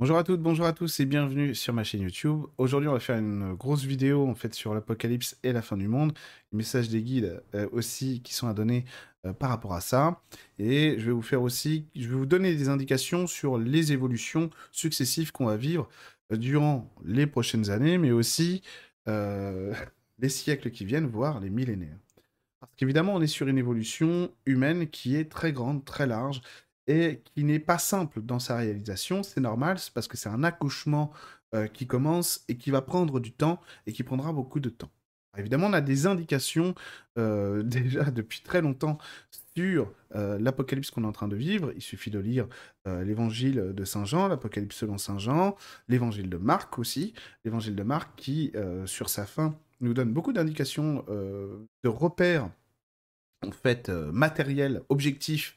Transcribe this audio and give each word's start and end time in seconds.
Bonjour 0.00 0.16
à 0.16 0.24
toutes, 0.24 0.40
bonjour 0.40 0.64
à 0.64 0.72
tous 0.72 0.98
et 1.00 1.04
bienvenue 1.04 1.54
sur 1.54 1.74
ma 1.74 1.84
chaîne 1.84 2.00
YouTube. 2.00 2.44
Aujourd'hui, 2.56 2.88
on 2.88 2.94
va 2.94 3.00
faire 3.00 3.18
une 3.18 3.52
grosse 3.52 3.84
vidéo 3.84 4.26
en 4.26 4.34
fait 4.34 4.54
sur 4.54 4.72
l'apocalypse 4.72 5.36
et 5.42 5.52
la 5.52 5.60
fin 5.60 5.76
du 5.76 5.88
monde. 5.88 6.14
Les 6.52 6.56
messages 6.56 6.88
des 6.88 7.02
guides 7.02 7.42
euh, 7.54 7.68
aussi 7.70 8.22
qui 8.22 8.32
sont 8.32 8.48
à 8.48 8.54
donner 8.54 8.86
euh, 9.26 9.34
par 9.34 9.50
rapport 9.50 9.74
à 9.74 9.82
ça. 9.82 10.22
Et 10.58 10.94
je 10.96 11.04
vais 11.04 11.12
vous 11.12 11.20
faire 11.20 11.42
aussi, 11.42 11.84
je 11.94 12.08
vais 12.08 12.14
vous 12.14 12.24
donner 12.24 12.54
des 12.54 12.70
indications 12.70 13.26
sur 13.26 13.58
les 13.58 13.92
évolutions 13.92 14.48
successives 14.72 15.32
qu'on 15.32 15.44
va 15.44 15.58
vivre 15.58 15.86
euh, 16.32 16.38
durant 16.38 16.90
les 17.04 17.26
prochaines 17.26 17.68
années, 17.68 17.98
mais 17.98 18.10
aussi 18.10 18.62
les 19.06 20.28
siècles 20.30 20.70
qui 20.70 20.86
viennent, 20.86 21.08
voire 21.08 21.40
les 21.40 21.50
millénaires. 21.50 21.98
Parce 22.60 22.72
qu'évidemment, 22.76 23.16
on 23.16 23.20
est 23.20 23.26
sur 23.26 23.48
une 23.48 23.58
évolution 23.58 24.30
humaine 24.46 24.88
qui 24.88 25.16
est 25.16 25.30
très 25.30 25.52
grande, 25.52 25.84
très 25.84 26.06
large, 26.06 26.40
et 26.90 27.22
qui 27.22 27.44
n'est 27.44 27.60
pas 27.60 27.78
simple 27.78 28.20
dans 28.20 28.40
sa 28.40 28.56
réalisation. 28.56 29.22
C'est 29.22 29.40
normal, 29.40 29.78
c'est 29.78 29.94
parce 29.94 30.08
que 30.08 30.16
c'est 30.16 30.28
un 30.28 30.42
accouchement 30.42 31.12
euh, 31.54 31.68
qui 31.68 31.86
commence 31.86 32.44
et 32.48 32.56
qui 32.56 32.72
va 32.72 32.82
prendre 32.82 33.20
du 33.20 33.32
temps 33.32 33.60
et 33.86 33.92
qui 33.92 34.02
prendra 34.02 34.32
beaucoup 34.32 34.58
de 34.58 34.70
temps. 34.70 34.90
évidemment, 35.36 35.68
on 35.68 35.72
a 35.72 35.80
des 35.80 36.06
indications 36.06 36.74
euh, 37.16 37.62
déjà 37.64 38.10
depuis 38.10 38.40
très 38.40 38.60
longtemps 38.60 38.98
sur 39.56 39.92
euh, 40.16 40.36
l'apocalypse 40.40 40.90
qu'on 40.90 41.04
est 41.04 41.06
en 41.06 41.12
train 41.12 41.28
de 41.28 41.36
vivre. 41.36 41.72
Il 41.76 41.82
suffit 41.82 42.10
de 42.10 42.18
lire 42.18 42.48
l'évangile 42.86 43.72
de 43.72 43.84
Saint 43.84 44.04
Jean, 44.04 44.26
l'apocalypse 44.26 44.76
selon 44.76 44.98
Saint 44.98 45.18
Jean, 45.18 45.54
l'évangile 45.86 46.28
de 46.28 46.38
Marc 46.38 46.76
aussi, 46.78 47.14
l'évangile 47.44 47.76
de 47.76 47.82
Marc 47.84 48.16
qui, 48.16 48.52
sur 48.86 49.08
sa 49.08 49.26
fin, 49.26 49.54
nous 49.80 49.94
donne 49.94 50.12
beaucoup 50.12 50.32
d'indications 50.32 51.04
de 51.08 51.88
repères 51.88 52.50
en 53.46 53.52
fait 53.52 53.90
matériels, 53.90 54.82
objectifs 54.88 55.56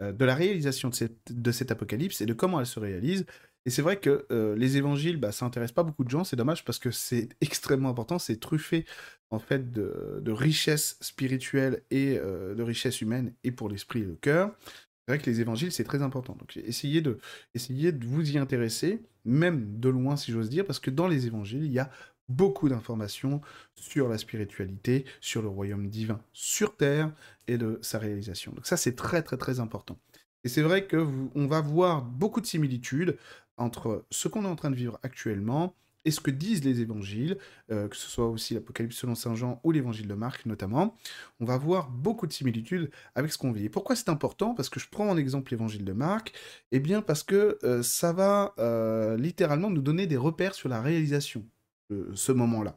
de 0.00 0.24
la 0.24 0.34
réalisation 0.34 0.88
de, 0.88 0.94
cette, 0.94 1.32
de 1.32 1.52
cet 1.52 1.70
apocalypse 1.70 2.20
et 2.20 2.26
de 2.26 2.32
comment 2.32 2.60
elle 2.60 2.66
se 2.66 2.80
réalise. 2.80 3.26
Et 3.66 3.70
c'est 3.70 3.82
vrai 3.82 3.98
que 3.98 4.26
euh, 4.30 4.54
les 4.56 4.76
évangiles, 4.76 5.16
bah, 5.16 5.32
ça 5.32 5.46
intéresse 5.46 5.72
pas 5.72 5.82
beaucoup 5.82 6.04
de 6.04 6.10
gens, 6.10 6.24
c'est 6.24 6.36
dommage 6.36 6.64
parce 6.64 6.78
que 6.78 6.90
c'est 6.90 7.30
extrêmement 7.40 7.88
important, 7.88 8.18
c'est 8.18 8.38
truffé 8.38 8.84
en 9.30 9.38
fait 9.38 9.72
de, 9.72 10.20
de 10.22 10.32
richesse 10.32 10.98
spirituelle 11.00 11.82
et 11.90 12.18
euh, 12.18 12.54
de 12.54 12.62
richesse 12.62 13.00
humaine 13.00 13.32
et 13.42 13.52
pour 13.52 13.68
l'esprit 13.68 14.00
et 14.00 14.04
le 14.04 14.16
cœur. 14.16 14.54
C'est 15.06 15.14
vrai 15.14 15.18
que 15.18 15.28
les 15.28 15.40
évangiles, 15.40 15.72
c'est 15.72 15.84
très 15.84 16.02
important. 16.02 16.34
Donc 16.34 16.56
essayez 16.56 17.00
de, 17.00 17.18
essayez 17.54 17.92
de 17.92 18.06
vous 18.06 18.30
y 18.32 18.38
intéresser, 18.38 19.02
même 19.24 19.78
de 19.80 19.88
loin 19.88 20.16
si 20.16 20.32
j'ose 20.32 20.50
dire, 20.50 20.66
parce 20.66 20.80
que 20.80 20.90
dans 20.90 21.08
les 21.08 21.26
évangiles, 21.26 21.64
il 21.64 21.72
y 21.72 21.78
a 21.78 21.90
beaucoup 22.28 22.68
d'informations 22.68 23.40
sur 23.74 24.08
la 24.08 24.18
spiritualité, 24.18 25.04
sur 25.20 25.42
le 25.42 25.48
royaume 25.48 25.88
divin 25.88 26.20
sur 26.32 26.76
Terre 26.76 27.12
et 27.46 27.58
de 27.58 27.78
sa 27.82 27.98
réalisation. 27.98 28.52
Donc 28.52 28.66
ça, 28.66 28.76
c'est 28.76 28.96
très 28.96 29.22
très 29.22 29.36
très 29.36 29.60
important. 29.60 29.98
Et 30.44 30.48
c'est 30.48 30.62
vrai 30.62 30.86
que 30.86 31.06
on 31.34 31.46
va 31.46 31.60
voir 31.60 32.02
beaucoup 32.02 32.40
de 32.40 32.46
similitudes 32.46 33.16
entre 33.56 34.04
ce 34.10 34.28
qu'on 34.28 34.44
est 34.44 34.48
en 34.48 34.56
train 34.56 34.70
de 34.70 34.76
vivre 34.76 34.98
actuellement 35.02 35.74
et 36.04 36.10
ce 36.10 36.20
que 36.20 36.30
disent 36.30 36.64
les 36.64 36.80
évangiles, 36.80 37.38
euh, 37.70 37.88
que 37.88 37.96
ce 37.96 38.08
soit 38.08 38.28
aussi 38.28 38.54
l'Apocalypse 38.54 38.96
selon 38.96 39.14
Saint 39.14 39.34
Jean 39.34 39.60
ou 39.64 39.72
l'évangile 39.72 40.06
de 40.06 40.14
Marc 40.14 40.44
notamment, 40.44 40.96
on 41.40 41.44
va 41.44 41.56
voir 41.56 41.90
beaucoup 41.90 42.26
de 42.26 42.32
similitudes 42.32 42.90
avec 43.14 43.32
ce 43.32 43.38
qu'on 43.38 43.52
vit. 43.52 43.66
Et 43.66 43.68
pourquoi 43.70 43.96
c'est 43.96 44.10
important? 44.10 44.54
Parce 44.54 44.68
que 44.68 44.80
je 44.80 44.88
prends 44.90 45.08
en 45.08 45.16
exemple 45.16 45.52
l'évangile 45.52 45.84
de 45.84 45.92
Marc, 45.92 46.32
eh 46.72 46.80
bien 46.80 47.00
parce 47.00 47.22
que 47.22 47.58
euh, 47.64 47.82
ça 47.82 48.12
va 48.12 48.54
euh, 48.58 49.16
littéralement 49.16 49.70
nous 49.70 49.82
donner 49.82 50.06
des 50.06 50.16
repères 50.16 50.54
sur 50.54 50.68
la 50.68 50.82
réalisation 50.82 51.44
ce 51.90 52.32
moment-là. 52.32 52.76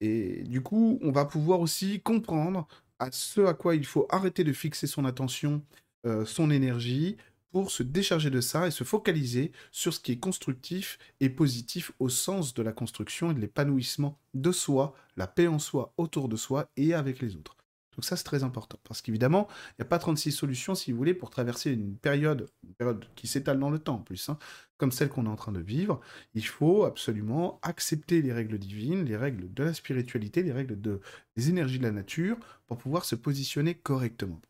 Et 0.00 0.42
du 0.42 0.62
coup, 0.62 0.98
on 1.02 1.12
va 1.12 1.24
pouvoir 1.24 1.60
aussi 1.60 2.00
comprendre 2.00 2.66
à 2.98 3.10
ce 3.12 3.42
à 3.42 3.54
quoi 3.54 3.76
il 3.76 3.86
faut 3.86 4.06
arrêter 4.10 4.44
de 4.44 4.52
fixer 4.52 4.86
son 4.86 5.04
attention, 5.04 5.62
euh, 6.06 6.24
son 6.24 6.50
énergie, 6.50 7.16
pour 7.52 7.70
se 7.70 7.82
décharger 7.82 8.30
de 8.30 8.40
ça 8.40 8.66
et 8.66 8.70
se 8.70 8.82
focaliser 8.82 9.52
sur 9.70 9.92
ce 9.94 10.00
qui 10.00 10.12
est 10.12 10.18
constructif 10.18 10.98
et 11.20 11.28
positif 11.28 11.92
au 11.98 12.08
sens 12.08 12.54
de 12.54 12.62
la 12.62 12.72
construction 12.72 13.30
et 13.30 13.34
de 13.34 13.40
l'épanouissement 13.40 14.18
de 14.34 14.50
soi, 14.50 14.94
la 15.16 15.26
paix 15.26 15.46
en 15.46 15.58
soi, 15.58 15.92
autour 15.98 16.28
de 16.28 16.36
soi 16.36 16.68
et 16.76 16.94
avec 16.94 17.20
les 17.20 17.36
autres. 17.36 17.56
Donc 17.94 18.04
ça, 18.04 18.16
c'est 18.16 18.24
très 18.24 18.42
important. 18.42 18.78
Parce 18.84 19.02
qu'évidemment, 19.02 19.48
il 19.70 19.74
n'y 19.80 19.82
a 19.82 19.88
pas 19.88 19.98
36 19.98 20.32
solutions, 20.32 20.74
si 20.74 20.92
vous 20.92 20.98
voulez, 20.98 21.14
pour 21.14 21.30
traverser 21.30 21.72
une 21.72 21.96
période, 21.96 22.48
une 22.64 22.74
période 22.74 23.04
qui 23.14 23.26
s'étale 23.26 23.58
dans 23.58 23.70
le 23.70 23.78
temps 23.78 23.96
en 23.96 24.02
plus, 24.02 24.28
hein, 24.28 24.38
comme 24.78 24.92
celle 24.92 25.08
qu'on 25.08 25.26
est 25.26 25.28
en 25.28 25.36
train 25.36 25.52
de 25.52 25.60
vivre. 25.60 26.00
Il 26.34 26.46
faut 26.46 26.84
absolument 26.84 27.58
accepter 27.62 28.22
les 28.22 28.32
règles 28.32 28.58
divines, 28.58 29.04
les 29.04 29.16
règles 29.16 29.52
de 29.52 29.64
la 29.64 29.74
spiritualité, 29.74 30.42
les 30.42 30.52
règles 30.52 30.80
de, 30.80 31.00
des 31.36 31.50
énergies 31.50 31.78
de 31.78 31.84
la 31.84 31.92
nature, 31.92 32.38
pour 32.66 32.78
pouvoir 32.78 33.04
se 33.04 33.14
positionner 33.14 33.74
correctement. 33.74 34.40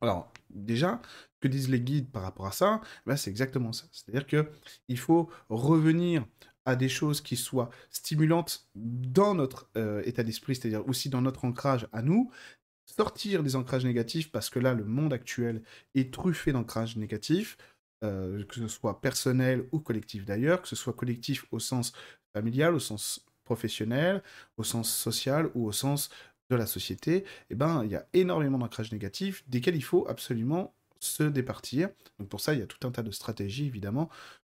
Alors, 0.00 0.32
déjà, 0.50 1.00
que 1.40 1.48
disent 1.48 1.68
les 1.68 1.80
guides 1.80 2.10
par 2.10 2.22
rapport 2.22 2.46
à 2.46 2.52
ça? 2.52 2.80
Ben, 3.06 3.16
C'est 3.16 3.30
exactement 3.30 3.72
ça. 3.72 3.84
C'est-à-dire 3.92 4.26
qu'il 4.26 4.98
faut 4.98 5.28
revenir 5.48 6.26
à 6.64 6.76
des 6.76 6.88
choses 6.88 7.20
qui 7.20 7.36
soient 7.36 7.70
stimulantes 7.90 8.68
dans 8.74 9.34
notre 9.34 9.68
euh, 9.76 10.02
état 10.04 10.22
d'esprit, 10.22 10.54
c'est-à-dire 10.54 10.86
aussi 10.88 11.08
dans 11.08 11.22
notre 11.22 11.44
ancrage 11.44 11.88
à 11.92 12.02
nous, 12.02 12.30
sortir 12.96 13.42
des 13.42 13.56
ancrages 13.56 13.84
négatifs, 13.84 14.30
parce 14.30 14.50
que 14.50 14.58
là, 14.58 14.74
le 14.74 14.84
monde 14.84 15.12
actuel 15.12 15.62
est 15.94 16.12
truffé 16.12 16.52
d'ancrages 16.52 16.96
négatifs, 16.96 17.56
euh, 18.04 18.44
que 18.44 18.56
ce 18.56 18.68
soit 18.68 19.00
personnel 19.00 19.66
ou 19.72 19.78
collectif 19.78 20.24
d'ailleurs, 20.24 20.62
que 20.62 20.68
ce 20.68 20.76
soit 20.76 20.92
collectif 20.92 21.46
au 21.52 21.58
sens 21.58 21.92
familial, 22.34 22.74
au 22.74 22.80
sens 22.80 23.24
professionnel, 23.44 24.22
au 24.56 24.64
sens 24.64 24.92
social 24.92 25.50
ou 25.54 25.66
au 25.66 25.72
sens 25.72 26.10
de 26.50 26.56
la 26.56 26.66
société, 26.66 27.24
eh 27.50 27.54
ben, 27.54 27.84
il 27.84 27.90
y 27.90 27.96
a 27.96 28.06
énormément 28.12 28.58
d'ancrages 28.58 28.92
négatifs 28.92 29.42
desquels 29.48 29.76
il 29.76 29.84
faut 29.84 30.06
absolument 30.08 30.74
se 31.00 31.22
départir. 31.22 31.88
Donc 32.18 32.28
pour 32.28 32.40
ça, 32.40 32.54
il 32.54 32.60
y 32.60 32.62
a 32.62 32.66
tout 32.66 32.86
un 32.86 32.90
tas 32.90 33.02
de 33.02 33.10
stratégies, 33.10 33.66
évidemment, 33.66 34.10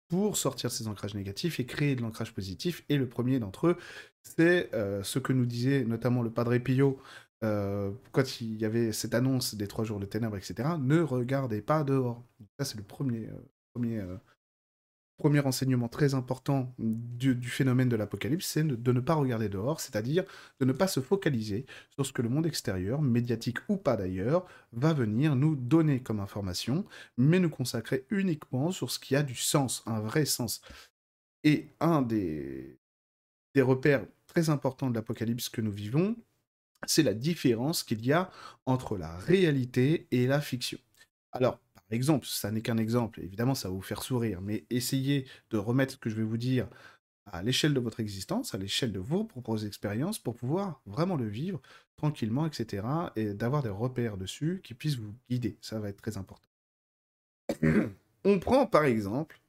pour 0.09 0.37
sortir 0.37 0.71
ces 0.71 0.89
ancrages 0.89 1.15
négatifs 1.15 1.61
et 1.61 1.67
créer 1.67 1.95
de 1.95 2.03
l'ancrage 2.03 2.33
positif. 2.33 2.85
Et 2.89 2.97
le 2.97 3.09
premier 3.09 3.39
d'entre 3.39 3.69
eux, 3.69 3.77
c'est 4.23 4.75
euh, 4.75 5.03
ce 5.03 5.19
que 5.19 5.33
nous 5.33 5.47
disait 5.47 5.85
notamment 5.85 6.23
le 6.23 6.31
Padre 6.31 6.59
Pio 6.59 7.01
euh, 7.43 7.93
quand 8.13 8.41
il 8.41 8.57
y 8.57 8.65
avait 8.65 8.93
cette 8.93 9.15
annonce 9.15 9.55
des 9.55 9.67
trois 9.67 9.85
jours 9.85 9.99
de 9.99 10.07
ténèbres, 10.07 10.37
etc., 10.37 10.71
ne 10.79 11.01
regardez 11.01 11.63
pas 11.63 11.85
dehors. 11.85 12.23
ça, 12.59 12.65
c'est 12.65 12.77
le 12.77 12.83
premier, 12.83 13.29
euh, 13.29 13.51
premier, 13.73 13.99
euh, 13.99 14.17
premier 15.17 15.41
enseignement 15.41 15.89
très 15.89 16.15
important 16.15 16.75
du, 16.79 17.49
phénomène 17.49 17.89
de 17.89 17.97
l'apocalypse, 17.97 18.47
c'est 18.47 18.65
de, 18.65 18.93
ne 18.93 19.01
pas 19.01 19.15
regarder 19.15 19.49
dehors, 19.49 19.81
c'est-à-dire 19.81 20.25
de 20.61 20.67
ne 20.67 20.73
pas 20.73 20.87
se 20.87 21.01
focaliser 21.01 21.67
sur 21.91 22.05
ce 22.05 22.13
que 22.13 22.23
le 22.23 22.29
monde 22.29 22.47
extérieur, 22.47 23.01
médiatique 23.01 23.59
ou 23.69 23.77
pas 23.77 23.97
d'ailleurs, 23.97 24.47
va 24.73 24.93
venir 24.93 25.35
nous 25.35 25.57
donner 25.57 26.03
comme 26.03 26.21
information, 26.21 26.85
mais 27.17 27.39
nous 27.39 27.51
consacrer 27.51 28.07
uniquement 28.11 28.71
sur 28.71 28.91
ce 28.91 28.99
qui 28.99 29.17
a 29.17 29.23
du 29.23 29.35
sens, 29.35 29.83
un 29.87 30.01
vrai 30.01 30.27
sens. 30.27 30.61
Et 31.45 31.71
un 31.81 32.03
des, 32.03 32.79
des 33.55 33.63
repères 33.63 34.07
très 34.27 34.51
importants 34.51 34.91
de 34.91 34.95
l'apocalypse 34.95 35.49
que 35.49 35.63
nous 35.63 35.73
vivons, 35.73 36.17
c'est 36.87 37.03
la 37.03 37.15
différence 37.15 37.83
qu'il 37.83 38.05
y 38.05 38.13
a 38.13 38.31
entre 38.67 38.97
la 38.97 39.17
réalité 39.19 40.07
et 40.11 40.27
la 40.27 40.41
fiction. 40.41 40.79
Alors, 41.33 41.59
par 41.75 41.85
exemple, 41.91 42.27
ça 42.27 42.51
n'est 42.51 42.63
qu'un 42.63 42.79
exemple, 42.79 43.21
évidemment 43.21 43.55
ça 43.55 43.69
va 43.69 43.75
vous 43.75 43.83
faire 43.83 44.03
sourire, 44.03 44.41
mais 44.41 44.65
essayez 44.71 45.27
de 45.51 45.59
remettre 45.59 45.95
ce 45.95 45.99
que 45.99 46.11
je 46.11 46.17
vais 46.17 46.23
vous 46.23 46.39
dire 46.39 46.69
à 47.27 47.43
l'échelle 47.43 47.75
de 47.75 47.81
votre 47.81 48.01
existence, 48.01 48.55
à 48.55 48.59
l'échelle 48.59 48.93
de 48.93 48.99
vos 48.99 49.25
propres 49.25 49.65
expériences, 49.67 50.19
pour 50.19 50.35
pouvoir 50.35 50.81
vraiment 50.87 51.17
le 51.17 51.29
vivre 51.29 51.61
tranquillement, 51.97 52.47
etc., 52.47 52.87
et 53.15 53.35
d'avoir 53.35 53.63
des 53.63 53.69
repères 53.69 54.17
dessus 54.17 54.61
qui 54.65 54.75
puissent 54.75 54.97
vous 54.97 55.15
guider. 55.29 55.59
Ça 55.61 55.79
va 55.79 55.89
être 55.89 56.01
très 56.01 56.17
important. 56.17 56.49
On 58.25 58.39
prend 58.39 58.67
par 58.67 58.85
exemple 58.85 59.41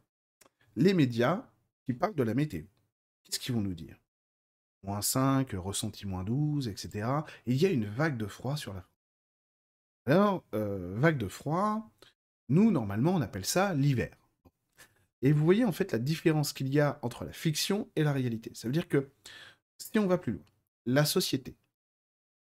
les 0.75 0.93
médias 0.93 1.45
qui 1.85 1.93
parlent 1.93 2.15
de 2.15 2.23
la 2.23 2.33
météo. 2.33 2.63
Qu'est-ce 3.23 3.39
qu'ils 3.39 3.55
vont 3.55 3.61
nous 3.61 3.73
dire? 3.73 4.00
Moins 4.83 5.01
5, 5.01 5.51
ressenti 5.53 6.07
moins 6.07 6.23
12, 6.23 6.67
etc. 6.67 7.07
Et 7.45 7.53
il 7.53 7.61
y 7.61 7.65
a 7.65 7.69
une 7.69 7.85
vague 7.85 8.17
de 8.17 8.27
froid 8.27 8.57
sur 8.57 8.73
la 8.73 8.81
France. 8.81 8.91
Alors, 10.05 10.43
euh, 10.55 10.95
vague 10.97 11.17
de 11.17 11.27
froid, 11.27 11.89
nous, 12.49 12.71
normalement, 12.71 13.15
on 13.15 13.21
appelle 13.21 13.45
ça 13.45 13.73
l'hiver. 13.73 14.15
Et 15.21 15.31
vous 15.31 15.45
voyez 15.45 15.65
en 15.65 15.71
fait 15.71 15.91
la 15.91 15.99
différence 15.99 16.53
qu'il 16.53 16.69
y 16.69 16.79
a 16.79 16.99
entre 17.03 17.25
la 17.25 17.31
fiction 17.31 17.87
et 17.95 18.03
la 18.03 18.11
réalité. 18.11 18.51
Ça 18.55 18.67
veut 18.67 18.73
dire 18.73 18.87
que, 18.87 19.09
si 19.77 19.99
on 19.99 20.07
va 20.07 20.17
plus 20.17 20.33
loin, 20.33 20.43
la 20.85 21.05
société 21.05 21.55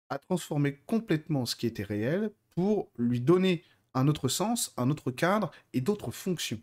a 0.09 0.17
transformé 0.17 0.77
complètement 0.85 1.45
ce 1.45 1.55
qui 1.55 1.67
était 1.67 1.83
réel 1.83 2.31
pour 2.55 2.91
lui 2.97 3.19
donner 3.21 3.63
un 3.93 4.07
autre 4.07 4.27
sens, 4.27 4.73
un 4.77 4.89
autre 4.89 5.11
cadre 5.11 5.51
et 5.73 5.81
d'autres 5.81 6.11
fonctions. 6.11 6.61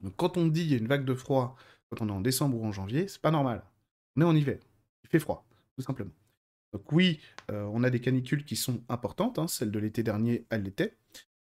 Donc 0.00 0.14
quand 0.16 0.36
on 0.36 0.46
dit 0.46 0.62
il 0.62 0.70
y 0.70 0.74
a 0.74 0.78
une 0.78 0.88
vague 0.88 1.04
de 1.04 1.14
froid, 1.14 1.56
quand 1.88 2.02
on 2.02 2.08
est 2.08 2.12
en 2.12 2.20
décembre 2.20 2.58
ou 2.58 2.66
en 2.66 2.72
janvier, 2.72 3.08
c'est 3.08 3.20
pas 3.20 3.30
normal. 3.30 3.62
On 4.16 4.22
est 4.22 4.24
en 4.24 4.34
hiver. 4.34 4.58
Il 5.04 5.08
fait 5.08 5.18
froid, 5.18 5.46
tout 5.76 5.82
simplement. 5.82 6.12
Donc 6.72 6.90
oui, 6.92 7.20
euh, 7.50 7.68
on 7.72 7.84
a 7.84 7.90
des 7.90 8.00
canicules 8.00 8.44
qui 8.44 8.56
sont 8.56 8.82
importantes. 8.88 9.38
Hein. 9.38 9.48
Celle 9.48 9.70
de 9.70 9.78
l'été 9.78 10.02
dernier, 10.02 10.46
elle 10.50 10.62
l'était, 10.62 10.96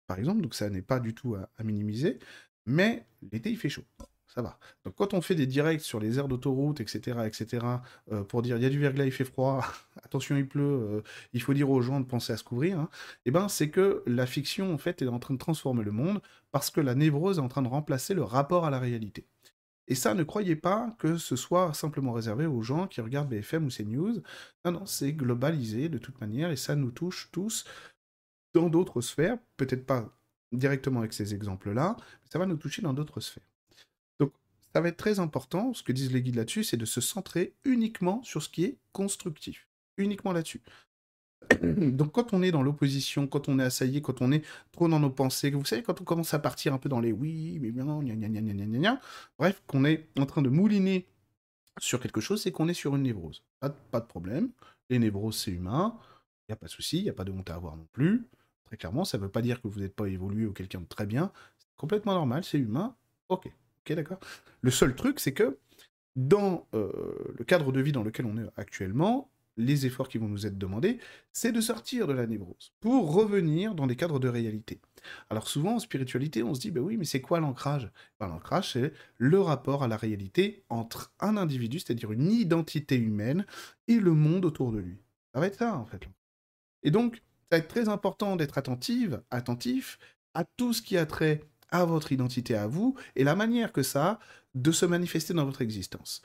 par 0.07 0.19
exemple. 0.19 0.41
Donc 0.41 0.55
ça 0.55 0.69
n'est 0.69 0.81
pas 0.81 0.99
du 0.99 1.13
tout 1.13 1.35
à, 1.35 1.63
minimiser. 1.63 2.19
Mais 2.65 3.05
l'été, 3.31 3.49
il 3.49 3.57
fait 3.57 3.69
chaud. 3.69 3.83
ça 4.27 4.41
va. 4.41 4.59
Donc 4.83 4.95
quand 4.95 5.13
on 5.13 5.21
fait 5.21 5.35
des 5.35 5.47
directs 5.47 5.81
sur 5.81 5.99
les 5.99 6.19
aires 6.19 6.27
d'autoroute, 6.27 6.81
etc., 6.81 7.19
etc., 7.25 7.65
euh, 8.11 8.23
pour 8.23 8.41
dire 8.41 8.57
il 8.57 8.63
y 8.63 8.65
a 8.65 8.69
du 8.69 8.79
verglas, 8.79 9.05
il 9.05 9.11
fait 9.11 9.25
froid, 9.25 9.65
attention 10.03 10.35
il 10.35 10.47
pleut, 10.47 10.63
euh, 10.63 11.01
il 11.33 11.41
faut 11.41 11.53
dire 11.53 11.69
aux 11.69 11.81
gens 11.81 11.99
de 11.99 12.05
penser 12.05 12.33
à 12.33 12.37
se 12.37 12.43
couvrir, 12.43 12.79
hein, 12.79 12.89
eh 13.25 13.31
ben 13.31 13.47
c'est 13.49 13.69
que 13.69 14.03
la 14.07 14.25
fiction 14.25 14.73
en 14.73 14.77
fait 14.77 15.01
est 15.01 15.07
en 15.07 15.19
train 15.19 15.33
de 15.33 15.39
transformer 15.39 15.83
le 15.83 15.91
monde 15.91 16.21
parce 16.51 16.69
que 16.71 16.81
la 16.81 16.95
névrose 16.95 17.37
est 17.37 17.41
en 17.41 17.47
train 17.47 17.61
de 17.61 17.67
remplacer 17.67 18.13
le 18.13 18.23
rapport 18.23 18.65
à 18.65 18.69
la 18.69 18.79
réalité. 18.79 19.25
Et 19.87 19.95
ça, 19.95 20.13
ne 20.13 20.23
croyez 20.23 20.55
pas 20.55 20.95
que 20.97 21.17
ce 21.17 21.35
soit 21.35 21.73
simplement 21.73 22.13
réservé 22.13 22.45
aux 22.45 22.61
gens 22.61 22.87
qui 22.87 23.01
regardent 23.01 23.29
BFM 23.29 23.65
ou 23.65 23.69
CNews. 23.69 24.21
Non, 24.65 24.71
non, 24.71 24.85
c'est 24.85 25.13
globalisé 25.13 25.89
de 25.89 25.99
toute 25.99 26.19
manière 26.21 26.49
et 26.49 26.55
ça 26.55 26.75
nous 26.75 26.91
touche 26.91 27.29
tous 27.31 27.65
dans 28.53 28.69
d'autres 28.69 29.01
sphères, 29.01 29.37
peut-être 29.57 29.85
pas 29.85 30.09
directement 30.51 30.99
avec 30.99 31.13
ces 31.13 31.33
exemples-là, 31.35 31.97
mais 31.99 32.29
ça 32.31 32.39
va 32.39 32.45
nous 32.45 32.57
toucher 32.57 32.81
dans 32.81 32.93
d'autres 32.93 33.19
sphères. 33.19 33.43
Donc, 34.19 34.33
ça 34.73 34.81
va 34.81 34.87
être 34.87 34.97
très 34.97 35.19
important, 35.19 35.73
ce 35.73 35.83
que 35.83 35.91
disent 35.91 36.11
les 36.11 36.21
guides 36.21 36.35
là-dessus, 36.35 36.63
c'est 36.63 36.77
de 36.77 36.85
se 36.85 37.01
centrer 37.01 37.53
uniquement 37.65 38.23
sur 38.23 38.41
ce 38.41 38.49
qui 38.49 38.63
est 38.63 38.77
constructif. 38.93 39.67
Uniquement 39.97 40.31
là-dessus. 40.31 40.61
Donc 41.61 42.11
quand 42.11 42.33
on 42.33 42.41
est 42.41 42.51
dans 42.51 42.63
l'opposition, 42.63 43.27
quand 43.27 43.49
on 43.49 43.59
est 43.59 43.63
assailli, 43.63 44.01
quand 44.01 44.21
on 44.21 44.31
est 44.31 44.43
trop 44.71 44.87
dans 44.87 44.99
nos 44.99 45.09
pensées, 45.09 45.51
vous 45.51 45.65
savez, 45.65 45.83
quand 45.83 46.01
on 46.01 46.03
commence 46.03 46.33
à 46.33 46.39
partir 46.39 46.73
un 46.73 46.77
peu 46.77 46.89
dans 46.89 46.99
les 46.99 47.11
oui, 47.11 47.59
mais 47.61 47.71
bien, 47.71 47.85
gna 47.85 48.15
gna 48.15 48.41
gna 48.41 48.65
gna 48.65 48.99
bref, 49.37 49.61
qu'on 49.67 49.85
est 49.85 50.07
en 50.19 50.25
train 50.25 50.41
de 50.41 50.49
mouliner 50.49 51.07
sur 51.79 51.99
quelque 51.99 52.21
chose, 52.21 52.41
c'est 52.41 52.51
qu'on 52.51 52.67
est 52.67 52.73
sur 52.73 52.95
une 52.95 53.03
névrose. 53.03 53.43
Pas 53.59 53.69
de, 53.69 53.75
pas 53.91 53.99
de 53.99 54.05
problème, 54.05 54.49
les 54.89 54.99
névroses 54.99 55.37
c'est 55.37 55.51
humain, 55.51 55.97
il 56.47 56.51
n'y 56.51 56.53
a 56.53 56.57
pas 56.57 56.67
de 56.67 56.71
souci, 56.71 56.99
il 56.99 57.03
n'y 57.03 57.09
a 57.09 57.13
pas 57.13 57.23
de 57.23 57.31
honte 57.31 57.49
à 57.49 57.55
avoir 57.55 57.75
non 57.75 57.87
plus. 57.91 58.27
Très 58.65 58.77
clairement, 58.77 59.05
ça 59.05 59.17
ne 59.17 59.23
veut 59.23 59.29
pas 59.29 59.41
dire 59.41 59.61
que 59.61 59.67
vous 59.67 59.79
n'êtes 59.79 59.95
pas 59.95 60.07
évolué 60.07 60.45
ou 60.45 60.53
quelqu'un 60.53 60.81
de 60.81 60.85
très 60.85 61.05
bien, 61.05 61.31
c'est 61.57 61.67
complètement 61.77 62.13
normal, 62.13 62.43
c'est 62.43 62.57
humain, 62.57 62.95
ok, 63.29 63.47
ok 63.81 63.95
d'accord. 63.95 64.19
Le 64.61 64.71
seul 64.71 64.95
truc, 64.95 65.19
c'est 65.19 65.33
que 65.33 65.57
dans 66.15 66.67
euh, 66.73 66.91
le 67.37 67.43
cadre 67.43 67.71
de 67.71 67.81
vie 67.81 67.91
dans 67.91 68.03
lequel 68.03 68.25
on 68.25 68.37
est 68.37 68.47
actuellement, 68.55 69.29
les 69.57 69.85
efforts 69.85 70.09
qui 70.09 70.17
vont 70.17 70.27
nous 70.27 70.45
être 70.45 70.57
demandés, 70.57 70.99
c'est 71.31 71.51
de 71.51 71.61
sortir 71.61 72.07
de 72.07 72.13
la 72.13 72.27
névrose 72.27 72.73
pour 72.79 73.13
revenir 73.13 73.75
dans 73.75 73.87
des 73.87 73.95
cadres 73.95 74.19
de 74.19 74.27
réalité. 74.27 74.81
Alors 75.29 75.47
souvent 75.47 75.75
en 75.75 75.79
spiritualité, 75.79 76.43
on 76.43 76.53
se 76.53 76.59
dit, 76.59 76.71
ben 76.71 76.81
oui, 76.81 76.97
mais 76.97 77.05
c'est 77.05 77.21
quoi 77.21 77.39
l'ancrage? 77.39 77.89
Ben, 78.19 78.27
L'ancrage, 78.27 78.73
c'est 78.73 78.93
le 79.17 79.39
rapport 79.39 79.83
à 79.83 79.87
la 79.87 79.97
réalité 79.97 80.63
entre 80.69 81.13
un 81.19 81.37
individu, 81.37 81.79
c'est-à-dire 81.79 82.11
une 82.11 82.31
identité 82.31 82.95
humaine, 82.95 83.45
et 83.87 83.99
le 83.99 84.13
monde 84.13 84.45
autour 84.45 84.71
de 84.71 84.79
lui. 84.79 84.97
Ça 85.33 85.39
va 85.39 85.47
être 85.47 85.57
ça, 85.57 85.77
en 85.77 85.85
fait. 85.85 86.07
Et 86.83 86.91
donc, 86.91 87.17
ça 87.49 87.57
va 87.57 87.57
être 87.57 87.67
très 87.67 87.89
important 87.89 88.35
d'être 88.35 88.57
attentive, 88.57 89.21
attentif 89.31 89.99
à 90.33 90.43
tout 90.43 90.73
ce 90.73 90.81
qui 90.81 90.97
a 90.97 91.05
trait 91.05 91.41
à 91.69 91.85
votre 91.85 92.11
identité 92.11 92.55
à 92.55 92.67
vous 92.67 92.95
et 93.15 93.23
la 93.23 93.35
manière 93.35 93.71
que 93.71 93.83
ça 93.83 94.05
a 94.05 94.19
de 94.53 94.71
se 94.71 94.85
manifester 94.85 95.33
dans 95.33 95.45
votre 95.45 95.61
existence. 95.61 96.21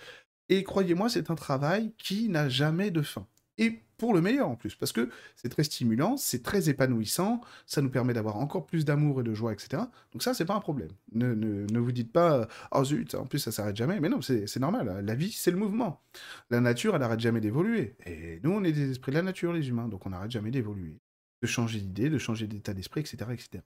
Et 0.50 0.64
croyez-moi, 0.64 1.08
c'est 1.08 1.30
un 1.30 1.36
travail 1.36 1.94
qui 1.96 2.28
n'a 2.28 2.48
jamais 2.48 2.90
de 2.90 3.02
fin. 3.02 3.26
Et 3.56 3.82
pour 3.98 4.14
le 4.14 4.20
meilleur 4.20 4.48
en 4.48 4.56
plus, 4.56 4.74
parce 4.74 4.90
que 4.90 5.08
c'est 5.36 5.48
très 5.48 5.62
stimulant, 5.62 6.16
c'est 6.16 6.42
très 6.42 6.68
épanouissant, 6.68 7.40
ça 7.66 7.82
nous 7.82 7.90
permet 7.90 8.14
d'avoir 8.14 8.36
encore 8.36 8.66
plus 8.66 8.84
d'amour 8.84 9.20
et 9.20 9.22
de 9.22 9.32
joie, 9.32 9.52
etc. 9.52 9.82
Donc 10.12 10.22
ça, 10.22 10.34
c'est 10.34 10.46
pas 10.46 10.54
un 10.54 10.60
problème. 10.60 10.90
Ne, 11.12 11.78
vous 11.78 11.92
dites 11.92 12.10
pas, 12.10 12.48
oh 12.72 12.84
zut, 12.84 13.14
en 13.14 13.26
plus 13.26 13.38
ça 13.38 13.52
s'arrête 13.52 13.76
jamais. 13.76 14.00
Mais 14.00 14.08
non, 14.08 14.22
c'est 14.22 14.56
normal. 14.56 15.04
La 15.04 15.14
vie, 15.14 15.30
c'est 15.30 15.52
le 15.52 15.56
mouvement. 15.56 16.02
La 16.50 16.60
nature, 16.60 16.94
elle 16.94 17.02
n'arrête 17.02 17.20
jamais 17.20 17.40
d'évoluer. 17.40 17.94
Et 18.06 18.40
nous, 18.42 18.50
on 18.50 18.64
est 18.64 18.72
des 18.72 18.90
esprits 18.90 19.12
de 19.12 19.18
la 19.18 19.22
nature, 19.22 19.52
les 19.52 19.68
humains, 19.68 19.86
donc 19.86 20.04
on 20.04 20.10
n'arrête 20.10 20.32
jamais 20.32 20.50
d'évoluer, 20.50 20.96
de 21.42 21.46
changer 21.46 21.78
d'idée, 21.78 22.10
de 22.10 22.18
changer 22.18 22.48
d'état 22.48 22.74
d'esprit, 22.74 23.02
etc., 23.02 23.18
etc. 23.32 23.62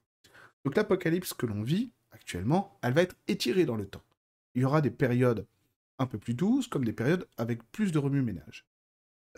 Donc 0.65 0.75
l'apocalypse 0.75 1.33
que 1.33 1.47
l'on 1.47 1.63
vit 1.63 1.91
actuellement, 2.11 2.77
elle 2.83 2.93
va 2.93 3.01
être 3.01 3.15
étirée 3.27 3.65
dans 3.65 3.75
le 3.75 3.87
temps. 3.87 4.03
Il 4.53 4.61
y 4.61 4.65
aura 4.65 4.81
des 4.81 4.91
périodes 4.91 5.47
un 5.99 6.05
peu 6.05 6.17
plus 6.17 6.33
douces, 6.33 6.67
comme 6.67 6.85
des 6.85 6.93
périodes 6.93 7.27
avec 7.37 7.63
plus 7.71 7.91
de 7.91 7.99
remue-ménage. 7.99 8.65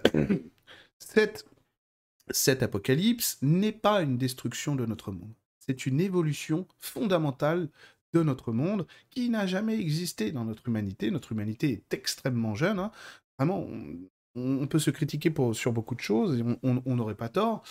cette, 1.00 1.45
cette 2.30 2.63
apocalypse 2.63 3.38
n'est 3.42 3.71
pas 3.71 4.01
une 4.01 4.18
destruction 4.18 4.75
de 4.75 4.86
notre 4.86 5.12
monde. 5.12 5.33
C'est 5.59 5.86
une 5.86 6.00
évolution 6.00 6.68
fondamentale 6.77 7.69
de 8.13 8.24
notre 8.24 8.54
monde 8.54 8.88
qui 9.09 9.30
n'a 9.30 9.45
jamais 9.45 9.80
existé 9.80 10.31
dans 10.31 10.45
notre 10.45 10.68
humanité. 10.68 11.12
Notre 11.12 11.33
humanité 11.33 11.71
est 11.71 11.94
extrêmement 11.94 12.56
jeune. 12.56 12.80
Hein. 12.80 12.92
Vraiment, 13.38 13.68
on, 14.36 14.68
peut 14.68 14.80
se 14.80 14.92
critiquer 14.92 15.30
pour, 15.30 15.56
sur 15.56 15.74
beaucoup 15.74 15.95
de 15.95 16.00
choses, 16.00 16.39
et 16.39 16.44
on 16.63 16.95
n'aurait 16.95 17.15
pas 17.15 17.30
tort, 17.30 17.63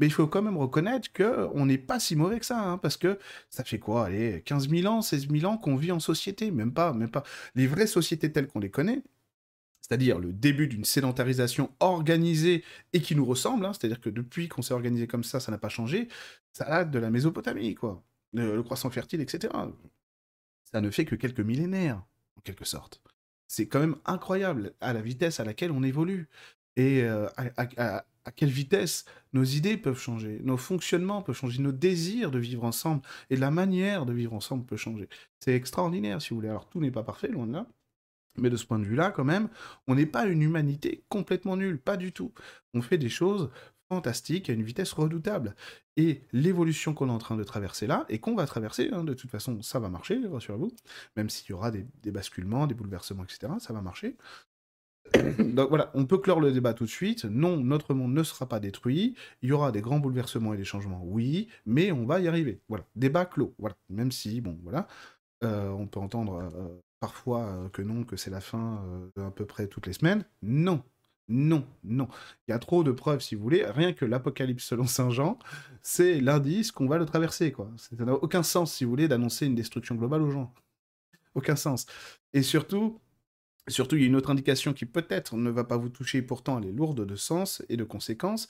mais 0.00 0.06
il 0.06 0.12
faut 0.12 0.26
quand 0.26 0.42
même 0.42 0.56
reconnaître 0.56 1.12
qu'on 1.12 1.66
n'est 1.66 1.78
pas 1.78 2.00
si 2.00 2.16
mauvais 2.16 2.40
que 2.40 2.46
ça, 2.46 2.58
hein, 2.58 2.78
parce 2.78 2.96
que 2.96 3.18
ça 3.50 3.64
fait 3.64 3.78
quoi, 3.78 4.06
allez, 4.06 4.42
15 4.46 4.70
000 4.70 4.92
ans, 4.92 5.02
16 5.02 5.28
000 5.28 5.44
ans 5.44 5.58
qu'on 5.58 5.76
vit 5.76 5.92
en 5.92 6.00
société, 6.00 6.50
même 6.50 6.72
pas, 6.72 6.94
même 6.94 7.10
pas. 7.10 7.22
Les 7.54 7.66
vraies 7.66 7.86
sociétés 7.86 8.32
telles 8.32 8.48
qu'on 8.48 8.60
les 8.60 8.70
connaît, 8.70 9.02
c'est-à-dire 9.82 10.18
le 10.18 10.32
début 10.32 10.68
d'une 10.68 10.84
sédentarisation 10.84 11.70
organisée 11.80 12.64
et 12.94 13.02
qui 13.02 13.14
nous 13.14 13.26
ressemble, 13.26 13.66
hein, 13.66 13.72
c'est-à-dire 13.74 14.00
que 14.00 14.08
depuis 14.08 14.48
qu'on 14.48 14.62
s'est 14.62 14.72
organisé 14.72 15.06
comme 15.06 15.24
ça, 15.24 15.38
ça 15.38 15.52
n'a 15.52 15.58
pas 15.58 15.68
changé, 15.68 16.08
ça 16.52 16.64
date 16.64 16.90
de 16.90 16.98
la 16.98 17.10
Mésopotamie, 17.10 17.74
quoi. 17.74 18.02
Le, 18.32 18.62
croissant 18.62 18.90
fertile, 18.90 19.20
etc. 19.20 19.52
Ça 20.72 20.80
ne 20.80 20.90
fait 20.90 21.04
que 21.04 21.16
quelques 21.16 21.40
millénaires, 21.40 22.02
en 22.36 22.40
quelque 22.40 22.64
sorte. 22.64 23.02
C'est 23.48 23.66
quand 23.66 23.80
même 23.80 23.96
incroyable 24.06 24.72
à 24.80 24.92
la 24.92 25.02
vitesse 25.02 25.40
à 25.40 25.44
laquelle 25.44 25.72
on 25.72 25.82
évolue. 25.82 26.28
Et 26.76 27.02
euh, 27.02 27.26
quelle 28.36 28.50
vitesse 28.50 29.04
nos 29.32 29.44
idées 29.44 29.76
peuvent 29.76 29.98
changer, 29.98 30.40
nos 30.42 30.56
fonctionnements 30.56 31.22
peuvent 31.22 31.36
changer, 31.36 31.62
nos 31.62 31.72
désirs 31.72 32.30
de 32.30 32.38
vivre 32.38 32.64
ensemble 32.64 33.02
et 33.30 33.36
la 33.36 33.50
manière 33.50 34.06
de 34.06 34.12
vivre 34.12 34.34
ensemble 34.34 34.64
peut 34.64 34.76
changer. 34.76 35.08
C'est 35.40 35.54
extraordinaire, 35.54 36.20
si 36.20 36.30
vous 36.30 36.36
voulez. 36.36 36.48
Alors, 36.48 36.68
tout 36.68 36.80
n'est 36.80 36.90
pas 36.90 37.02
parfait, 37.02 37.28
loin 37.28 37.46
de 37.46 37.52
là. 37.52 37.66
Mais 38.36 38.50
de 38.50 38.56
ce 38.56 38.64
point 38.64 38.78
de 38.78 38.84
vue-là, 38.84 39.10
quand 39.10 39.24
même, 39.24 39.48
on 39.86 39.94
n'est 39.94 40.06
pas 40.06 40.26
une 40.26 40.42
humanité 40.42 41.04
complètement 41.08 41.56
nulle, 41.56 41.78
pas 41.78 41.96
du 41.96 42.12
tout. 42.12 42.32
On 42.74 42.82
fait 42.82 42.98
des 42.98 43.08
choses 43.08 43.50
fantastiques 43.90 44.48
à 44.48 44.52
une 44.52 44.62
vitesse 44.62 44.92
redoutable. 44.92 45.56
Et 45.96 46.22
l'évolution 46.32 46.94
qu'on 46.94 47.08
est 47.08 47.12
en 47.12 47.18
train 47.18 47.36
de 47.36 47.44
traverser 47.44 47.86
là, 47.86 48.06
et 48.08 48.20
qu'on 48.20 48.36
va 48.36 48.46
traverser, 48.46 48.88
hein, 48.92 49.04
de 49.04 49.14
toute 49.14 49.30
façon, 49.30 49.60
ça 49.62 49.80
va 49.80 49.88
marcher, 49.88 50.18
rassurez-vous, 50.26 50.72
même 51.16 51.28
s'il 51.28 51.50
y 51.50 51.52
aura 51.52 51.70
des, 51.70 51.84
basculements, 52.10 52.66
des 52.66 52.74
bouleversements, 52.74 53.24
etc., 53.24 53.52
ça 53.58 53.72
va 53.72 53.82
marcher. 53.82 54.16
Donc 55.38 55.68
voilà, 55.68 55.90
on 55.94 56.06
peut 56.06 56.18
clore 56.18 56.40
le 56.40 56.52
débat 56.52 56.74
tout 56.74 56.84
de 56.84 56.90
suite. 56.90 57.24
Non, 57.24 57.56
notre 57.56 57.94
monde 57.94 58.14
ne 58.14 58.22
sera 58.22 58.46
pas 58.46 58.60
détruit. 58.60 59.14
Il 59.42 59.48
y 59.48 59.52
aura 59.52 59.72
des 59.72 59.80
grands 59.80 59.98
bouleversements 59.98 60.54
et 60.54 60.56
des 60.56 60.64
changements, 60.64 61.02
oui, 61.04 61.48
mais 61.66 61.92
on 61.92 62.06
va 62.06 62.20
y 62.20 62.28
arriver. 62.28 62.60
Voilà, 62.68 62.84
débat 62.96 63.26
clos. 63.26 63.54
Voilà, 63.58 63.76
même 63.88 64.12
si, 64.12 64.40
bon, 64.40 64.58
voilà, 64.62 64.86
euh, 65.44 65.70
on 65.70 65.86
peut 65.86 66.00
entendre 66.00 66.50
euh, 66.54 66.68
parfois 67.00 67.46
euh, 67.46 67.68
que 67.70 67.82
non, 67.82 68.04
que 68.04 68.16
c'est 68.16 68.30
la 68.30 68.40
fin 68.40 68.84
à 69.16 69.30
peu 69.30 69.46
près 69.46 69.66
toutes 69.66 69.86
les 69.86 69.92
semaines. 69.92 70.24
Non, 70.42 70.82
non, 71.28 71.64
non. 71.84 72.08
Il 72.46 72.50
y 72.50 72.54
a 72.54 72.58
trop 72.58 72.84
de 72.84 72.92
preuves, 72.92 73.20
si 73.20 73.34
vous 73.34 73.42
voulez. 73.42 73.64
Rien 73.64 73.92
que 73.92 74.04
l'Apocalypse 74.04 74.64
selon 74.64 74.86
Saint 74.86 75.10
Jean, 75.10 75.38
c'est 75.82 76.20
l'indice 76.20 76.72
qu'on 76.72 76.86
va 76.86 76.98
le 76.98 77.06
traverser, 77.06 77.52
quoi. 77.52 77.70
Ça 77.76 78.04
n'a 78.04 78.14
aucun 78.14 78.42
sens, 78.42 78.74
si 78.74 78.84
vous 78.84 78.90
voulez, 78.90 79.08
d'annoncer 79.08 79.46
une 79.46 79.54
destruction 79.54 79.94
globale 79.94 80.22
aux 80.22 80.30
gens. 80.30 80.52
Aucun 81.34 81.56
sens. 81.56 81.86
Et 82.32 82.42
surtout, 82.42 83.00
Surtout, 83.70 83.96
il 83.96 84.02
y 84.02 84.04
a 84.04 84.08
une 84.08 84.16
autre 84.16 84.30
indication 84.30 84.72
qui 84.72 84.86
peut-être 84.86 85.36
ne 85.36 85.50
va 85.50 85.64
pas 85.64 85.76
vous 85.76 85.88
toucher, 85.88 86.22
pourtant 86.22 86.58
elle 86.58 86.68
est 86.68 86.72
lourde 86.72 87.06
de 87.06 87.16
sens 87.16 87.62
et 87.68 87.76
de 87.76 87.84
conséquences, 87.84 88.48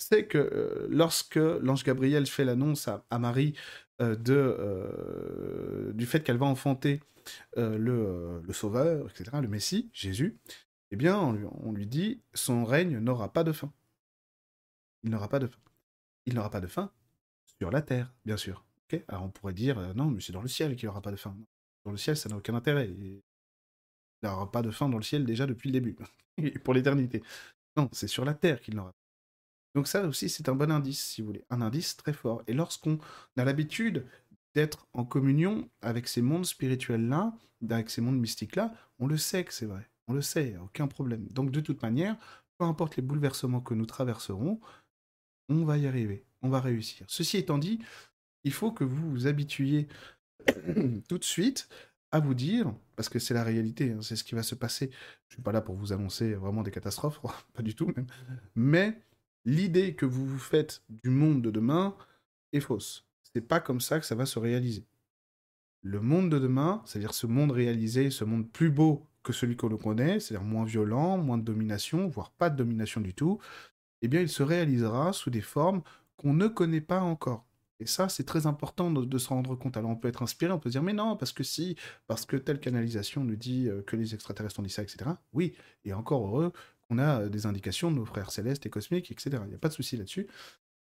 c'est 0.00 0.26
que 0.26 0.38
euh, 0.38 0.86
lorsque 0.90 1.36
l'ange 1.36 1.84
Gabriel 1.84 2.26
fait 2.26 2.44
l'annonce 2.44 2.88
à, 2.88 3.18
Marie 3.18 3.54
euh, 4.00 4.16
euh, 4.28 5.92
du 5.92 6.06
fait 6.06 6.20
qu'elle 6.20 6.38
va 6.38 6.46
enfanter 6.46 7.00
le, 7.56 8.42
Sauveur, 8.52 9.08
etc., 9.10 9.36
le 9.40 9.48
Messie, 9.48 9.90
Jésus, 9.92 10.38
eh 10.90 10.96
bien, 10.96 11.18
on 11.18 11.72
lui, 11.72 11.86
dit, 11.86 12.20
son 12.34 12.64
règne 12.64 12.98
n'aura 12.98 13.32
pas 13.32 13.44
de 13.44 13.52
fin. 13.52 13.72
Il 15.04 15.10
n'aura 15.10 15.28
pas 15.28 15.38
de 15.38 15.46
fin. 15.46 15.60
Il 16.26 16.34
n'aura 16.34 16.50
pas 16.50 16.60
de 16.60 16.66
fin 16.66 16.90
sur 17.58 17.70
la 17.70 17.82
terre, 17.82 18.12
bien 18.24 18.36
sûr. 18.36 18.64
Alors 19.06 19.22
on 19.22 19.28
pourrait 19.28 19.52
dire, 19.52 19.94
non, 19.94 20.06
mais 20.06 20.20
c'est 20.20 20.32
dans 20.32 20.42
le 20.42 20.48
ciel 20.48 20.74
qu'il 20.74 20.86
n'aura 20.86 21.02
pas 21.02 21.12
de 21.12 21.16
fin. 21.16 21.36
Dans 21.84 21.92
le 21.92 21.96
ciel, 21.96 22.16
ça 22.16 22.28
n'a 22.28 22.36
aucun 22.36 22.54
intérêt. 22.54 22.90
Il 24.22 24.28
n'aura 24.28 24.50
pas 24.50 24.62
de 24.62 24.70
fin 24.70 24.88
dans 24.88 24.98
le 24.98 25.02
ciel 25.02 25.24
déjà 25.24 25.46
depuis 25.46 25.70
le 25.70 25.80
début, 25.80 25.96
pour 26.64 26.74
l'éternité. 26.74 27.22
Non, 27.76 27.88
c'est 27.92 28.08
sur 28.08 28.24
la 28.24 28.34
terre 28.34 28.60
qu'il 28.60 28.74
n'aura. 28.74 28.92
Donc 29.74 29.86
ça 29.86 30.06
aussi, 30.06 30.28
c'est 30.28 30.48
un 30.48 30.54
bon 30.54 30.70
indice, 30.70 31.04
si 31.04 31.20
vous 31.20 31.28
voulez, 31.28 31.44
un 31.50 31.60
indice 31.60 31.96
très 31.96 32.12
fort. 32.12 32.42
Et 32.46 32.54
lorsqu'on 32.54 32.98
a 33.36 33.44
l'habitude 33.44 34.04
d'être 34.54 34.88
en 34.92 35.04
communion 35.04 35.68
avec 35.80 36.08
ces 36.08 36.22
mondes 36.22 36.44
spirituels-là, 36.44 37.32
avec 37.70 37.90
ces 37.90 38.00
mondes 38.00 38.18
mystiques-là, 38.18 38.74
on 38.98 39.06
le 39.06 39.16
sait 39.16 39.44
que 39.44 39.52
c'est 39.52 39.66
vrai. 39.66 39.88
On 40.08 40.12
le 40.12 40.22
sait, 40.22 40.56
aucun 40.60 40.88
problème. 40.88 41.28
Donc 41.28 41.52
de 41.52 41.60
toute 41.60 41.82
manière, 41.82 42.16
peu 42.58 42.64
importe 42.64 42.96
les 42.96 43.02
bouleversements 43.02 43.60
que 43.60 43.74
nous 43.74 43.86
traverserons, 43.86 44.60
on 45.48 45.64
va 45.64 45.78
y 45.78 45.86
arriver, 45.86 46.24
on 46.42 46.48
va 46.48 46.60
réussir. 46.60 47.06
Ceci 47.08 47.36
étant 47.36 47.58
dit, 47.58 47.78
il 48.44 48.52
faut 48.52 48.72
que 48.72 48.84
vous 48.84 49.10
vous 49.10 49.26
habituiez 49.28 49.86
tout 51.08 51.18
de 51.18 51.24
suite 51.24 51.68
à 52.12 52.20
vous 52.20 52.34
dire, 52.34 52.74
parce 52.96 53.08
que 53.08 53.18
c'est 53.18 53.34
la 53.34 53.44
réalité, 53.44 53.92
hein, 53.92 54.02
c'est 54.02 54.16
ce 54.16 54.24
qui 54.24 54.34
va 54.34 54.42
se 54.42 54.54
passer. 54.54 54.90
Je 55.28 55.34
suis 55.34 55.42
pas 55.42 55.52
là 55.52 55.60
pour 55.60 55.76
vous 55.76 55.92
annoncer 55.92 56.34
vraiment 56.34 56.62
des 56.62 56.70
catastrophes, 56.70 57.20
pas 57.54 57.62
du 57.62 57.74
tout 57.74 57.86
même. 57.96 58.06
Mais 58.54 59.00
l'idée 59.44 59.94
que 59.94 60.06
vous 60.06 60.26
vous 60.26 60.38
faites 60.38 60.82
du 60.88 61.10
monde 61.10 61.42
de 61.42 61.50
demain 61.50 61.96
est 62.52 62.60
fausse. 62.60 63.06
C'est 63.22 63.40
pas 63.42 63.60
comme 63.60 63.80
ça 63.80 64.00
que 64.00 64.06
ça 64.06 64.14
va 64.14 64.26
se 64.26 64.38
réaliser. 64.38 64.86
le 65.82 66.00
monde 66.00 66.30
de 66.30 66.38
demain, 66.38 66.82
c'est-à-dire 66.84 67.14
ce 67.14 67.26
monde 67.26 67.52
réalisé, 67.52 68.10
ce 68.10 68.24
monde 68.24 68.50
plus 68.50 68.70
beau 68.70 69.06
que 69.22 69.32
celui 69.32 69.56
que 69.56 69.66
l'on 69.66 69.78
connaît, 69.78 70.20
c'est-à-dire 70.20 70.46
moins 70.46 70.64
violent, 70.64 71.18
moins 71.18 71.38
de 71.38 71.44
domination, 71.44 72.08
voire 72.08 72.30
pas 72.32 72.50
de 72.50 72.56
domination 72.56 73.00
du 73.00 73.14
tout, 73.14 73.38
eh 74.02 74.08
bien, 74.08 74.20
il 74.20 74.28
se 74.28 74.42
réalisera 74.42 75.12
sous 75.12 75.30
des 75.30 75.40
formes 75.42 75.82
qu'on 76.16 76.34
ne 76.34 76.48
connaît 76.48 76.80
pas 76.80 77.00
encore. 77.00 77.46
Et 77.80 77.86
ça, 77.86 78.08
c'est 78.08 78.24
très 78.24 78.46
important 78.46 78.90
de, 78.90 79.18
se 79.18 79.28
rendre 79.28 79.56
compte. 79.56 79.76
Alors, 79.76 79.90
on 79.90 79.96
peut 79.96 80.08
être 80.08 80.22
inspiré, 80.22 80.52
on 80.52 80.58
peut 80.58 80.68
se 80.68 80.74
dire, 80.74 80.82
mais 80.82 80.92
non, 80.92 81.16
parce 81.16 81.32
que 81.32 81.42
si, 81.42 81.76
parce 82.06 82.26
que 82.26 82.36
telle 82.36 82.60
canalisation 82.60 83.24
nous 83.24 83.36
dit 83.36 83.68
euh, 83.68 83.82
que 83.82 83.96
les 83.96 84.14
extraterrestres 84.14 84.60
ont 84.60 84.62
dit 84.62 84.70
ça, 84.70 84.82
etc. 84.82 85.10
Oui, 85.32 85.54
et 85.84 85.92
encore 85.92 86.26
heureux 86.26 86.52
qu'on 86.88 86.98
a 86.98 87.28
des 87.28 87.46
indications 87.46 87.90
de 87.90 87.96
nos 87.96 88.04
frères 88.04 88.30
célestes 88.30 88.66
et 88.66 88.70
cosmiques, 88.70 89.10
etc. 89.10 89.38
Il 89.44 89.48
n'y 89.48 89.54
a 89.54 89.58
pas 89.58 89.68
de 89.68 89.74
souci 89.74 89.96
là-dessus 89.96 90.28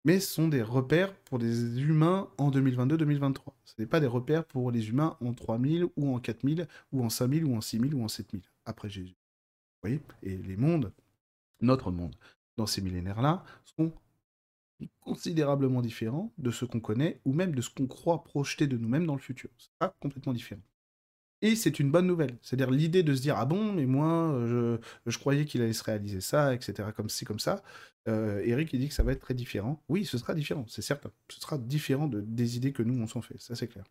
mais 0.04 0.20
ce 0.20 0.32
sont 0.32 0.48
des 0.48 0.62
repères 0.62 1.14
pour 1.14 1.38
des 1.38 1.80
humains 1.80 2.30
en 2.38 2.50
2022-2023. 2.50 3.40
Ce 3.64 3.74
n'est 3.78 3.86
pas 3.86 4.00
des 4.00 4.06
repères 4.06 4.44
pour 4.44 4.70
les 4.70 4.88
humains 4.88 5.16
en 5.20 5.34
3000 5.34 5.86
ou 5.96 6.14
en 6.14 6.18
4000 6.18 6.66
ou 6.92 7.04
en 7.04 7.10
5000 7.10 7.44
ou 7.44 7.56
en 7.56 7.60
6000 7.60 7.94
ou 7.94 8.04
en 8.04 8.08
7000 8.08 8.42
après 8.64 8.88
Jésus. 8.88 9.16
Vous 9.82 9.88
voyez? 9.88 10.00
Et 10.22 10.36
les 10.36 10.56
mondes, 10.56 10.92
notre 11.60 11.90
monde, 11.90 12.14
dans 12.56 12.66
ces 12.66 12.80
millénaires-là, 12.80 13.44
sont 13.64 13.92
considérablement 15.00 15.82
différents 15.82 16.32
de 16.38 16.50
ce 16.50 16.64
qu'on 16.64 16.80
connaît 16.80 17.20
ou 17.24 17.32
même 17.32 17.54
de 17.54 17.60
ce 17.60 17.70
qu'on 17.70 17.86
croit 17.86 18.24
projeter 18.24 18.66
de 18.66 18.76
nous-mêmes 18.76 19.06
dans 19.06 19.14
le 19.14 19.20
futur. 19.20 19.50
C'est 19.58 19.72
pas 19.78 19.94
complètement 20.00 20.32
différent. 20.32 20.62
Et 21.40 21.54
c'est 21.54 21.78
une 21.78 21.90
bonne 21.90 22.06
nouvelle. 22.06 22.36
C'est-à-dire 22.42 22.70
l'idée 22.70 23.02
de 23.02 23.14
se 23.14 23.22
dire 23.22 23.36
Ah 23.38 23.46
bon, 23.46 23.72
mais 23.72 23.86
moi, 23.86 24.40
je, 24.46 24.78
je 25.06 25.18
croyais 25.18 25.44
qu'il 25.44 25.62
allait 25.62 25.72
se 25.72 25.84
réaliser 25.84 26.20
ça, 26.20 26.52
etc., 26.54 26.88
comme 26.96 27.08
ci, 27.08 27.24
comme 27.24 27.38
ça. 27.38 27.62
Euh, 28.08 28.40
Eric, 28.44 28.72
il 28.72 28.80
dit 28.80 28.88
que 28.88 28.94
ça 28.94 29.02
va 29.02 29.12
être 29.12 29.20
très 29.20 29.34
différent. 29.34 29.82
Oui, 29.88 30.04
ce 30.04 30.18
sera 30.18 30.34
différent, 30.34 30.64
c'est 30.68 30.82
certain. 30.82 31.10
Ce 31.28 31.40
sera 31.40 31.58
différent 31.58 32.08
de, 32.08 32.20
des 32.20 32.56
idées 32.56 32.72
que 32.72 32.82
nous, 32.82 33.00
on 33.00 33.06
s'en 33.06 33.20
fait, 33.22 33.38
ça 33.38 33.54
c'est 33.54 33.68
clair. 33.68 33.84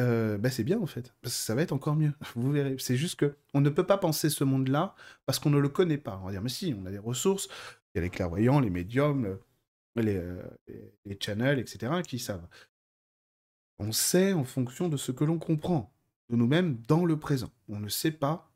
Euh, 0.00 0.38
bah 0.38 0.48
c'est 0.48 0.62
bien 0.62 0.78
en 0.80 0.86
fait, 0.86 1.12
parce 1.22 1.34
que 1.34 1.42
ça 1.42 1.54
va 1.56 1.62
être 1.62 1.72
encore 1.72 1.96
mieux. 1.96 2.12
Vous 2.36 2.52
verrez. 2.52 2.76
C'est 2.78 2.96
juste 2.96 3.18
que 3.18 3.36
on 3.54 3.60
ne 3.60 3.70
peut 3.70 3.86
pas 3.86 3.98
penser 3.98 4.30
ce 4.30 4.44
monde-là 4.44 4.94
parce 5.26 5.38
qu'on 5.38 5.50
ne 5.50 5.58
le 5.58 5.68
connaît 5.68 5.98
pas. 5.98 6.20
On 6.22 6.26
va 6.26 6.32
dire, 6.32 6.42
mais 6.42 6.48
si, 6.48 6.74
on 6.78 6.86
a 6.86 6.90
des 6.90 6.98
ressources. 6.98 7.48
Il 7.94 7.98
y 7.98 8.00
a 8.00 8.02
les 8.02 8.10
clairvoyants, 8.10 8.60
les 8.60 8.70
médiums, 8.70 9.38
les, 9.98 10.22
les 11.04 11.18
channels, 11.20 11.58
etc., 11.58 12.02
qui 12.06 12.18
savent. 12.18 12.46
On 13.78 13.92
sait 13.92 14.32
en 14.32 14.44
fonction 14.44 14.88
de 14.88 14.96
ce 14.96 15.12
que 15.12 15.24
l'on 15.24 15.38
comprend 15.38 15.92
de 16.28 16.36
nous-mêmes 16.36 16.76
dans 16.88 17.04
le 17.04 17.18
présent. 17.18 17.50
On 17.68 17.78
ne 17.78 17.88
sait 17.88 18.10
pas 18.10 18.50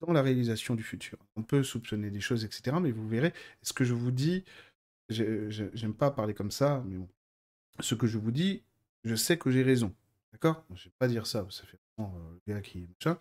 dans 0.00 0.12
la 0.12 0.22
réalisation 0.22 0.74
du 0.74 0.82
futur. 0.82 1.18
On 1.36 1.42
peut 1.42 1.62
soupçonner 1.62 2.10
des 2.10 2.20
choses, 2.20 2.44
etc. 2.44 2.76
Mais 2.80 2.90
vous 2.90 3.06
verrez, 3.08 3.32
ce 3.62 3.72
que 3.72 3.84
je 3.84 3.94
vous 3.94 4.10
dis, 4.10 4.44
j'aime 5.08 5.94
pas 5.94 6.10
parler 6.10 6.34
comme 6.34 6.50
ça, 6.50 6.82
mais 6.86 6.96
bon. 6.96 7.08
Ce 7.80 7.94
que 7.94 8.06
je 8.06 8.18
vous 8.18 8.32
dis, 8.32 8.62
je 9.04 9.14
sais 9.14 9.38
que 9.38 9.50
j'ai 9.50 9.62
raison. 9.62 9.94
D'accord? 10.32 10.64
Je 10.74 10.84
vais 10.84 10.94
pas 10.98 11.08
dire 11.08 11.26
ça, 11.26 11.46
ça 11.50 11.64
fait 11.64 11.78
vraiment 11.96 12.14
euh, 12.16 12.38
le 12.46 12.54
gars 12.54 12.60
qui 12.60 12.88
Je 13.00 13.12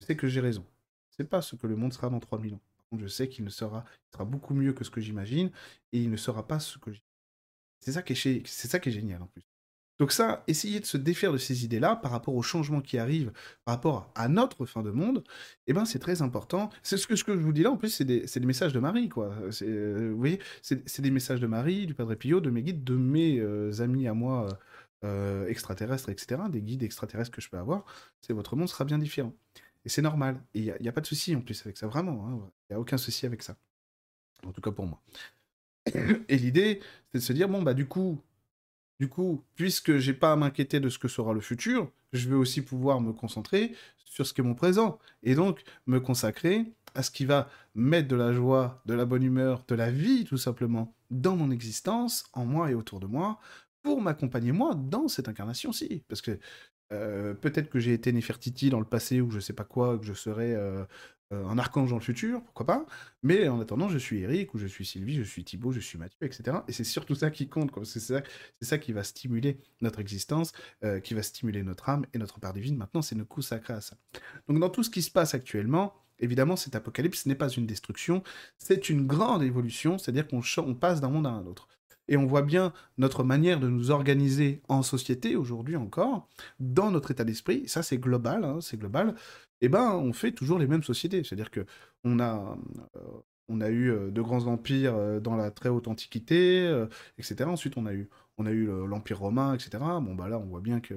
sais 0.00 0.16
que 0.16 0.28
j'ai 0.28 0.40
raison. 0.40 0.64
C'est 1.10 1.28
pas 1.28 1.42
ce 1.42 1.56
que 1.56 1.66
le 1.66 1.76
monde 1.76 1.92
sera 1.92 2.10
dans 2.10 2.20
3000 2.20 2.54
ans. 2.54 2.60
Je 2.96 3.06
sais 3.08 3.28
qu'il 3.28 3.44
ne 3.44 3.50
sera, 3.50 3.84
sera 4.12 4.24
beaucoup 4.24 4.54
mieux 4.54 4.72
que 4.72 4.84
ce 4.84 4.90
que 4.90 5.00
j'imagine, 5.00 5.50
et 5.92 6.00
il 6.00 6.10
ne 6.10 6.16
sera 6.16 6.46
pas 6.46 6.60
ce 6.60 6.78
que. 6.78 6.90
C'est 7.84 7.92
ça, 7.92 8.02
qui 8.02 8.12
est, 8.14 8.90
génial 8.90 9.22
en 9.22 9.26
plus. 9.26 9.42
Donc 9.98 10.10
ça, 10.10 10.42
essayer 10.48 10.80
de 10.80 10.86
se 10.86 10.96
défaire 10.96 11.32
de 11.32 11.38
ces 11.38 11.64
idées-là 11.64 11.96
par 11.96 12.10
rapport 12.10 12.34
aux 12.34 12.42
changements 12.42 12.80
qui 12.80 12.98
arrivent, 12.98 13.30
par 13.64 13.76
rapport 13.76 14.10
à 14.14 14.26
notre 14.28 14.64
fin 14.66 14.82
de 14.82 14.90
monde, 14.90 15.22
eh 15.66 15.72
ben 15.72 15.84
c'est 15.84 15.98
très 15.98 16.22
important. 16.22 16.70
C'est 16.82 16.96
ce 16.96 17.06
que, 17.06 17.14
je 17.14 17.24
vous 17.30 17.52
dis 17.52 17.62
là, 17.62 17.70
en 17.70 17.76
plus, 17.76 17.90
c'est 17.90 18.04
des, 18.04 18.26
messages 18.40 18.72
de 18.72 18.80
Marie, 18.80 19.08
quoi. 19.08 19.34
Euh, 19.62 20.10
vous 20.12 20.18
voyez, 20.18 20.40
c'est 20.62 21.00
des 21.00 21.10
messages 21.10 21.40
de 21.40 21.46
Marie, 21.46 21.86
du 21.86 21.94
Padre 21.94 22.14
Pio, 22.14 22.40
de 22.40 22.50
mes 22.50 22.62
guides, 22.62 22.82
de 22.82 22.96
mes 22.96 23.38
euh, 23.38 23.70
amis 23.80 24.08
à 24.08 24.14
moi 24.14 24.48
euh, 25.04 25.46
extraterrestres, 25.46 26.08
etc., 26.08 26.40
des 26.50 26.62
guides 26.62 26.82
extraterrestres 26.82 27.30
que 27.30 27.42
je 27.42 27.50
peux 27.50 27.58
avoir. 27.58 27.84
C'est 28.22 28.32
votre 28.32 28.56
monde 28.56 28.68
sera 28.68 28.84
bien 28.84 28.98
différent. 28.98 29.34
Et 29.84 29.90
c'est 29.90 30.02
normal. 30.02 30.42
Et 30.54 30.60
il 30.60 30.76
n'y 30.80 30.88
a, 30.88 30.90
a, 30.90 30.92
pas 30.92 31.02
de 31.02 31.06
souci 31.06 31.36
en 31.36 31.42
plus 31.42 31.60
avec 31.66 31.76
ça, 31.76 31.86
vraiment. 31.86 32.26
Hein. 32.26 32.50
Il 32.70 32.72
n'y 32.72 32.76
a 32.76 32.80
aucun 32.80 32.96
souci 32.96 33.26
avec 33.26 33.42
ça. 33.42 33.56
En 34.46 34.52
tout 34.52 34.60
cas 34.60 34.70
pour 34.70 34.86
moi. 34.86 35.00
Et 36.28 36.36
l'idée, 36.36 36.80
c'est 37.12 37.18
de 37.18 37.22
se 37.22 37.32
dire, 37.32 37.48
bon, 37.48 37.62
bah 37.62 37.74
du 37.74 37.86
coup, 37.86 38.20
du 39.00 39.08
coup, 39.08 39.42
puisque 39.54 39.96
j'ai 39.98 40.14
pas 40.14 40.32
à 40.32 40.36
m'inquiéter 40.36 40.80
de 40.80 40.88
ce 40.88 40.98
que 40.98 41.08
sera 41.08 41.32
le 41.32 41.40
futur, 41.40 41.90
je 42.12 42.28
vais 42.28 42.36
aussi 42.36 42.62
pouvoir 42.62 43.00
me 43.00 43.12
concentrer 43.12 43.74
sur 44.04 44.26
ce 44.26 44.32
qu'est 44.32 44.42
mon 44.42 44.54
présent. 44.54 44.98
Et 45.22 45.34
donc, 45.34 45.62
me 45.86 45.98
consacrer 46.00 46.72
à 46.94 47.02
ce 47.02 47.10
qui 47.10 47.24
va 47.24 47.48
mettre 47.74 48.08
de 48.08 48.16
la 48.16 48.32
joie, 48.32 48.80
de 48.86 48.94
la 48.94 49.04
bonne 49.04 49.24
humeur, 49.24 49.64
de 49.66 49.74
la 49.74 49.90
vie, 49.90 50.24
tout 50.24 50.36
simplement, 50.36 50.94
dans 51.10 51.36
mon 51.36 51.50
existence, 51.50 52.24
en 52.32 52.46
moi 52.46 52.70
et 52.70 52.74
autour 52.74 53.00
de 53.00 53.06
moi, 53.06 53.40
pour 53.82 54.00
m'accompagner 54.00 54.52
moi 54.52 54.74
dans 54.74 55.08
cette 55.08 55.28
incarnation-ci. 55.28 56.04
Parce 56.08 56.22
que 56.22 56.38
euh, 56.92 57.34
peut-être 57.34 57.70
que 57.70 57.80
j'ai 57.80 57.92
été 57.92 58.12
Nefertiti 58.12 58.70
dans 58.70 58.78
le 58.78 58.86
passé 58.86 59.20
ou 59.20 59.30
je 59.30 59.40
sais 59.40 59.52
pas 59.52 59.64
quoi, 59.64 59.98
que 59.98 60.04
je 60.04 60.12
serais 60.12 60.54
euh, 60.54 60.84
euh, 60.84 60.86
un 61.46 61.58
archange 61.58 61.90
dans 61.90 61.96
le 61.96 62.02
futur, 62.02 62.42
pourquoi 62.42 62.66
pas. 62.66 62.86
Mais 63.22 63.48
en 63.48 63.60
attendant, 63.60 63.88
je 63.88 63.98
suis 63.98 64.20
Eric, 64.22 64.54
ou 64.54 64.58
je 64.58 64.66
suis 64.66 64.84
Sylvie, 64.84 65.14
je 65.14 65.22
suis 65.22 65.44
Thibaut, 65.44 65.72
je 65.72 65.80
suis 65.80 65.98
Mathieu, 65.98 66.18
etc. 66.22 66.58
Et 66.68 66.72
c'est 66.72 66.84
surtout 66.84 67.14
ça 67.14 67.30
qui 67.30 67.48
compte, 67.48 67.72
c'est 67.84 68.00
ça, 68.00 68.22
ça, 68.60 68.78
qui 68.78 68.92
va 68.92 69.02
stimuler 69.02 69.58
notre 69.80 70.00
existence, 70.00 70.52
euh, 70.84 71.00
qui 71.00 71.14
va 71.14 71.22
stimuler 71.22 71.62
notre 71.62 71.88
âme 71.88 72.06
et 72.12 72.18
notre 72.18 72.40
part 72.40 72.52
divine. 72.52 72.76
Maintenant, 72.76 73.02
c'est 73.02 73.14
nous 73.14 73.26
consacrer 73.26 73.74
à 73.74 73.80
ça. 73.80 73.96
Donc 74.48 74.58
dans 74.58 74.70
tout 74.70 74.82
ce 74.82 74.90
qui 74.90 75.02
se 75.02 75.10
passe 75.10 75.34
actuellement, 75.34 75.94
évidemment, 76.18 76.56
cet 76.56 76.74
apocalypse 76.74 77.26
n'est 77.26 77.34
pas 77.34 77.48
une 77.48 77.66
destruction, 77.66 78.22
c'est 78.58 78.88
une 78.88 79.06
grande 79.06 79.42
évolution, 79.42 79.98
c'est-à-dire 79.98 80.26
qu'on 80.26 80.74
passe 80.74 81.00
d'un 81.00 81.08
monde 81.08 81.26
à 81.26 81.30
un 81.30 81.46
autre. 81.46 81.68
Et 82.08 82.16
on 82.16 82.26
voit 82.26 82.42
bien 82.42 82.72
notre 82.98 83.24
manière 83.24 83.60
de 83.60 83.68
nous 83.68 83.90
organiser 83.90 84.60
en 84.68 84.82
société 84.82 85.36
aujourd'hui 85.36 85.76
encore, 85.76 86.28
dans 86.60 86.90
notre 86.90 87.10
état 87.10 87.24
d'esprit. 87.24 87.66
Ça, 87.66 87.82
c'est 87.82 87.98
global, 87.98 88.44
hein, 88.44 88.58
c'est 88.60 88.76
global 88.76 89.14
eh 89.64 89.68
ben, 89.70 89.94
on 89.94 90.12
fait 90.12 90.32
toujours 90.32 90.58
les 90.58 90.66
mêmes 90.66 90.82
sociétés. 90.82 91.24
C'est-à-dire 91.24 91.50
que 91.50 91.64
on 92.04 92.20
a, 92.20 92.58
euh, 92.96 93.00
on 93.48 93.62
a 93.62 93.70
eu 93.70 93.90
euh, 93.90 94.10
de 94.10 94.20
grands 94.20 94.46
empires 94.46 94.94
euh, 94.94 95.20
dans 95.20 95.36
la 95.36 95.50
très 95.50 95.70
haute 95.70 95.88
antiquité, 95.88 96.84
etc. 97.18 97.48
Ensuite, 97.48 97.78
on 97.78 97.86
a 97.86 97.94
eu, 97.94 98.10
on 98.36 98.44
a 98.44 98.50
eu 98.50 98.66
l'empire 98.86 99.20
romain, 99.20 99.54
etc. 99.54 99.78
Bon, 99.78 100.14
bah 100.14 100.28
là, 100.28 100.38
on 100.38 100.44
voit 100.44 100.60
bien 100.60 100.80
que 100.80 100.94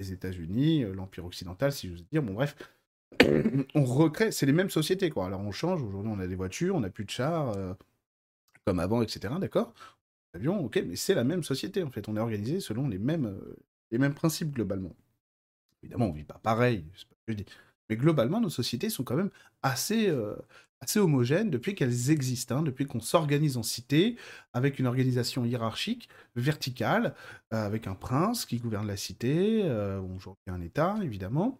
les 0.00 0.12
États-Unis, 0.12 0.84
l'empire 0.94 1.26
occidental, 1.26 1.70
si 1.72 1.88
j'ose 1.88 2.06
dire, 2.10 2.22
bon, 2.22 2.32
bref, 2.32 2.56
on 3.74 3.84
recrée, 3.84 4.32
c'est 4.32 4.46
les 4.46 4.52
mêmes 4.52 4.70
sociétés, 4.70 5.10
quoi. 5.10 5.26
Alors, 5.26 5.40
on 5.40 5.52
change. 5.52 5.82
Aujourd'hui, 5.82 6.10
on 6.14 6.20
a 6.20 6.26
des 6.26 6.34
voitures, 6.34 6.74
on 6.74 6.80
n'a 6.80 6.90
plus 6.90 7.04
de 7.04 7.10
chars 7.10 7.54
comme 8.64 8.80
avant, 8.80 9.02
etc. 9.02 9.34
D'accord? 9.38 9.74
Avions, 10.34 10.64
ok, 10.64 10.82
mais 10.86 10.96
c'est 10.96 11.14
la 11.14 11.24
même 11.24 11.42
société, 11.42 11.82
en 11.82 11.90
fait. 11.90 12.08
On 12.08 12.16
est 12.16 12.20
organisé 12.20 12.60
selon 12.60 12.88
les 12.88 12.98
mêmes, 12.98 13.38
les 13.90 13.98
mêmes 13.98 14.14
principes, 14.14 14.52
globalement. 14.52 14.94
Évidemment, 15.82 16.06
on 16.06 16.12
vit 16.12 16.24
pas 16.24 16.40
pareil, 16.42 16.84
je 17.28 17.34
dis. 17.34 17.46
Mais 17.90 17.96
globalement, 17.96 18.40
nos 18.40 18.50
sociétés 18.50 18.88
sont 18.90 19.04
quand 19.04 19.16
même 19.16 19.30
assez, 19.62 20.08
euh, 20.08 20.34
assez 20.80 20.98
homogènes 21.00 21.50
depuis 21.50 21.74
qu'elles 21.74 22.10
existent, 22.10 22.58
hein, 22.58 22.62
depuis 22.62 22.86
qu'on 22.86 23.00
s'organise 23.00 23.56
en 23.56 23.62
cité, 23.62 24.16
avec 24.52 24.78
une 24.78 24.86
organisation 24.86 25.44
hiérarchique, 25.44 26.08
verticale, 26.36 27.14
euh, 27.52 27.66
avec 27.66 27.86
un 27.86 27.94
prince 27.94 28.46
qui 28.46 28.58
gouverne 28.58 28.86
la 28.86 28.96
cité, 28.96 29.62
euh, 29.64 30.00
aujourd'hui 30.00 30.42
un 30.46 30.60
État, 30.60 30.96
évidemment, 31.02 31.58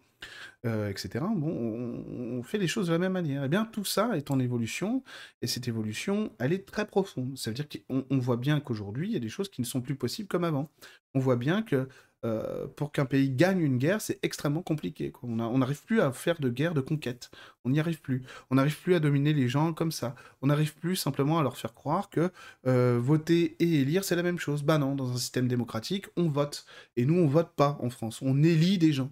euh, 0.65 0.89
etc. 0.89 1.25
Bon, 1.35 1.49
on, 1.49 2.43
fait 2.43 2.57
les 2.57 2.67
choses 2.67 2.87
de 2.87 2.91
la 2.91 2.99
même 2.99 3.13
manière. 3.13 3.43
Eh 3.43 3.47
bien, 3.47 3.65
tout 3.65 3.85
ça 3.85 4.17
est 4.17 4.31
en 4.31 4.39
évolution, 4.39 5.03
et 5.41 5.47
cette 5.47 5.67
évolution, 5.67 6.31
elle 6.39 6.53
est 6.53 6.65
très 6.65 6.85
profonde. 6.85 7.37
Ça 7.37 7.49
veut 7.49 7.55
dire 7.55 7.67
qu'on 7.67 8.17
voit 8.19 8.37
bien 8.37 8.59
qu'aujourd'hui, 8.59 9.09
il 9.09 9.13
y 9.13 9.17
a 9.17 9.19
des 9.19 9.29
choses 9.29 9.49
qui 9.49 9.61
ne 9.61 9.65
sont 9.65 9.81
plus 9.81 9.95
possibles 9.95 10.27
comme 10.27 10.43
avant. 10.43 10.69
On 11.13 11.19
voit 11.19 11.37
bien 11.37 11.61
que 11.61 11.87
euh, 12.25 12.67
pour 12.77 12.91
qu'un 12.93 13.05
pays 13.05 13.29
gagne 13.29 13.59
une 13.59 13.77
guerre, 13.77 14.01
c'est 14.01 14.19
extrêmement 14.23 14.61
compliqué. 14.61 15.11
On 15.23 15.57
n'arrive 15.57 15.83
plus 15.83 15.99
à 15.99 16.11
faire 16.13 16.39
de 16.39 16.49
guerre 16.49 16.73
de 16.73 16.81
conquête. 16.81 17.29
On 17.65 17.69
n'y 17.69 17.79
arrive 17.79 17.99
plus. 18.01 18.23
On 18.49 18.55
n'arrive 18.55 18.79
plus 18.79 18.95
à 18.95 18.99
dominer 18.99 19.33
les 19.33 19.49
gens 19.49 19.73
comme 19.73 19.91
ça. 19.91 20.15
On 20.41 20.47
n'arrive 20.47 20.73
plus 20.75 20.95
simplement 20.95 21.39
à 21.39 21.43
leur 21.43 21.57
faire 21.57 21.73
croire 21.73 22.09
que 22.09 22.31
euh, 22.65 22.97
voter 23.01 23.55
et 23.59 23.81
élire, 23.81 24.05
c'est 24.05 24.15
la 24.15 24.23
même 24.23 24.39
chose. 24.39 24.63
Bah 24.63 24.77
non, 24.77 24.95
dans 24.95 25.11
un 25.11 25.17
système 25.17 25.47
démocratique, 25.47 26.05
on 26.15 26.29
vote. 26.29 26.65
Et 26.95 27.05
nous, 27.05 27.15
on 27.15 27.27
vote 27.27 27.51
pas 27.55 27.77
en 27.81 27.89
France. 27.89 28.21
On 28.21 28.41
élit 28.41 28.77
des 28.77 28.93
gens. 28.93 29.11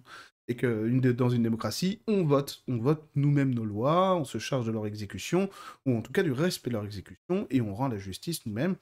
Et 0.52 0.54
que 0.54 1.12
dans 1.12 1.30
une 1.30 1.42
démocratie, 1.42 2.02
on 2.06 2.24
vote. 2.24 2.62
On 2.68 2.76
vote 2.76 3.08
nous-mêmes 3.14 3.54
nos 3.54 3.64
lois, 3.64 4.14
on 4.16 4.24
se 4.24 4.36
charge 4.36 4.66
de 4.66 4.70
leur 4.70 4.86
exécution, 4.86 5.48
ou 5.86 5.96
en 5.96 6.02
tout 6.02 6.12
cas 6.12 6.22
du 6.22 6.30
respect 6.30 6.68
de 6.68 6.74
leur 6.74 6.84
exécution, 6.84 7.46
et 7.48 7.62
on 7.62 7.74
rend 7.74 7.88
la 7.88 7.96
justice 7.96 8.44
nous-mêmes. 8.44 8.76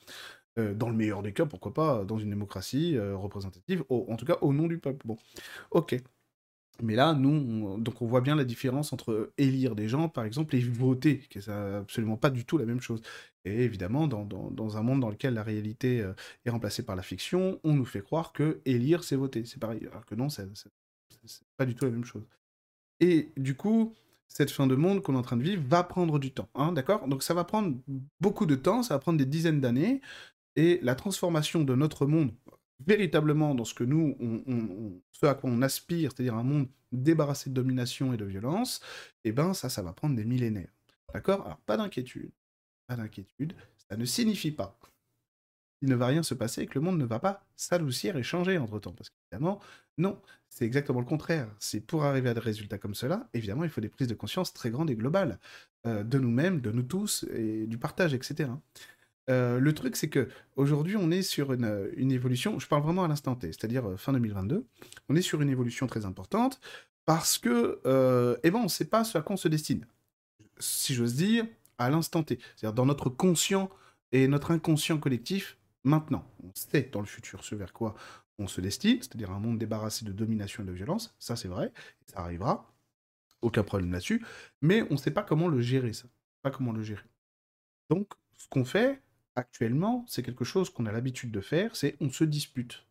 Euh, 0.59 0.75
dans 0.75 0.89
le 0.89 0.97
meilleur 0.97 1.23
des 1.23 1.33
cas, 1.33 1.47
pourquoi 1.47 1.73
pas, 1.73 2.05
dans 2.05 2.19
une 2.19 2.31
démocratie 2.31 2.97
euh, 2.97 3.17
représentative, 3.17 3.85
en 3.89 4.17
tout 4.17 4.25
cas 4.27 4.39
au 4.41 4.53
nom 4.53 4.67
du 4.67 4.79
peuple. 4.79 5.07
Bon, 5.07 5.17
ok. 5.71 5.97
Mais 6.83 6.97
là, 6.97 7.15
nous, 7.15 7.31
on, 7.31 7.79
donc 7.79 8.03
on 8.03 8.07
voit 8.07 8.21
bien 8.21 8.35
la 8.35 8.45
différence 8.45 8.93
entre 8.93 9.33
élire 9.39 9.77
des 9.77 9.87
gens, 9.87 10.09
par 10.09 10.25
exemple, 10.25 10.57
et 10.57 10.61
voter, 10.61 11.21
qui 11.31 11.41
c'est 11.41 11.53
absolument 11.53 12.17
pas 12.17 12.31
du 12.31 12.45
tout 12.45 12.59
la 12.59 12.67
même 12.67 12.81
chose. 12.81 13.01
Et 13.45 13.63
évidemment, 13.63 14.09
dans, 14.09 14.77
un 14.77 14.83
monde 14.83 15.01
dans 15.01 15.11
lequel 15.11 15.35
la 15.35 15.45
réalité 15.45 16.01
euh, 16.01 16.15
est 16.45 16.51
remplacée 16.51 16.85
par 16.85 16.97
la 16.97 17.03
fiction, 17.03 17.61
on 17.63 17.75
nous 17.75 17.85
fait 17.85 18.03
croire 18.03 18.33
que 18.33 18.61
élire, 18.65 19.05
c'est 19.05 19.15
voter. 19.17 19.45
C'est 19.45 19.61
pareil. 19.61 19.87
Alors 19.93 20.05
que 20.05 20.17
non, 20.17 20.29
pas 21.57 21.67
du 21.67 21.75
tout 21.75 21.85
la 21.85 21.91
même 21.91 22.05
chose. 22.05 22.27
Et 23.01 23.33
du 23.37 23.57
coup, 23.57 23.95
cette 24.29 24.51
fin 24.51 24.67
de 24.67 24.75
monde 24.75 25.03
qu'on 25.03 25.15
est 25.15 25.19
en 25.19 25.23
train 25.23 25.37
de 25.37 25.43
vivre 25.43 25.63
va 25.67 25.83
prendre 25.83 26.19
du 26.19 26.33
temps, 26.33 26.49
hein, 26.55 26.73
d'accord? 26.73 27.09
Donc 27.09 27.23
ça 27.23 27.35
va 27.35 27.45
prendre 27.45 27.77
beaucoup 28.21 28.47
de 28.47 28.55
temps, 28.55 28.83
ça 28.83 28.95
va 28.95 29.01
prendre 29.01 29.19
des 29.19 29.27
dizaines 29.27 29.61
d'années, 29.61 30.01
et 30.57 30.79
la 30.83 30.95
transformation 30.95 31.65
de 31.65 31.75
notre 31.75 32.07
monde, 32.07 32.33
véritablement 32.87 33.55
dans 33.55 33.65
ce 33.65 33.75
que 33.75 33.85
nous, 33.85 34.17
on, 34.21 35.01
ce 35.13 35.27
à 35.27 35.35
quoi 35.35 35.51
on 35.51 35.63
aspire, 35.63 36.13
c'est-à-dire 36.13 36.37
un 36.37 36.43
monde 36.43 36.69
débarrassé 36.93 37.51
de 37.51 37.55
domination 37.55 38.13
et 38.13 38.17
de 38.17 38.25
violence, 38.25 38.81
eh 39.25 39.33
ben 39.33 39.55
ça, 39.55 39.69
ça 39.69 39.83
va 39.83 39.93
prendre 39.93 40.17
des 40.17 40.25
millénaires. 40.25 40.73
D'accord? 41.13 41.45
Alors 41.45 41.59
pas 41.59 41.77
d'inquiétude, 41.77 42.31
pas 42.87 42.97
d'inquiétude, 42.97 43.55
ça 43.89 43.97
ne 43.97 44.05
signifie 44.05 44.53
pas 44.53 44.79
il 45.83 45.89
ne 45.89 45.95
va 45.95 46.07
rien 46.07 46.23
se 46.23 46.35
passer 46.35 46.63
et 46.63 46.67
que 46.67 46.79
le 46.79 46.85
monde 46.85 46.99
ne 46.99 47.05
va 47.05 47.19
pas 47.19 47.45
s'adoucir 47.57 48.17
et 48.17 48.23
changer 48.23 48.59
entre-temps. 48.59 48.93
Parce 48.93 49.11
qu'évidemment, 49.11 49.61
non, 50.01 50.19
c'est 50.49 50.65
exactement 50.65 51.01
le 51.01 51.07
contraire. 51.07 51.49
C'est 51.59 51.81
pour 51.81 52.05
arriver 52.05 52.31
à 52.31 52.35
des 52.35 52.41
résultats 52.41 52.79
comme 52.79 52.95
cela, 52.95 53.29
évidemment, 53.35 53.65
il 53.65 53.71
faut 53.71 53.81
des 53.81 53.89
prises 53.89 54.09
de 54.09 54.15
conscience 54.15 54.53
très 54.53 54.71
grandes 54.71 54.91
et 54.91 54.97
globales 54.97 55.39
euh, 55.87 56.03
de 56.03 56.19
nous-mêmes, 56.19 56.61
de 56.61 56.73
nous 56.73 56.83
tous, 56.83 57.25
et 57.35 57.67
du 57.67 57.79
partage, 57.79 58.15
etc. 58.15 58.51
Euh, 59.29 59.61
le 59.61 59.73
truc, 59.75 59.97
c'est 59.97 60.09
que 60.09 60.29
aujourd'hui, 60.57 60.97
on 60.97 61.11
est 61.11 61.23
sur 61.23 61.53
une, 61.53 62.13
évolution. 62.13 62.59
Je 62.59 62.67
parle 62.67 62.83
vraiment 62.83 63.05
à 63.05 63.09
l'instant 63.09 63.37
T, 63.37 63.49
c'est-à-dire 63.49 63.89
euh, 63.89 63.97
fin 63.97 64.13
2022. 64.13 64.67
On 65.09 65.17
est 65.17 65.23
sur 65.23 65.41
une 65.43 65.51
évolution 65.51 65.87
très 65.87 66.05
importante 66.07 66.61
parce 67.05 67.39
que, 67.39 67.81
eh 68.43 68.51
ben, 68.51 68.59
on 68.59 68.65
ne 68.65 68.69
sait 68.69 68.85
pas 68.85 69.05
ce 69.05 69.19
à 69.19 69.23
quoi 69.23 69.35
on 69.35 69.37
se 69.37 69.49
destine. 69.49 69.85
Si 70.59 70.95
j'ose 70.95 71.15
dire, 71.15 71.45
à 71.79 71.91
l'instant 71.91 72.23
T, 72.23 72.39
c'est-à-dire 72.57 72.75
dans 72.75 72.87
notre 72.87 73.09
conscient 73.09 73.71
et 74.13 74.29
notre 74.29 74.53
inconscient 74.53 74.99
collectif, 74.99 75.57
maintenant. 75.85 76.25
On 76.45 76.51
sait 76.55 76.89
dans 76.93 77.01
le 77.01 77.07
futur 77.07 77.45
ce 77.45 77.55
vers 77.55 77.73
quoi 77.73 77.95
on 78.41 78.49
se 78.49 78.61
destine, 78.61 78.99
c'est-à-dire 79.01 79.31
un 79.31 79.39
monde 79.39 79.59
débarrassé 79.59 80.05
de 80.05 80.13
domination 80.13 80.63
et 80.63 80.67
de 80.67 80.73
violence, 80.73 81.15
ça 81.19 81.37
c'est 81.37 81.49
vrai, 81.49 81.73
ça 82.07 82.21
arrivera, 82.21 82.73
aucun 83.43 83.63
problème 83.63 83.93
là-dessus, 83.93 84.25
mais 84.61 84.83
on 84.91 84.95
ne 84.95 84.99
sait 84.99 85.11
pas 85.11 85.23
comment 85.23 85.49
le 85.49 85.61
gérer, 85.61 85.93
ça. 85.93 86.09
Pas 86.43 86.51
comment 86.51 86.73
le 86.73 86.83
gérer. 86.83 87.05
Donc, 87.91 88.13
ce 88.37 88.49
qu'on 88.49 88.65
fait 88.65 89.03
actuellement, 89.37 90.05
c'est 90.09 90.23
quelque 90.23 90.45
chose 90.45 90.71
qu'on 90.71 90.87
a 90.87 90.93
l'habitude 90.93 91.31
de 91.31 91.41
faire, 91.41 91.77
c'est 91.77 91.97
on 92.01 92.11
se 92.11 92.25
dispute. 92.25 92.87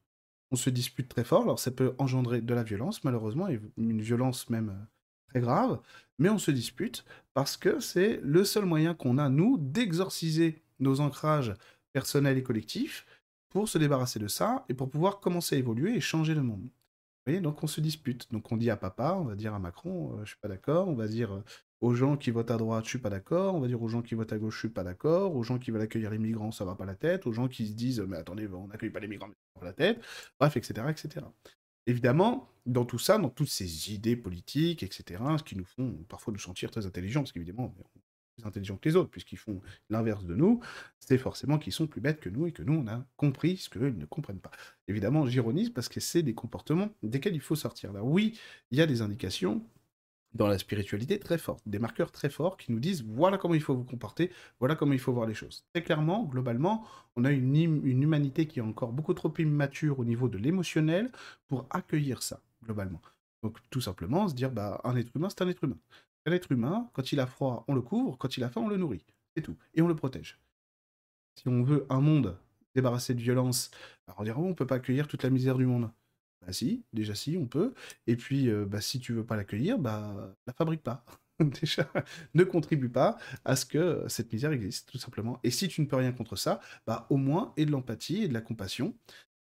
On 0.51 0.55
se 0.55 0.69
dispute 0.69 1.09
très 1.09 1.23
fort, 1.23 1.43
alors 1.43 1.59
ça 1.59 1.71
peut 1.71 1.93
engendrer 1.97 2.41
de 2.41 2.53
la 2.53 2.63
violence, 2.63 3.03
malheureusement, 3.03 3.47
et 3.49 3.59
une 3.77 4.01
violence 4.01 4.49
même 4.49 4.69
euh, 4.69 4.85
très 5.29 5.39
grave, 5.41 5.79
mais 6.17 6.29
on 6.29 6.39
se 6.39 6.51
dispute 6.51 7.05
parce 7.33 7.57
que 7.57 7.79
c'est 7.79 8.19
le 8.23 8.43
seul 8.43 8.65
moyen 8.65 8.93
qu'on 8.93 9.17
a, 9.17 9.29
nous, 9.29 9.57
d'exorciser 9.59 10.63
nos 10.79 11.01
ancrages 11.01 11.53
personnel 11.93 12.37
et 12.37 12.43
collectif, 12.43 13.05
pour 13.49 13.67
se 13.67 13.77
débarrasser 13.77 14.19
de 14.19 14.27
ça 14.27 14.65
et 14.69 14.73
pour 14.73 14.89
pouvoir 14.89 15.19
commencer 15.19 15.55
à 15.55 15.59
évoluer 15.59 15.95
et 15.95 16.01
changer 16.01 16.35
le 16.35 16.43
monde. 16.43 16.63
Vous 16.63 17.33
voyez, 17.33 17.41
donc 17.41 17.63
on 17.63 17.67
se 17.67 17.81
dispute. 17.81 18.31
Donc 18.31 18.51
on 18.51 18.57
dit 18.57 18.69
à 18.69 18.77
papa, 18.77 19.17
on 19.19 19.25
va 19.25 19.35
dire 19.35 19.53
à 19.53 19.59
Macron, 19.59 20.13
euh, 20.13 20.25
je 20.25 20.29
suis 20.29 20.39
pas 20.39 20.47
d'accord. 20.47 20.87
On 20.87 20.95
va 20.95 21.07
dire 21.07 21.33
euh, 21.33 21.43
aux 21.81 21.93
gens 21.93 22.17
qui 22.17 22.31
votent 22.31 22.51
à 22.51 22.57
droite, 22.57 22.85
je 22.85 22.89
suis 22.89 22.99
pas 22.99 23.09
d'accord. 23.09 23.55
On 23.55 23.59
va 23.59 23.67
dire 23.67 23.81
aux 23.81 23.89
gens 23.89 24.01
qui 24.01 24.15
votent 24.15 24.33
à 24.33 24.37
gauche, 24.37 24.55
je 24.55 24.59
suis 24.59 24.69
pas 24.69 24.83
d'accord. 24.83 25.35
Aux 25.35 25.43
gens 25.43 25.59
qui 25.59 25.71
veulent 25.71 25.81
accueillir 25.81 26.11
les 26.11 26.17
migrants, 26.17 26.51
ça 26.51 26.65
va 26.65 26.75
pas 26.75 26.85
la 26.85 26.95
tête. 26.95 27.27
Aux 27.27 27.33
gens 27.33 27.47
qui 27.47 27.67
se 27.67 27.73
disent, 27.73 27.99
mais 27.99 28.17
attendez, 28.17 28.47
on 28.47 28.67
n'accueille 28.67 28.89
pas 28.89 28.99
les 28.99 29.07
migrants, 29.07 29.27
mais 29.27 29.35
ça 29.53 29.59
va 29.59 29.67
la 29.67 29.73
tête. 29.73 30.01
Bref, 30.39 30.55
etc., 30.57 30.87
etc. 30.89 31.25
Évidemment, 31.85 32.49
dans 32.65 32.85
tout 32.85 32.99
ça, 32.99 33.17
dans 33.17 33.29
toutes 33.29 33.49
ces 33.49 33.91
idées 33.93 34.15
politiques, 34.15 34.83
etc., 34.83 35.21
ce 35.37 35.43
qui 35.43 35.55
nous 35.55 35.65
font 35.65 36.05
parfois 36.07 36.31
nous 36.31 36.39
sentir 36.39 36.69
très 36.71 36.85
intelligents, 36.85 37.21
parce 37.21 37.31
qu'évidemment, 37.31 37.73
intelligents 38.45 38.77
que 38.77 38.87
les 38.89 38.95
autres, 38.95 39.09
puisqu'ils 39.09 39.37
font 39.37 39.61
l'inverse 39.89 40.25
de 40.25 40.35
nous, 40.35 40.59
c'est 40.99 41.17
forcément 41.17 41.57
qu'ils 41.57 41.73
sont 41.73 41.87
plus 41.87 42.01
bêtes 42.01 42.19
que 42.19 42.29
nous 42.29 42.47
et 42.47 42.51
que 42.51 42.63
nous, 42.63 42.73
on 42.73 42.87
a 42.87 43.05
compris 43.17 43.57
ce 43.57 43.69
qu'eux, 43.69 43.89
ils 43.89 43.97
ne 43.97 44.05
comprennent 44.05 44.39
pas. 44.39 44.51
Évidemment, 44.87 45.25
j'ironise 45.25 45.69
parce 45.69 45.89
que 45.89 45.99
c'est 45.99 46.23
des 46.23 46.33
comportements 46.33 46.89
desquels 47.03 47.35
il 47.35 47.41
faut 47.41 47.55
sortir. 47.55 47.93
Là, 47.93 48.03
oui, 48.03 48.39
il 48.71 48.77
y 48.77 48.81
a 48.81 48.87
des 48.87 49.01
indications 49.01 49.63
dans 50.33 50.47
la 50.47 50.57
spiritualité 50.57 51.19
très 51.19 51.37
fortes, 51.37 51.63
des 51.67 51.79
marqueurs 51.79 52.11
très 52.11 52.29
forts 52.29 52.57
qui 52.57 52.71
nous 52.71 52.79
disent 52.79 53.03
voilà 53.03 53.37
comment 53.37 53.55
il 53.55 53.61
faut 53.61 53.75
vous 53.75 53.83
comporter, 53.83 54.31
voilà 54.59 54.75
comment 54.75 54.93
il 54.93 54.99
faut 54.99 55.13
voir 55.13 55.25
les 55.27 55.33
choses. 55.33 55.65
Très 55.73 55.83
clairement, 55.83 56.23
globalement, 56.25 56.85
on 57.15 57.25
a 57.25 57.31
une, 57.31 57.55
une 57.55 58.03
humanité 58.03 58.45
qui 58.45 58.59
est 58.59 58.63
encore 58.63 58.93
beaucoup 58.93 59.13
trop 59.13 59.33
immature 59.39 59.99
au 59.99 60.05
niveau 60.05 60.29
de 60.29 60.37
l'émotionnel 60.37 61.11
pour 61.47 61.65
accueillir 61.71 62.21
ça, 62.21 62.41
globalement. 62.63 63.01
Donc 63.43 63.57
tout 63.69 63.81
simplement 63.81 64.27
se 64.27 64.35
dire 64.35 64.51
bah 64.51 64.81
un 64.83 64.95
être 64.95 65.15
humain 65.15 65.29
c'est 65.29 65.41
un 65.41 65.47
être 65.47 65.63
humain. 65.63 65.77
L'être 66.25 66.51
humain, 66.51 66.89
quand 66.93 67.11
il 67.11 67.19
a 67.19 67.25
froid, 67.25 67.65
on 67.67 67.73
le 67.73 67.81
couvre, 67.81 68.17
quand 68.17 68.37
il 68.37 68.43
a 68.43 68.49
faim, 68.49 68.61
on 68.61 68.67
le 68.67 68.77
nourrit. 68.77 69.05
C'est 69.35 69.41
tout. 69.41 69.57
Et 69.73 69.81
on 69.81 69.87
le 69.87 69.95
protège. 69.95 70.39
Si 71.35 71.47
on 71.47 71.63
veut 71.63 71.85
un 71.89 72.01
monde 72.01 72.37
débarrassé 72.75 73.13
de 73.13 73.21
violence, 73.21 73.71
alors 74.07 74.19
on 74.19 74.23
dira, 74.23 74.39
oh, 74.39 74.45
on 74.45 74.53
peut 74.53 74.67
pas 74.67 74.75
accueillir 74.75 75.07
toute 75.07 75.23
la 75.23 75.29
misère 75.29 75.57
du 75.57 75.65
monde. 75.65 75.91
Bah 76.41 76.53
si, 76.53 76.85
déjà 76.93 77.15
si, 77.15 77.37
on 77.37 77.47
peut. 77.47 77.73
Et 78.07 78.15
puis, 78.15 78.49
euh, 78.49 78.65
bah, 78.65 78.81
si 78.81 78.99
tu 78.99 79.13
veux 79.13 79.25
pas 79.25 79.35
l'accueillir, 79.35 79.79
bah 79.79 80.35
la 80.47 80.53
fabrique 80.53 80.83
pas. 80.83 81.05
déjà, 81.61 81.89
ne 82.33 82.43
contribue 82.43 82.89
pas 82.89 83.17
à 83.45 83.55
ce 83.55 83.65
que 83.65 84.03
cette 84.07 84.31
misère 84.31 84.51
existe, 84.51 84.89
tout 84.89 84.97
simplement. 84.97 85.39
Et 85.43 85.51
si 85.51 85.67
tu 85.67 85.81
ne 85.81 85.85
peux 85.85 85.95
rien 85.95 86.11
contre 86.11 86.35
ça, 86.35 86.59
bah 86.85 87.07
au 87.09 87.17
moins 87.17 87.53
aie 87.57 87.65
de 87.65 87.71
l'empathie 87.71 88.23
et 88.23 88.27
de 88.27 88.33
la 88.33 88.41
compassion. 88.41 88.95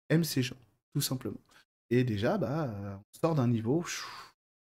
Aime 0.09 0.23
ces 0.23 0.43
gens, 0.43 0.57
tout 0.93 1.01
simplement. 1.01 1.41
Et 1.89 2.03
déjà, 2.03 2.37
bah, 2.37 2.73
on 2.99 3.19
sort 3.19 3.35
d'un 3.35 3.47
niveau 3.47 3.83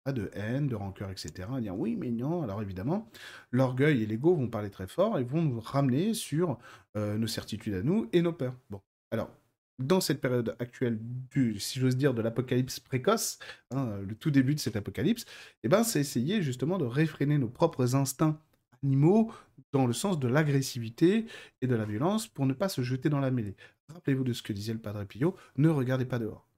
de 0.06 0.30
haine, 0.34 0.66
de 0.66 0.74
rancœur, 0.74 1.10
etc. 1.10 1.48
Dire 1.60 1.76
oui, 1.78 1.96
mais 1.96 2.10
non. 2.10 2.42
Alors 2.42 2.62
évidemment, 2.62 3.08
l'orgueil 3.52 4.02
et 4.02 4.06
l'ego 4.06 4.34
vont 4.34 4.48
parler 4.48 4.70
très 4.70 4.86
fort 4.86 5.18
et 5.18 5.24
vont 5.24 5.42
nous 5.42 5.60
ramener 5.60 6.14
sur 6.14 6.58
euh, 6.96 7.18
nos 7.18 7.26
certitudes 7.26 7.74
à 7.74 7.82
nous 7.82 8.08
et 8.12 8.22
nos 8.22 8.32
peurs. 8.32 8.56
Bon, 8.70 8.80
alors 9.10 9.30
dans 9.80 10.00
cette 10.00 10.20
période 10.20 10.56
actuelle, 10.58 10.98
du, 11.30 11.58
si 11.58 11.80
j'ose 11.80 11.96
dire, 11.96 12.14
de 12.14 12.22
l'apocalypse 12.22 12.80
précoce, 12.80 13.38
hein, 13.70 13.98
le 14.06 14.14
tout 14.14 14.30
début 14.30 14.54
de 14.54 14.60
cet 14.60 14.76
apocalypse, 14.76 15.24
eh 15.62 15.68
ben, 15.68 15.82
c'est 15.84 16.00
essayer 16.00 16.42
justement 16.42 16.78
de 16.78 16.84
réfréner 16.84 17.38
nos 17.38 17.48
propres 17.48 17.94
instincts 17.94 18.38
animaux 18.82 19.32
dans 19.72 19.86
le 19.86 19.92
sens 19.92 20.18
de 20.18 20.28
l'agressivité 20.28 21.26
et 21.62 21.66
de 21.66 21.74
la 21.74 21.84
violence 21.84 22.26
pour 22.26 22.46
ne 22.46 22.52
pas 22.52 22.68
se 22.68 22.82
jeter 22.82 23.08
dans 23.08 23.20
la 23.20 23.30
mêlée. 23.30 23.56
Rappelez-vous 23.88 24.24
de 24.24 24.32
ce 24.32 24.42
que 24.42 24.52
disait 24.52 24.72
le 24.72 24.78
Padre 24.78 25.04
Pio, 25.04 25.34
ne 25.56 25.68
regardez 25.68 26.04
pas 26.04 26.18
dehors. 26.18 26.49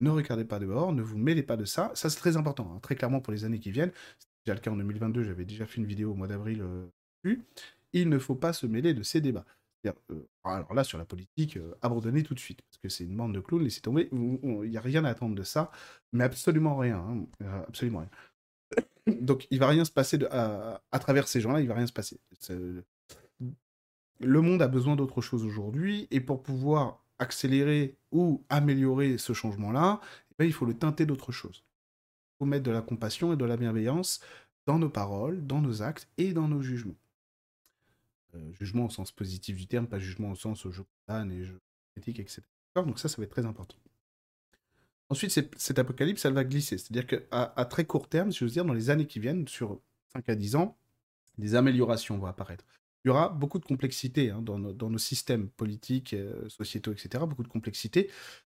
Ne 0.00 0.10
regardez 0.10 0.44
pas 0.44 0.58
dehors, 0.58 0.92
ne 0.92 1.02
vous 1.02 1.18
mêlez 1.18 1.42
pas 1.42 1.56
de 1.56 1.64
ça. 1.64 1.90
Ça, 1.94 2.10
c'est 2.10 2.18
très 2.18 2.36
important, 2.36 2.72
hein, 2.74 2.80
très 2.80 2.96
clairement 2.96 3.20
pour 3.20 3.32
les 3.32 3.44
années 3.44 3.60
qui 3.60 3.70
viennent. 3.70 3.92
C'est 4.18 4.28
déjà 4.46 4.54
le 4.54 4.60
cas 4.60 4.70
en 4.70 4.76
2022, 4.76 5.22
j'avais 5.22 5.44
déjà 5.44 5.66
fait 5.66 5.78
une 5.78 5.86
vidéo 5.86 6.12
au 6.12 6.14
mois 6.14 6.28
d'avril 6.28 6.62
euh, 6.62 7.36
Il 7.92 8.08
ne 8.08 8.18
faut 8.18 8.34
pas 8.34 8.52
se 8.52 8.66
mêler 8.66 8.94
de 8.94 9.02
ces 9.02 9.20
débats. 9.20 9.46
Euh, 10.10 10.26
alors 10.44 10.74
là, 10.74 10.84
sur 10.84 10.98
la 10.98 11.04
politique, 11.04 11.56
euh, 11.56 11.74
abandonnez 11.82 12.22
tout 12.22 12.34
de 12.34 12.40
suite, 12.40 12.62
parce 12.62 12.78
que 12.78 12.88
c'est 12.88 13.04
une 13.04 13.16
bande 13.16 13.34
de 13.34 13.40
clowns, 13.40 13.62
laissez 13.62 13.80
tomber. 13.80 14.08
Il 14.12 14.70
n'y 14.70 14.76
a 14.76 14.80
rien 14.80 15.04
à 15.04 15.10
attendre 15.10 15.34
de 15.34 15.42
ça, 15.42 15.70
mais 16.12 16.24
absolument 16.24 16.76
rien. 16.76 16.98
Hein, 16.98 17.26
absolument 17.68 18.00
rien. 18.00 18.10
Donc, 19.20 19.46
il 19.50 19.58
va 19.58 19.68
rien 19.68 19.84
se 19.84 19.90
passer 19.90 20.18
à, 20.30 20.98
travers 20.98 21.28
ces 21.28 21.40
gens-là, 21.40 21.60
il 21.60 21.68
va 21.68 21.74
rien 21.74 21.86
se 21.86 21.92
passer. 21.92 22.18
Le 24.20 24.40
monde 24.40 24.62
a 24.62 24.68
besoin 24.68 24.96
d'autre 24.96 25.20
chose 25.20 25.44
aujourd'hui, 25.44 26.08
et 26.10 26.20
pour 26.20 26.42
pouvoir 26.42 27.03
accélérer 27.18 27.96
ou 28.12 28.44
améliorer 28.48 29.18
ce 29.18 29.32
changement-là, 29.32 30.00
eh 30.30 30.34
ben, 30.38 30.44
il 30.44 30.52
faut 30.52 30.66
le 30.66 30.74
teinter 30.74 31.06
d'autre 31.06 31.32
chose. 31.32 31.64
Il 31.64 32.38
faut 32.38 32.46
mettre 32.46 32.64
de 32.64 32.70
la 32.70 32.82
compassion 32.82 33.32
et 33.32 33.36
de 33.36 33.44
la 33.44 33.56
bienveillance 33.56 34.20
dans 34.66 34.78
nos 34.78 34.88
paroles, 34.88 35.46
dans 35.46 35.60
nos 35.60 35.82
actes 35.82 36.08
et 36.16 36.32
dans 36.32 36.48
nos 36.48 36.62
jugements. 36.62 36.96
Euh, 38.34 38.52
jugement 38.52 38.86
au 38.86 38.90
sens 38.90 39.12
positif 39.12 39.56
du 39.56 39.66
terme, 39.66 39.86
pas 39.86 39.98
jugement 39.98 40.30
au 40.32 40.36
sens 40.36 40.66
je 40.68 40.82
condamne 41.06 41.30
et 41.30 41.44
je 41.44 41.52
critique, 41.92 42.18
etc. 42.18 42.42
Donc 42.74 42.98
ça, 42.98 43.08
ça 43.08 43.16
va 43.18 43.24
être 43.24 43.30
très 43.30 43.46
important. 43.46 43.76
Ensuite, 45.10 45.30
cette 45.56 45.78
apocalypse, 45.78 46.24
elle 46.24 46.32
va 46.32 46.44
glisser. 46.44 46.78
C'est-à-dire 46.78 47.06
qu'à 47.06 47.64
très 47.66 47.84
court 47.84 48.08
terme, 48.08 48.32
si 48.32 48.42
veux 48.42 48.50
dire, 48.50 48.64
dans 48.64 48.72
les 48.72 48.90
années 48.90 49.06
qui 49.06 49.20
viennent, 49.20 49.46
sur 49.46 49.80
5 50.14 50.28
à 50.28 50.34
10 50.34 50.56
ans, 50.56 50.76
des 51.38 51.54
améliorations 51.54 52.18
vont 52.18 52.26
apparaître 52.26 52.64
il 53.04 53.08
y 53.08 53.10
aura 53.10 53.28
beaucoup 53.28 53.58
de 53.58 53.64
complexité 53.64 54.30
hein, 54.30 54.40
dans, 54.42 54.58
nos, 54.58 54.98
systèmes 54.98 55.48
politiques, 55.50 56.14
euh, 56.14 56.48
sociétaux, 56.48 56.92
etc. 56.92 57.24
Beaucoup 57.26 57.42
de 57.42 57.48
complexité, 57.48 58.10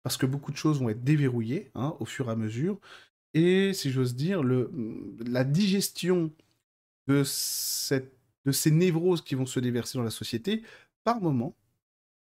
parce 0.02 0.16
que 0.16 0.26
beaucoup 0.26 0.52
de 0.52 0.56
choses 0.56 0.80
vont 0.80 0.88
être 0.88 1.02
déverrouillées 1.02 1.70
hein, 1.74 1.96
au 2.00 2.04
fur 2.04 2.28
et 2.28 2.32
à 2.32 2.36
mesure. 2.36 2.78
Et 3.34 3.72
si 3.74 3.90
j'ose 3.90 4.14
dire, 4.14 4.42
le, 4.42 4.70
la 5.26 5.44
digestion 5.44 6.32
de, 7.08 7.24
ces 7.24 8.70
névroses 8.70 9.22
qui 9.22 9.34
vont 9.34 9.46
se 9.46 9.60
déverser 9.60 9.98
dans 9.98 10.04
la 10.04 10.10
société, 10.10 10.62
par 11.04 11.20
moment, 11.20 11.56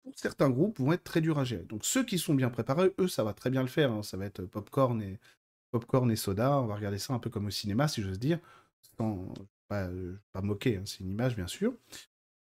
pour 0.02 0.12
certains 0.18 0.50
groupes, 0.50 0.78
vont 0.80 0.92
être 0.92 1.04
très 1.04 1.20
durs 1.20 1.38
à 1.38 1.44
gérer. 1.44 1.64
Donc 1.64 1.84
ceux 1.84 2.04
qui 2.04 2.18
sont 2.18 2.34
bien 2.34 2.50
préparés, 2.50 2.92
eux, 2.98 3.08
ça 3.08 3.24
va 3.24 3.34
très 3.34 3.50
bien 3.50 3.62
le 3.62 3.68
faire. 3.68 3.92
Hein. 3.92 4.02
Ça 4.02 4.16
va 4.16 4.26
être 4.26 4.44
popcorn 4.44 5.00
et, 5.02 5.18
et 6.10 6.16
soda. 6.16 6.58
On 6.60 6.66
va 6.66 6.76
regarder 6.76 6.98
ça 6.98 7.14
un 7.14 7.18
peu 7.18 7.30
comme 7.30 7.46
au 7.46 7.50
cinéma, 7.50 7.88
si 7.88 8.02
j'ose 8.02 8.18
dire. 8.18 8.40
Sans, 8.98 9.32
pas 9.68 9.88
moquer, 10.42 10.80
c'est 10.84 11.00
une 11.00 11.10
image, 11.10 11.36
bien 11.36 11.46
sûr. 11.46 11.74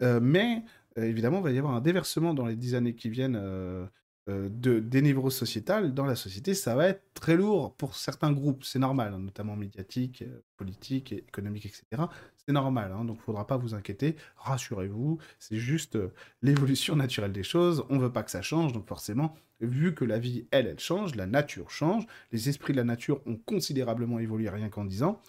Euh, 0.02 0.20
mais 0.22 0.64
euh, 0.98 1.04
évidemment, 1.04 1.40
il 1.40 1.44
va 1.44 1.52
y 1.52 1.58
avoir 1.58 1.74
un 1.74 1.82
déversement 1.82 2.34
dans 2.34 2.46
les 2.46 2.56
dix 2.56 2.76
années 2.76 2.96
qui 2.96 3.10
viennent 3.10 3.36
euh, 3.38 3.88
de, 4.28 4.80
des 4.80 5.02
niveaux 5.02 5.30
sociétales 5.30 5.94
dans 5.94 6.06
la 6.06 6.16
société. 6.16 6.54
Ça 6.54 6.76
va 6.76 6.88
être 6.88 7.04
très 7.14 7.36
lourd 7.36 7.76
pour 7.76 7.96
certains 7.96 8.32
groupes, 8.32 8.64
c'est 8.64 8.80
normal, 8.80 9.14
hein, 9.14 9.20
notamment 9.20 9.56
médiatiques, 9.56 10.24
politiques, 10.58 11.12
économiques, 11.12 11.66
etc. 11.66 12.04
C'est 12.46 12.54
normal, 12.54 12.92
hein, 12.92 13.06
donc 13.06 13.18
il 13.18 13.20
ne 13.20 13.24
faudra 13.24 13.48
pas 13.48 13.58
vous 13.58 13.74
inquiéter, 13.74 14.18
rassurez-vous, 14.36 15.18
c'est 15.40 15.58
juste 15.58 15.98
l'évolution 16.42 16.96
naturelle 16.96 17.32
des 17.32 17.44
choses, 17.44 17.86
on 17.90 17.96
ne 17.96 18.02
veut 18.02 18.12
pas 18.12 18.24
que 18.24 18.32
ça 18.32 18.42
change, 18.42 18.74
donc 18.74 18.86
forcément, 18.86 19.36
vu 19.62 19.94
que 19.94 20.04
la 20.04 20.20
vie, 20.20 20.48
elle, 20.52 20.68
elle 20.68 20.80
change, 20.80 21.16
la 21.16 21.26
nature 21.26 21.70
change, 21.72 22.06
les 22.32 22.50
esprits 22.50 22.74
de 22.74 22.78
la 22.78 22.84
nature 22.84 23.22
ont 23.26 23.38
considérablement 23.38 24.20
évolué 24.20 24.50
rien 24.50 24.68
qu'en 24.70 24.84
dix 24.84 25.04
ans, 25.04 25.22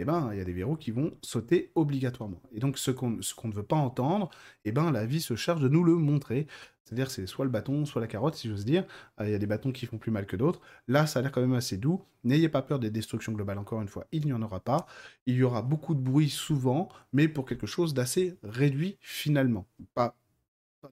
eh 0.00 0.04
ben, 0.04 0.30
il 0.32 0.38
y 0.38 0.40
a 0.40 0.44
des 0.44 0.52
verrous 0.52 0.76
qui 0.76 0.90
vont 0.90 1.12
sauter 1.22 1.72
obligatoirement. 1.74 2.40
Et 2.52 2.60
donc, 2.60 2.78
ce 2.78 2.90
qu'on 2.90 3.10
ne 3.10 3.52
veut 3.52 3.62
pas 3.62 3.76
entendre, 3.76 4.30
eh 4.64 4.72
ben, 4.72 4.90
la 4.90 5.04
vie 5.04 5.20
se 5.20 5.36
charge 5.36 5.60
de 5.60 5.68
nous 5.68 5.84
le 5.84 5.94
montrer. 5.94 6.46
C'est-à-dire 6.84 7.10
c'est 7.10 7.26
soit 7.26 7.44
le 7.44 7.50
bâton, 7.50 7.84
soit 7.84 8.00
la 8.00 8.08
carotte, 8.08 8.34
si 8.34 8.48
j'ose 8.48 8.64
dire. 8.64 8.84
Euh, 9.20 9.28
il 9.28 9.30
y 9.30 9.34
a 9.34 9.38
des 9.38 9.46
bâtons 9.46 9.72
qui 9.72 9.86
font 9.86 9.98
plus 9.98 10.10
mal 10.10 10.26
que 10.26 10.36
d'autres. 10.36 10.60
Là, 10.88 11.06
ça 11.06 11.20
a 11.20 11.22
l'air 11.22 11.30
quand 11.30 11.40
même 11.40 11.52
assez 11.52 11.76
doux. 11.76 12.02
N'ayez 12.24 12.48
pas 12.48 12.62
peur 12.62 12.78
des 12.78 12.90
destructions 12.90 13.32
globales, 13.32 13.58
encore 13.58 13.80
une 13.80 13.88
fois. 13.88 14.06
Il 14.10 14.24
n'y 14.24 14.32
en 14.32 14.42
aura 14.42 14.60
pas. 14.60 14.86
Il 15.26 15.36
y 15.36 15.42
aura 15.42 15.62
beaucoup 15.62 15.94
de 15.94 16.00
bruit 16.00 16.30
souvent, 16.30 16.88
mais 17.12 17.28
pour 17.28 17.44
quelque 17.44 17.66
chose 17.66 17.94
d'assez 17.94 18.38
réduit 18.42 18.98
finalement. 19.00 19.66
Pas, 19.94 20.16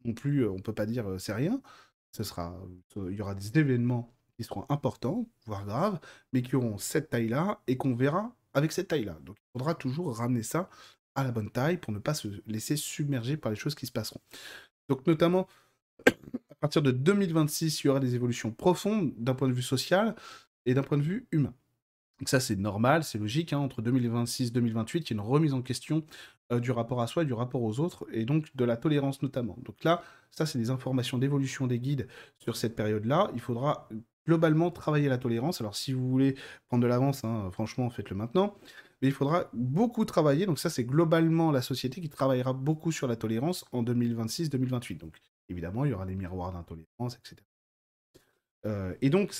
non 0.04 0.12
plus, 0.12 0.44
euh, 0.44 0.50
on 0.50 0.60
peut 0.60 0.74
pas 0.74 0.86
dire 0.86 1.08
euh, 1.08 1.18
c'est 1.18 1.32
rien. 1.32 1.60
Ce 2.12 2.22
sera, 2.22 2.56
il 2.96 3.14
y 3.14 3.22
aura 3.22 3.34
des 3.34 3.58
événements 3.58 4.14
qui 4.36 4.44
seront 4.44 4.66
importants, 4.68 5.26
voire 5.46 5.64
graves, 5.64 5.98
mais 6.32 6.42
qui 6.42 6.54
auront 6.54 6.78
cette 6.78 7.10
taille-là 7.10 7.60
et 7.66 7.76
qu'on 7.76 7.94
verra 7.96 8.36
avec 8.58 8.72
cette 8.72 8.88
taille-là. 8.88 9.18
Donc 9.24 9.36
il 9.38 9.52
faudra 9.52 9.74
toujours 9.74 10.14
ramener 10.16 10.42
ça 10.42 10.68
à 11.14 11.24
la 11.24 11.32
bonne 11.32 11.50
taille 11.50 11.78
pour 11.78 11.92
ne 11.92 11.98
pas 11.98 12.14
se 12.14 12.28
laisser 12.46 12.76
submerger 12.76 13.36
par 13.36 13.50
les 13.50 13.56
choses 13.56 13.74
qui 13.74 13.86
se 13.86 13.92
passeront. 13.92 14.20
Donc 14.88 15.06
notamment, 15.06 15.48
à 16.06 16.54
partir 16.60 16.82
de 16.82 16.90
2026, 16.90 17.82
il 17.82 17.86
y 17.86 17.90
aura 17.90 18.00
des 18.00 18.14
évolutions 18.14 18.52
profondes 18.52 19.12
d'un 19.16 19.34
point 19.34 19.48
de 19.48 19.52
vue 19.52 19.62
social 19.62 20.14
et 20.66 20.74
d'un 20.74 20.82
point 20.82 20.98
de 20.98 21.02
vue 21.02 21.26
humain. 21.32 21.54
Donc 22.18 22.28
ça, 22.28 22.40
c'est 22.40 22.56
normal, 22.56 23.04
c'est 23.04 23.18
logique. 23.18 23.52
Hein, 23.52 23.58
entre 23.58 23.80
2026 23.80 24.48
et 24.48 24.50
2028, 24.50 25.10
il 25.10 25.14
y 25.14 25.18
a 25.18 25.22
une 25.22 25.28
remise 25.28 25.54
en 25.54 25.62
question 25.62 26.04
euh, 26.52 26.60
du 26.60 26.72
rapport 26.72 27.00
à 27.00 27.06
soi 27.06 27.24
du 27.24 27.32
rapport 27.32 27.62
aux 27.62 27.78
autres, 27.80 28.06
et 28.12 28.24
donc 28.24 28.54
de 28.56 28.64
la 28.64 28.76
tolérance 28.76 29.22
notamment. 29.22 29.56
Donc 29.64 29.84
là, 29.84 30.02
ça, 30.30 30.46
c'est 30.46 30.58
des 30.58 30.70
informations 30.70 31.18
d'évolution 31.18 31.66
des 31.66 31.78
guides 31.78 32.08
sur 32.38 32.56
cette 32.56 32.74
période-là. 32.74 33.30
Il 33.34 33.40
faudra 33.40 33.88
globalement 34.28 34.70
travailler 34.70 35.08
la 35.08 35.16
tolérance. 35.16 35.60
Alors 35.62 35.74
si 35.74 35.94
vous 35.94 36.06
voulez 36.06 36.34
prendre 36.68 36.82
de 36.82 36.86
l'avance, 36.86 37.24
hein, 37.24 37.48
franchement, 37.50 37.88
faites-le 37.88 38.14
maintenant. 38.14 38.54
Mais 39.00 39.08
il 39.08 39.14
faudra 39.14 39.48
beaucoup 39.54 40.04
travailler. 40.04 40.44
Donc 40.44 40.58
ça, 40.58 40.68
c'est 40.68 40.84
globalement 40.84 41.50
la 41.50 41.62
société 41.62 42.00
qui 42.02 42.10
travaillera 42.10 42.52
beaucoup 42.52 42.92
sur 42.92 43.08
la 43.08 43.16
tolérance 43.16 43.64
en 43.72 43.82
2026-2028. 43.82 44.98
Donc 44.98 45.16
évidemment, 45.48 45.86
il 45.86 45.92
y 45.92 45.94
aura 45.94 46.04
des 46.04 46.14
miroirs 46.14 46.52
d'intolérance, 46.52 47.16
etc. 47.16 47.36
Euh, 48.66 48.94
et 49.00 49.08
donc, 49.08 49.34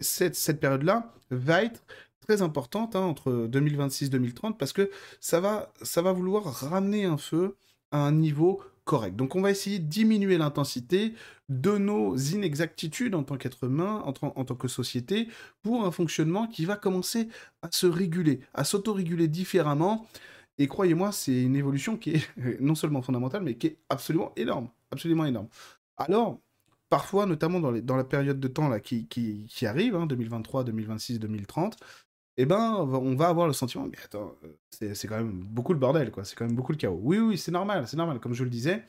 cette, 0.00 0.60
période-là 0.60 1.14
va 1.30 1.64
être 1.64 1.82
très 2.20 2.42
importante 2.42 2.96
hein, 2.96 3.00
entre 3.02 3.48
2026-2030 3.50 4.58
parce 4.58 4.74
que 4.74 4.90
ça 5.20 5.40
va 5.40 6.12
vouloir 6.12 6.44
ramener 6.44 7.06
un 7.06 7.16
feu 7.16 7.56
à 7.92 7.98
un 7.98 8.12
niveau 8.12 8.62
correct. 8.84 9.16
Donc 9.16 9.36
on 9.36 9.40
va 9.40 9.50
essayer 9.50 9.78
de 9.78 9.86
diminuer 9.86 10.38
l'intensité 10.38 11.14
de 11.48 11.76
nos 11.76 12.16
inexactitudes 12.16 13.14
en 13.14 13.22
tant 13.22 13.36
qu'être 13.36 13.64
humain, 13.64 14.02
en, 14.04 14.12
tant 14.12 14.54
que 14.54 14.68
société, 14.68 15.28
pour 15.62 15.84
un 15.84 15.90
fonctionnement 15.90 16.46
qui 16.46 16.64
va 16.64 16.76
commencer 16.76 17.28
à 17.62 17.68
se 17.70 17.86
réguler, 17.86 18.40
à 18.54 18.64
s'autoréguler 18.64 19.28
différemment. 19.28 20.06
Et 20.58 20.68
croyez-moi, 20.68 21.12
c'est 21.12 21.42
une 21.42 21.56
évolution 21.56 21.96
qui 21.96 22.10
est 22.12 22.28
non 22.60 22.74
seulement 22.74 23.02
fondamentale, 23.02 23.42
mais 23.42 23.56
qui 23.56 23.66
est 23.68 23.78
absolument 23.90 24.32
énorme 24.36 24.68
absolument 24.94 25.26
énorme. 25.26 25.48
Alors, 25.98 26.40
parfois, 26.88 27.26
notamment 27.26 27.60
dans, 27.60 27.96
la 27.96 28.04
période 28.04 28.40
de 28.40 28.48
temps 28.48 28.70
qui 28.80 29.66
arrive, 29.66 29.98
2023, 30.06 30.64
2026, 30.64 31.18
2030, 31.20 31.76
eh 32.36 32.46
ben, 32.46 32.74
on 32.78 33.14
va 33.14 33.28
avoir 33.28 33.46
le 33.46 33.52
sentiment, 33.52 33.86
mais 33.90 33.98
attends, 34.04 34.34
euh, 34.44 34.94
c'est 34.94 35.06
quand 35.06 35.16
même 35.16 35.32
beaucoup 35.32 35.72
le 35.72 35.78
bordel, 35.78 36.10
quoi. 36.10 36.24
C'est 36.24 36.34
quand 36.34 36.46
même 36.46 36.56
beaucoup 36.56 36.72
le 36.72 36.78
chaos. 36.78 36.98
Oui, 37.02 37.18
oui, 37.18 37.38
c'est 37.38 37.52
normal, 37.52 37.86
c'est 37.86 37.96
normal. 37.96 38.18
Comme 38.18 38.34
je 38.34 38.42
le 38.42 38.50
disais, 38.50 38.84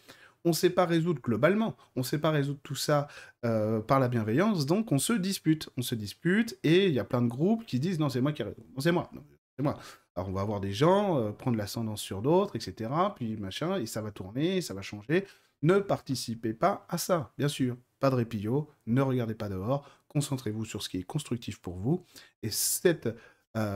on 0.45 0.49
ne 0.49 0.53
sait 0.53 0.69
pas 0.69 0.85
résoudre 0.85 1.21
globalement, 1.21 1.75
on 1.95 1.99
ne 2.01 2.05
sait 2.05 2.19
pas 2.19 2.31
résoudre 2.31 2.59
tout 2.63 2.75
ça 2.75 3.07
euh, 3.45 3.81
par 3.81 3.99
la 3.99 4.07
bienveillance, 4.07 4.65
donc 4.65 4.91
on 4.91 4.99
se 4.99 5.13
dispute, 5.13 5.69
on 5.77 5.81
se 5.81 5.95
dispute, 5.95 6.57
et 6.63 6.87
il 6.87 6.93
y 6.93 6.99
a 6.99 7.03
plein 7.03 7.21
de 7.21 7.27
groupes 7.27 7.65
qui 7.65 7.79
disent 7.79 7.99
non, 7.99 8.09
c'est 8.09 8.21
moi 8.21 8.31
qui 8.31 8.43
non, 8.43 8.53
c'est 8.79 8.91
moi, 8.91 9.09
c'est 9.57 9.63
moi. 9.63 9.77
Alors 10.15 10.29
on 10.29 10.31
va 10.31 10.41
avoir 10.41 10.61
des 10.61 10.71
gens 10.71 11.19
euh, 11.19 11.31
prendre 11.31 11.57
l'ascendance 11.57 12.01
sur 12.01 12.21
d'autres, 12.21 12.55
etc., 12.55 12.91
puis 13.15 13.35
machin, 13.37 13.77
et 13.77 13.87
ça 13.87 14.01
va 14.01 14.11
tourner, 14.11 14.61
ça 14.61 14.73
va 14.73 14.81
changer. 14.81 15.25
Ne 15.63 15.79
participez 15.79 16.53
pas 16.53 16.85
à 16.89 16.97
ça, 16.97 17.33
bien 17.37 17.47
sûr. 17.47 17.75
Pas 17.99 18.09
de 18.11 18.15
répillot, 18.15 18.69
ne 18.85 19.01
regardez 19.01 19.33
pas 19.33 19.49
dehors, 19.49 19.89
concentrez-vous 20.09 20.65
sur 20.65 20.83
ce 20.83 20.89
qui 20.89 20.97
est 20.97 21.03
constructif 21.03 21.59
pour 21.59 21.75
vous. 21.75 22.05
Et 22.43 22.51
cette, 22.51 23.09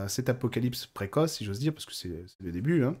cet 0.08 0.28
apocalypse 0.28 0.86
précoce, 0.86 1.34
si 1.34 1.44
j'ose 1.44 1.58
dire, 1.58 1.72
parce 1.72 1.86
que 1.86 1.94
c'est 1.94 2.26
le 2.40 2.52
début, 2.52 2.84
hein, 2.84 2.96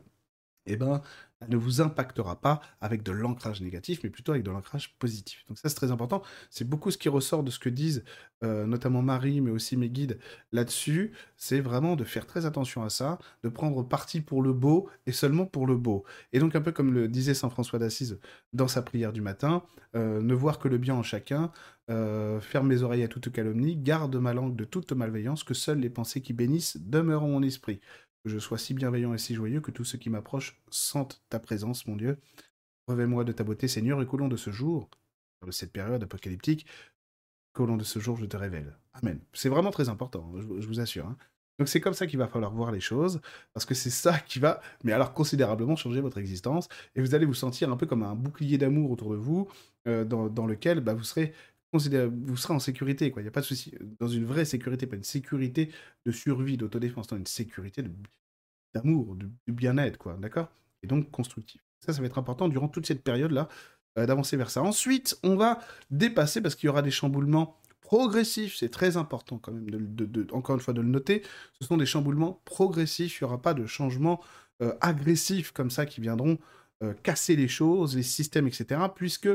eh 0.66 0.76
ben, 0.76 1.02
ne 1.48 1.56
vous 1.56 1.80
impactera 1.80 2.40
pas 2.40 2.60
avec 2.80 3.02
de 3.02 3.12
l'ancrage 3.12 3.60
négatif, 3.62 4.00
mais 4.04 4.10
plutôt 4.10 4.32
avec 4.32 4.44
de 4.44 4.50
l'ancrage 4.50 4.94
positif. 4.98 5.44
Donc 5.48 5.58
ça, 5.58 5.68
c'est 5.68 5.74
très 5.74 5.90
important. 5.90 6.22
C'est 6.50 6.68
beaucoup 6.68 6.90
ce 6.90 6.98
qui 6.98 7.08
ressort 7.08 7.42
de 7.42 7.50
ce 7.50 7.58
que 7.58 7.70
disent 7.70 8.04
euh, 8.44 8.66
notamment 8.66 9.02
Marie, 9.02 9.40
mais 9.40 9.50
aussi 9.50 9.76
mes 9.76 9.88
guides 9.88 10.18
là-dessus. 10.52 11.12
C'est 11.36 11.60
vraiment 11.60 11.96
de 11.96 12.04
faire 12.04 12.26
très 12.26 12.44
attention 12.46 12.82
à 12.82 12.90
ça, 12.90 13.18
de 13.42 13.48
prendre 13.48 13.82
parti 13.82 14.20
pour 14.20 14.42
le 14.42 14.52
beau 14.52 14.88
et 15.06 15.12
seulement 15.12 15.46
pour 15.46 15.66
le 15.66 15.76
beau. 15.76 16.04
Et 16.32 16.40
donc 16.40 16.54
un 16.56 16.60
peu 16.60 16.72
comme 16.72 16.92
le 16.92 17.08
disait 17.08 17.34
Saint 17.34 17.50
François 17.50 17.78
d'Assise 17.78 18.18
dans 18.52 18.68
sa 18.68 18.82
prière 18.82 19.12
du 19.12 19.22
matin, 19.22 19.62
euh, 19.96 20.20
ne 20.20 20.34
voir 20.34 20.58
que 20.58 20.68
le 20.68 20.78
bien 20.78 20.94
en 20.94 21.02
chacun, 21.02 21.50
euh, 21.90 22.40
ferme 22.40 22.68
mes 22.68 22.82
oreilles 22.82 23.02
à 23.02 23.08
toute 23.08 23.32
calomnie, 23.32 23.76
garde 23.76 24.14
ma 24.16 24.32
langue 24.34 24.56
de 24.56 24.64
toute 24.64 24.92
malveillance, 24.92 25.42
que 25.42 25.54
seules 25.54 25.80
les 25.80 25.90
pensées 25.90 26.20
qui 26.20 26.32
bénissent 26.32 26.76
demeurent 26.80 27.24
en 27.24 27.28
mon 27.28 27.42
esprit 27.42 27.80
que 28.24 28.30
je 28.30 28.38
sois 28.38 28.58
si 28.58 28.74
bienveillant 28.74 29.14
et 29.14 29.18
si 29.18 29.34
joyeux 29.34 29.60
que 29.60 29.70
tous 29.70 29.84
ceux 29.84 29.98
qui 29.98 30.10
m'approchent 30.10 30.60
sentent 30.70 31.22
ta 31.28 31.38
présence, 31.38 31.86
mon 31.86 31.96
Dieu. 31.96 32.18
Revêt-moi 32.86 33.24
de 33.24 33.32
ta 33.32 33.44
beauté, 33.44 33.68
Seigneur, 33.68 34.02
et 34.02 34.06
qu'au 34.06 34.16
long 34.16 34.28
de 34.28 34.36
ce 34.36 34.50
jour, 34.50 34.90
de 35.46 35.50
cette 35.50 35.72
période 35.72 36.02
apocalyptique, 36.02 36.66
qu'au 37.52 37.66
long 37.66 37.76
de 37.76 37.84
ce 37.84 37.98
jour, 37.98 38.16
je 38.16 38.26
te 38.26 38.36
révèle. 38.36 38.76
Amen. 38.94 39.20
C'est 39.32 39.48
vraiment 39.48 39.70
très 39.70 39.88
important, 39.88 40.32
hein, 40.34 40.40
je, 40.40 40.66
vous 40.66 40.80
assure. 40.80 41.06
Hein. 41.06 41.16
Donc 41.58 41.68
c'est 41.68 41.80
comme 41.80 41.94
ça 41.94 42.06
qu'il 42.06 42.18
va 42.18 42.26
falloir 42.26 42.52
voir 42.52 42.72
les 42.72 42.80
choses, 42.80 43.20
parce 43.52 43.66
que 43.66 43.74
c'est 43.74 43.90
ça 43.90 44.18
qui 44.18 44.38
va, 44.38 44.60
mais 44.82 44.92
alors 44.92 45.12
considérablement 45.12 45.76
changer 45.76 46.00
votre 46.00 46.18
existence, 46.18 46.68
et 46.94 47.00
vous 47.00 47.14
allez 47.14 47.26
vous 47.26 47.34
sentir 47.34 47.70
un 47.70 47.76
peu 47.76 47.86
comme 47.86 48.02
un 48.02 48.14
bouclier 48.14 48.58
d'amour 48.58 48.90
autour 48.90 49.12
de 49.12 49.16
vous, 49.16 49.48
euh, 49.86 50.04
dans, 50.04 50.46
lequel 50.46 50.80
bah, 50.80 50.94
vous 50.94 51.04
serez 51.04 51.32
vous 51.72 52.36
serez 52.36 52.54
en 52.54 52.58
sécurité, 52.58 53.10
quoi. 53.10 53.22
Il 53.22 53.24
n'y 53.24 53.28
a 53.28 53.32
pas 53.32 53.40
de 53.40 53.46
souci. 53.46 53.74
Dans 53.98 54.08
une 54.08 54.24
vraie 54.24 54.44
sécurité, 54.44 54.86
pas 54.86 54.96
une 54.96 55.04
sécurité 55.04 55.70
de 56.04 56.12
survie, 56.12 56.56
d'autodéfense, 56.56 57.10
non, 57.12 57.18
une 57.18 57.26
sécurité 57.26 57.84
d'amour, 58.74 59.16
de, 59.16 59.28
bien-être, 59.48 59.96
quoi. 59.96 60.16
D'accord? 60.20 60.50
Et 60.82 60.86
donc 60.86 61.10
constructif. 61.10 61.62
Ça, 61.80 61.92
ça 61.92 62.00
va 62.00 62.06
être 62.06 62.18
important 62.18 62.48
durant 62.48 62.68
toute 62.68 62.86
cette 62.86 63.02
période-là 63.02 63.48
euh, 63.98 64.06
d'avancer 64.06 64.36
vers 64.36 64.50
ça. 64.50 64.62
Ensuite, 64.62 65.18
on 65.22 65.36
va 65.36 65.60
dépasser 65.90 66.40
parce 66.40 66.54
qu'il 66.54 66.66
y 66.66 66.70
aura 66.70 66.82
des 66.82 66.90
chamboulements 66.90 67.56
progressifs. 67.80 68.56
C'est 68.56 68.68
très 68.68 68.96
important 68.96 69.38
quand 69.38 69.52
même, 69.52 69.66
de, 69.68 70.26
encore 70.32 70.56
une 70.56 70.60
fois, 70.60 70.74
de 70.74 70.80
le 70.80 70.88
noter. 70.88 71.22
Ce 71.60 71.66
sont 71.66 71.76
des 71.76 71.86
chamboulements 71.86 72.40
progressifs. 72.44 73.20
Il 73.20 73.24
n'y 73.24 73.26
aura 73.26 73.40
pas 73.40 73.54
de 73.54 73.66
changements 73.66 74.20
euh, 74.62 74.74
agressifs 74.80 75.52
comme 75.52 75.70
ça 75.70 75.86
qui 75.86 76.00
viendront 76.00 76.38
euh, 76.82 76.94
casser 77.02 77.36
les 77.36 77.48
choses, 77.48 77.96
les 77.96 78.02
systèmes, 78.02 78.46
etc. 78.46 78.80
Puisque 78.94 79.28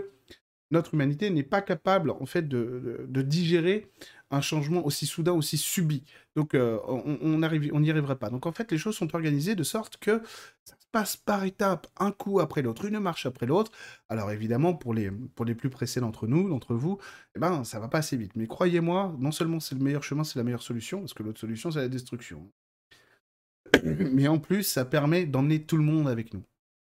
notre 0.71 0.93
humanité 0.93 1.29
n'est 1.29 1.43
pas 1.43 1.61
capable 1.61 2.09
en 2.11 2.25
fait 2.25 2.47
de, 2.47 3.07
digérer 3.21 3.87
un 4.31 4.41
changement 4.41 4.85
aussi 4.85 5.05
soudain, 5.05 5.33
aussi 5.33 5.57
subi. 5.57 6.03
Donc 6.35 6.55
euh, 6.55 6.79
on 6.87 7.37
n'y 7.79 7.89
arriverait 7.89 8.17
pas. 8.17 8.29
Donc 8.29 8.45
en 8.45 8.51
fait 8.51 8.71
les 8.71 8.77
choses 8.77 8.95
sont 8.95 9.13
organisées 9.15 9.55
de 9.55 9.63
sorte 9.63 9.97
que 9.97 10.21
ça 10.63 10.75
se 10.75 10.85
passe 10.91 11.17
par 11.17 11.43
étapes, 11.43 11.87
un 11.97 12.11
coup 12.11 12.39
après 12.39 12.61
l'autre, 12.61 12.85
une 12.85 12.99
marche 12.99 13.25
après 13.25 13.45
l'autre. 13.45 13.71
Alors 14.09 14.31
évidemment 14.31 14.73
pour 14.73 14.93
les, 14.93 15.11
plus 15.55 15.69
pressés 15.69 15.99
d'entre 15.99 16.27
nous, 16.27 16.49
d'entre 16.49 16.73
vous, 16.73 16.97
eh 17.35 17.39
ben 17.39 17.63
ça 17.63 17.79
va 17.79 17.87
pas 17.87 17.99
assez 17.99 18.17
vite. 18.17 18.35
Mais 18.35 18.47
croyez-moi, 18.47 19.15
non 19.19 19.31
seulement 19.31 19.59
c'est 19.59 19.75
le 19.75 19.81
meilleur 19.81 20.03
chemin, 20.03 20.23
c'est 20.23 20.39
la 20.39 20.43
meilleure 20.43 20.63
solution, 20.63 21.01
parce 21.01 21.13
que 21.13 21.23
l'autre 21.23 21.39
solution 21.39 21.71
c'est 21.71 21.79
la 21.79 21.89
destruction. 21.89 22.51
Mais 23.83 24.27
en 24.27 24.39
plus 24.39 24.63
ça 24.63 24.85
permet 24.85 25.25
d'emmener 25.25 25.63
tout 25.63 25.77
le 25.77 25.83
monde 25.83 26.07
avec 26.07 26.33
nous. 26.33 26.43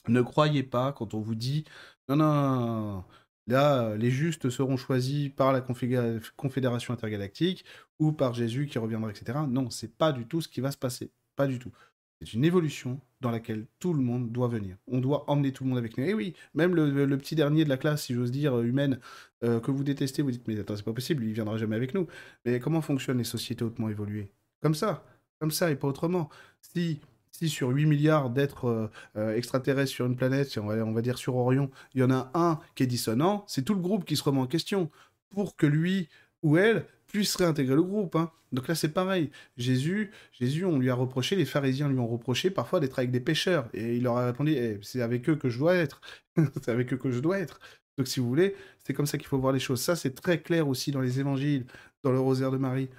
Ne 0.08 0.22
croyez 0.22 0.62
pas 0.64 0.94
quand 0.94 1.16
on 1.16 1.20
vous 1.20 1.36
dit 1.36 1.66
non 2.08 2.18
non 2.18 3.04
Là, 3.48 3.84
euh, 3.90 3.98
les 3.98 4.10
justes 4.10 4.50
seront 4.50 4.78
choisis 4.78 5.30
par 5.30 5.54
la 5.54 5.62
Confédération 5.62 6.94
intergalactique 6.94 7.64
ou 8.00 8.12
par 8.12 8.34
Jésus 8.34 8.66
qui 8.66 8.80
reviendra, 8.80 9.10
etc. 9.12 9.40
Non, 9.48 9.70
c'est 9.70 9.96
pas 9.96 10.12
du 10.12 10.26
tout 10.26 10.42
ce 10.42 10.48
qui 10.48 10.62
va 10.62 10.72
se 10.72 10.78
passer. 10.78 11.12
Pas 11.36 11.48
du 11.48 11.60
tout. 11.60 11.72
C'est 12.20 12.34
une 12.34 12.46
évolution 12.46 13.00
dans 13.22 13.30
laquelle 13.30 13.66
tout 13.80 13.94
le 13.94 14.02
monde 14.02 14.32
doit 14.32 14.48
venir. 14.48 14.78
On 14.88 15.00
doit 15.00 15.30
emmener 15.30 15.52
tout 15.52 15.64
le 15.64 15.70
monde 15.70 15.78
avec 15.78 15.98
nous. 15.98 16.06
Et 16.06 16.14
oui, 16.14 16.34
même 16.54 16.74
le, 16.74 17.18
petit 17.18 17.36
dernier 17.36 17.66
de 17.66 17.70
la 17.70 17.78
classe, 17.78 18.04
si 18.04 18.14
j'ose 18.14 18.32
dire, 18.32 18.56
euh, 18.58 18.64
humaine, 18.64 19.00
euh, 19.44 19.60
que 19.60 19.70
vous 19.72 19.84
détestez, 19.84 20.22
vous 20.22 20.32
dites, 20.32 20.48
mais 20.48 20.60
attends, 20.60 20.76
c'est 20.76 20.84
pas 20.84 20.94
possible, 20.94 21.24
il 21.24 21.34
viendra 21.34 21.58
jamais 21.58 21.76
avec 21.76 21.94
nous. 21.94 22.08
Mais 22.46 22.60
comment 22.60 22.82
fonctionnent 22.82 23.18
les 23.18 23.26
sociétés 23.26 23.64
hautement 23.64 23.90
évoluées? 23.90 24.32
Comme 24.62 24.76
ça. 24.76 25.04
Comme 25.40 25.52
ça 25.52 25.70
et 25.70 25.76
pas 25.76 25.88
autrement. 25.88 26.30
Si 26.62 27.00
si 27.38 27.50
sur 27.50 27.70
8 27.70 27.86
milliards 27.86 28.30
d'êtres 28.30 28.66
euh, 28.66 28.90
euh, 29.18 29.36
extraterrestres 29.36 29.92
sur 29.92 30.06
une 30.06 30.16
planète, 30.16 30.58
on 30.58 30.94
va, 30.94 31.02
dire 31.02 31.18
sur 31.18 31.36
Orion, 31.36 31.70
il 31.94 32.00
y 32.00 32.04
en 32.04 32.12
a 32.12 32.32
un 32.34 32.60
qui 32.76 32.84
est 32.84 32.88
dissonant, 32.88 33.44
c'est 33.48 33.64
tout 33.64 33.74
le 33.74 33.82
groupe 33.82 34.06
qui 34.06 34.16
se 34.16 34.24
remet 34.24 34.40
en 34.40 34.48
question 34.48 34.90
pour 35.30 35.58
que 35.58 35.66
lui 35.66 36.08
ou 36.44 36.58
elle 36.58 36.86
puisse 37.08 37.36
réintégrer 37.36 37.76
le 37.76 37.84
groupe. 37.84 38.16
Hein. 38.16 38.32
Donc 38.54 38.70
là, 38.70 38.76
c'est 38.76 38.94
pareil. 38.94 39.32
Jésus, 39.58 40.12
Jésus, 40.32 40.64
on 40.64 40.80
lui 40.80 40.90
a 40.90 40.96
reproché, 40.96 41.36
les 41.36 41.46
pharisiens 41.46 41.90
lui 41.90 42.00
ont 42.00 42.08
reproché 42.08 42.50
parfois 42.52 42.80
d'être 42.80 43.00
avec 43.00 43.12
des 43.12 43.20
pêcheurs. 43.20 43.68
Et 43.74 43.98
il 43.98 44.04
leur 44.04 44.18
a 44.18 44.28
répondu, 44.28 44.54
eh, 44.54 44.80
c'est 44.82 45.02
avec 45.02 45.28
eux 45.30 45.36
que 45.36 45.50
je 45.50 45.60
dois 45.60 45.76
être. 45.76 46.00
c'est 46.62 46.70
avec 46.70 46.94
eux 46.94 46.98
que 46.98 47.12
je 47.12 47.20
dois 47.20 47.40
être. 47.40 47.60
Donc 47.98 48.08
si 48.08 48.22
vous 48.22 48.30
voulez, 48.30 48.56
c'est 48.80 48.94
comme 48.94 49.08
ça 49.08 49.18
qu'il 49.18 49.28
faut 49.28 49.40
voir 49.40 49.52
les 49.52 49.60
choses. 49.60 49.82
Ça, 49.82 49.98
c'est 49.98 50.16
très 50.16 50.42
clair 50.42 50.70
aussi 50.70 50.92
dans 50.92 51.02
les 51.02 51.20
évangiles, 51.20 51.66
dans 52.04 52.12
le 52.12 52.20
rosaire 52.20 52.52
de 52.52 52.58
Marie, 52.58 52.90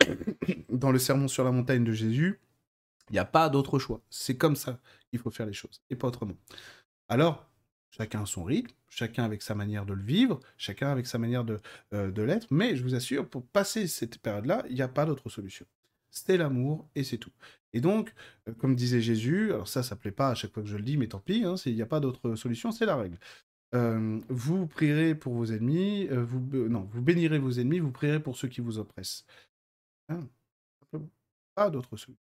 dans 0.70 0.92
le 0.92 0.98
sermon 0.98 1.28
sur 1.28 1.44
la 1.44 1.52
montagne 1.52 1.84
de 1.84 1.92
Jésus. 1.92 2.40
Il 3.10 3.14
n'y 3.14 3.18
a 3.18 3.24
pas 3.24 3.48
d'autre 3.48 3.78
choix. 3.78 4.02
C'est 4.10 4.36
comme 4.36 4.56
ça 4.56 4.80
qu'il 5.10 5.18
faut 5.18 5.30
faire 5.30 5.46
les 5.46 5.52
choses, 5.52 5.80
et 5.90 5.96
pas 5.96 6.08
autrement. 6.08 6.36
Alors, 7.08 7.48
chacun 7.90 8.22
a 8.22 8.26
son 8.26 8.44
rythme, 8.44 8.74
chacun 8.88 9.24
avec 9.24 9.42
sa 9.42 9.54
manière 9.54 9.86
de 9.86 9.94
le 9.94 10.02
vivre, 10.02 10.40
chacun 10.56 10.90
avec 10.90 11.06
sa 11.06 11.18
manière 11.18 11.44
de, 11.44 11.60
euh, 11.92 12.10
de 12.10 12.22
l'être, 12.22 12.48
mais 12.50 12.76
je 12.76 12.82
vous 12.82 12.94
assure, 12.94 13.28
pour 13.28 13.46
passer 13.46 13.86
cette 13.86 14.18
période-là, 14.18 14.64
il 14.68 14.74
n'y 14.74 14.82
a 14.82 14.88
pas 14.88 15.06
d'autre 15.06 15.28
solution. 15.28 15.66
C'est 16.10 16.36
l'amour, 16.36 16.88
et 16.94 17.04
c'est 17.04 17.18
tout. 17.18 17.32
Et 17.72 17.80
donc, 17.80 18.12
euh, 18.48 18.54
comme 18.54 18.74
disait 18.74 19.00
Jésus, 19.00 19.52
alors 19.52 19.68
ça, 19.68 19.82
ça 19.82 19.96
plaît 19.96 20.10
pas 20.10 20.30
à 20.30 20.34
chaque 20.34 20.52
fois 20.52 20.62
que 20.62 20.68
je 20.68 20.76
le 20.76 20.82
dis, 20.82 20.96
mais 20.96 21.08
tant 21.08 21.20
pis, 21.20 21.44
hein, 21.44 21.54
il 21.66 21.74
n'y 21.74 21.82
a 21.82 21.86
pas 21.86 22.00
d'autre 22.00 22.34
solution, 22.34 22.72
c'est 22.72 22.86
la 22.86 22.96
règle. 22.96 23.18
Euh, 23.74 24.20
vous 24.28 24.66
prierez 24.66 25.14
pour 25.14 25.34
vos 25.34 25.46
ennemis, 25.46 26.06
vous, 26.08 26.40
non, 26.68 26.88
vous 26.92 27.02
bénirez 27.02 27.38
vos 27.38 27.50
ennemis, 27.50 27.80
vous 27.80 27.92
prierez 27.92 28.20
pour 28.20 28.36
ceux 28.36 28.48
qui 28.48 28.60
vous 28.60 28.78
oppressent. 28.78 29.26
Hein, 30.08 30.28
pas 31.54 31.70
d'autre 31.70 31.96
solution. 31.96 32.25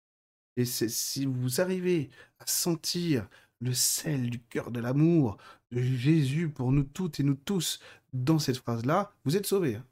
Et 0.57 0.65
si 0.65 1.27
vous 1.27 1.61
arrivez 1.61 2.11
à 2.39 2.47
sentir 2.47 3.29
le 3.61 3.73
sel 3.75 4.31
du 4.31 4.41
cœur 4.41 4.71
de 4.71 4.81
l'amour 4.81 5.37
de 5.71 5.81
Jésus 5.81 6.49
pour 6.49 6.73
nous 6.73 6.85
toutes 6.85 7.21
et 7.21 7.23
nous 7.23 7.35
tous 7.35 7.81
dans 8.13 8.39
cette 8.39 8.57
phrase-là, 8.57 9.13
vous 9.25 9.37
êtes 9.37 9.47
sauvés, 9.47 9.77
hein, 9.77 9.87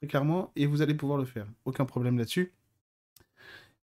très 0.00 0.08
clairement, 0.08 0.52
et 0.56 0.66
vous 0.66 0.82
allez 0.82 0.94
pouvoir 0.94 1.18
le 1.18 1.24
faire. 1.24 1.46
Aucun 1.64 1.84
problème 1.84 2.18
là-dessus. 2.18 2.52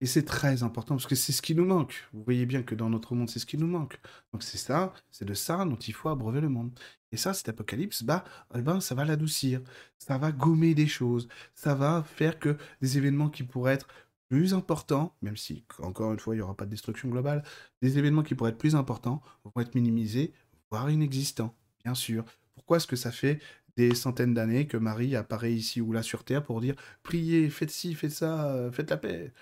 Et 0.01 0.05
c'est 0.05 0.23
très 0.23 0.63
important 0.63 0.95
parce 0.95 1.07
que 1.07 1.15
c'est 1.15 1.33
ce 1.33 1.41
qui 1.41 1.55
nous 1.55 1.65
manque. 1.65 2.07
Vous 2.13 2.23
voyez 2.23 2.45
bien 2.45 2.63
que 2.63 2.73
dans 2.73 2.89
notre 2.89 3.15
monde, 3.15 3.29
c'est 3.29 3.39
ce 3.39 3.45
qui 3.45 3.57
nous 3.57 3.67
manque. 3.67 3.99
Donc 4.31 4.43
c'est 4.43 4.57
ça, 4.57 4.93
c'est 5.11 5.25
de 5.25 5.33
ça 5.33 5.65
dont 5.65 5.75
il 5.75 5.93
faut 5.93 6.07
abreuver 6.07 6.39
le 6.39 6.47
monde. 6.47 6.71
Et 7.11 7.17
ça, 7.17 7.33
cet 7.33 7.49
apocalypse, 7.49 8.03
bah, 8.03 8.23
eh 8.55 8.61
ben, 8.61 8.79
ça 8.79 8.95
va 8.95 9.03
l'adoucir, 9.03 9.61
ça 9.97 10.17
va 10.17 10.31
gommer 10.31 10.73
des 10.73 10.87
choses, 10.87 11.27
ça 11.53 11.75
va 11.75 12.03
faire 12.03 12.39
que 12.39 12.55
des 12.81 12.97
événements 12.97 13.29
qui 13.29 13.43
pourraient 13.43 13.73
être 13.73 13.87
plus 14.29 14.53
importants, 14.53 15.15
même 15.21 15.37
si, 15.37 15.65
encore 15.79 16.13
une 16.13 16.19
fois, 16.19 16.35
il 16.35 16.37
n'y 16.37 16.41
aura 16.41 16.55
pas 16.55 16.65
de 16.65 16.69
destruction 16.69 17.09
globale, 17.09 17.43
des 17.81 17.97
événements 17.97 18.23
qui 18.23 18.35
pourraient 18.35 18.51
être 18.51 18.57
plus 18.57 18.75
importants 18.75 19.21
vont 19.43 19.61
être 19.61 19.75
minimisés, 19.75 20.33
voire 20.71 20.89
inexistants, 20.89 21.55
bien 21.83 21.95
sûr. 21.95 22.23
Pourquoi 22.55 22.77
est-ce 22.77 22.87
que 22.87 22.95
ça 22.95 23.11
fait 23.11 23.39
des 23.75 23.95
centaines 23.95 24.33
d'années 24.33 24.67
que 24.67 24.77
Marie 24.77 25.15
apparaît 25.15 25.53
ici 25.53 25.81
ou 25.81 25.91
là 25.91 26.03
sur 26.03 26.23
Terre 26.23 26.43
pour 26.43 26.61
dire 26.61 26.75
priez, 27.01 27.49
faites 27.49 27.71
ci, 27.71 27.95
faites 27.95 28.11
ça, 28.11 28.51
euh, 28.51 28.71
faites 28.71 28.89
la 28.89 28.97
paix 28.97 29.33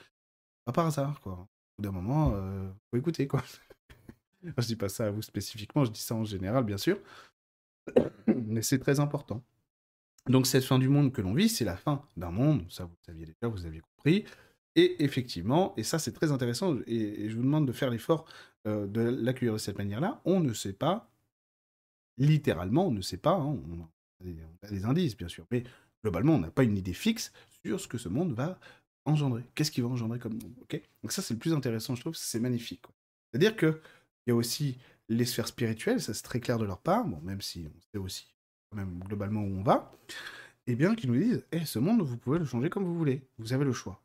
Pas 0.66 0.72
par 0.72 0.86
hasard, 0.86 1.20
quoi. 1.22 1.34
Au 1.34 1.82
bout 1.82 1.84
d'un 1.84 1.92
moment, 1.92 2.34
euh, 2.36 2.70
faut 2.90 2.98
écouter, 2.98 3.28
quoi. 3.28 3.44
je 4.58 4.66
dis 4.68 4.76
pas 4.76 4.90
ça 4.90 5.08
à 5.08 5.12
vous 5.12 5.22
spécifiquement, 5.22 5.84
je 5.86 5.92
dis 5.92 6.02
ça 6.02 6.16
en 6.16 6.24
général, 6.24 6.64
bien 6.64 6.78
sûr. 6.78 6.98
Mais 8.28 8.62
c'est 8.62 8.80
très 8.80 9.00
important. 9.00 9.44
Donc 10.28 10.46
cette 10.46 10.64
fin 10.64 10.78
du 10.80 10.90
monde 10.90 11.12
que 11.12 11.22
l'on 11.22 11.34
vit, 11.34 11.50
c'est 11.50 11.66
la 11.66 11.78
fin 11.78 12.04
d'un 12.18 12.32
monde, 12.32 12.66
ça 12.70 12.86
vous 12.86 12.96
saviez 13.06 13.26
déjà, 13.26 13.48
vous 13.48 13.66
aviez 13.66 13.82
compris. 13.82 14.26
Et 14.78 15.04
effectivement, 15.04 15.74
et 15.76 15.84
ça 15.84 15.98
c'est 15.98 16.12
très 16.12 16.32
intéressant, 16.32 16.78
et, 16.86 17.30
je 17.30 17.36
vous 17.36 17.42
demande 17.42 17.68
de 17.68 17.72
faire 17.72 17.90
l'effort 17.90 18.26
euh, 18.68 18.86
de 18.86 19.02
l'accueillir 19.02 19.54
de 19.54 19.58
cette 19.58 19.80
manière-là, 19.80 20.22
on 20.24 20.40
ne 20.40 20.54
sait 20.54 20.72
pas, 20.72 21.10
littéralement, 22.20 22.88
on 22.88 22.92
ne 22.92 23.02
sait 23.02 23.18
pas, 23.18 23.34
hein, 23.34 23.58
on, 24.22 24.68
a 24.68 24.70
des, 24.70 24.86
indices 24.86 25.18
bien 25.18 25.28
sûr, 25.28 25.48
mais 25.50 25.64
globalement 26.04 26.36
on 26.36 26.40
n'a 26.40 26.52
pas 26.52 26.64
une 26.64 26.78
idée 26.78 26.94
fixe 26.94 27.34
sur 27.66 27.80
ce 27.80 27.88
que 27.88 27.98
ce 27.98 28.08
monde 28.08 28.34
va 28.34 28.60
engendrer. 29.06 29.44
Qu'est-ce 29.56 29.72
qu'il 29.72 29.84
va 29.84 29.90
engendrer 29.90 30.20
comme 30.20 30.34
monde 30.34 30.54
ok? 30.62 30.80
Donc 31.02 31.12
ça 31.12 31.24
c'est 31.24 31.34
le 31.34 31.40
plus 31.40 31.54
intéressant, 31.54 31.96
je 31.96 32.02
trouve, 32.02 32.16
c'est 32.16 32.40
magnifique. 32.40 32.84
C'est-à-dire 33.32 33.58
qu'il 33.58 33.80
y 34.28 34.32
a 34.32 34.36
aussi 34.36 34.78
les 35.10 35.26
sphères 35.26 35.48
spirituelles, 35.48 36.02
ça 36.02 36.14
c'est 36.14 36.24
très 36.24 36.40
clair 36.40 36.60
de 36.60 36.66
leur 36.66 36.80
part, 36.80 37.04
bon, 37.04 37.20
même 37.22 37.42
si 37.42 37.68
on 37.68 37.82
sait 37.82 37.98
aussi 37.98 38.28
même 38.76 39.00
globalement 39.00 39.42
où 39.42 39.58
on 39.58 39.64
va, 39.64 39.92
et 40.68 40.74
eh 40.74 40.76
bien 40.76 40.94
qu'ils 40.94 41.10
nous 41.10 41.18
disent, 41.18 41.46
eh, 41.52 41.66
ce 41.66 41.80
monde, 41.80 42.02
vous 42.02 42.18
pouvez 42.18 42.38
le 42.38 42.46
changer 42.46 42.70
comme 42.70 42.84
vous 42.84 42.98
voulez, 42.98 43.26
vous 43.40 43.54
avez 43.54 43.64
le 43.64 43.72
choix 43.72 44.04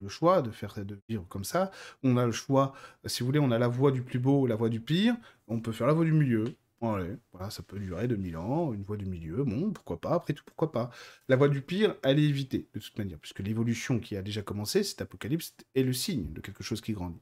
le 0.00 0.08
choix 0.08 0.42
de 0.42 0.50
faire 0.50 0.74
de 0.84 0.98
vivre 1.08 1.26
comme 1.28 1.44
ça. 1.44 1.70
On 2.02 2.16
a 2.16 2.26
le 2.26 2.32
choix, 2.32 2.74
si 3.06 3.20
vous 3.20 3.26
voulez, 3.26 3.38
on 3.38 3.50
a 3.50 3.58
la 3.58 3.68
voie 3.68 3.92
du 3.92 4.02
plus 4.02 4.18
beau, 4.18 4.46
la 4.46 4.56
voie 4.56 4.68
du 4.68 4.80
pire. 4.80 5.14
On 5.48 5.60
peut 5.60 5.72
faire 5.72 5.86
la 5.86 5.92
voie 5.92 6.04
du 6.04 6.12
milieu. 6.12 6.56
voilà, 6.80 7.50
ça 7.50 7.62
peut 7.62 7.78
durer 7.78 8.08
2000 8.08 8.36
ans, 8.36 8.72
une 8.72 8.82
voie 8.82 8.96
du 8.96 9.04
milieu, 9.06 9.44
bon, 9.44 9.70
pourquoi 9.70 10.00
pas, 10.00 10.12
après 10.14 10.32
tout, 10.32 10.44
pourquoi 10.46 10.72
pas. 10.72 10.90
La 11.28 11.36
voie 11.36 11.48
du 11.48 11.60
pire, 11.60 11.96
elle 12.02 12.18
est 12.18 12.24
évitée, 12.24 12.68
de 12.74 12.80
toute 12.80 12.96
manière, 12.98 13.18
puisque 13.18 13.40
l'évolution 13.40 14.00
qui 14.00 14.16
a 14.16 14.22
déjà 14.22 14.42
commencé, 14.42 14.82
cet 14.82 15.02
apocalypse, 15.02 15.54
est 15.74 15.82
le 15.82 15.92
signe 15.92 16.32
de 16.32 16.40
quelque 16.40 16.62
chose 16.62 16.80
qui 16.80 16.92
grandit. 16.92 17.20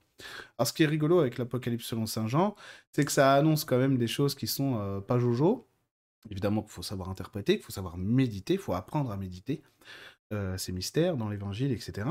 Alors, 0.58 0.68
ce 0.68 0.72
qui 0.72 0.82
est 0.82 0.86
rigolo 0.86 1.20
avec 1.20 1.38
l'apocalypse 1.38 1.86
selon 1.86 2.06
Saint 2.06 2.26
Jean, 2.26 2.56
c'est 2.92 3.04
que 3.04 3.12
ça 3.12 3.34
annonce 3.34 3.64
quand 3.64 3.78
même 3.78 3.98
des 3.98 4.06
choses 4.08 4.34
qui 4.34 4.46
sont 4.46 4.78
euh, 4.78 5.00
pas 5.00 5.18
jojo. 5.18 5.66
Évidemment 6.30 6.62
qu'il 6.62 6.72
faut 6.72 6.82
savoir 6.82 7.08
interpréter, 7.08 7.56
qu'il 7.56 7.64
faut 7.64 7.72
savoir 7.72 7.96
méditer, 7.96 8.54
il 8.54 8.58
faut 8.58 8.74
apprendre 8.74 9.10
à 9.10 9.16
méditer 9.16 9.62
euh, 10.32 10.58
ces 10.58 10.72
mystères 10.72 11.16
dans 11.16 11.28
l'évangile, 11.28 11.72
etc. 11.72 12.06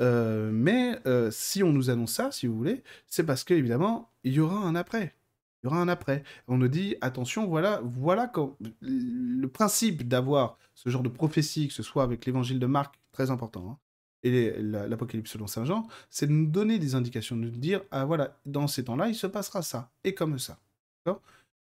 Euh, 0.00 0.50
mais 0.52 0.98
euh, 1.06 1.30
si 1.30 1.62
on 1.62 1.72
nous 1.72 1.90
annonce 1.90 2.12
ça, 2.12 2.30
si 2.30 2.46
vous 2.46 2.56
voulez, 2.56 2.82
c'est 3.06 3.24
parce 3.24 3.44
qu'évidemment, 3.44 4.10
il 4.24 4.32
y 4.32 4.40
aura 4.40 4.56
un 4.56 4.74
après. 4.74 5.14
Il 5.62 5.66
y 5.66 5.68
aura 5.68 5.80
un 5.80 5.88
après. 5.88 6.22
On 6.46 6.58
nous 6.58 6.68
dit, 6.68 6.96
attention, 7.00 7.46
voilà, 7.46 7.80
voilà 7.82 8.28
quand... 8.28 8.56
le 8.80 9.46
principe 9.46 10.06
d'avoir 10.06 10.58
ce 10.74 10.88
genre 10.88 11.02
de 11.02 11.08
prophétie, 11.08 11.68
que 11.68 11.74
ce 11.74 11.82
soit 11.82 12.04
avec 12.04 12.26
l'évangile 12.26 12.60
de 12.60 12.66
Marc, 12.66 12.94
très 13.12 13.30
important, 13.30 13.70
hein, 13.70 13.78
et 14.22 14.52
l'Apocalypse 14.60 15.30
selon 15.30 15.46
Saint 15.46 15.64
Jean, 15.64 15.86
c'est 16.10 16.26
de 16.26 16.32
nous 16.32 16.46
donner 16.46 16.78
des 16.78 16.94
indications, 16.94 17.36
de 17.36 17.42
nous 17.42 17.50
dire, 17.50 17.82
ah 17.90 18.04
voilà, 18.04 18.36
dans 18.46 18.66
ces 18.66 18.84
temps-là, 18.84 19.08
il 19.08 19.14
se 19.14 19.26
passera 19.26 19.62
ça, 19.62 19.90
et 20.04 20.14
comme 20.14 20.38
ça. 20.38 20.58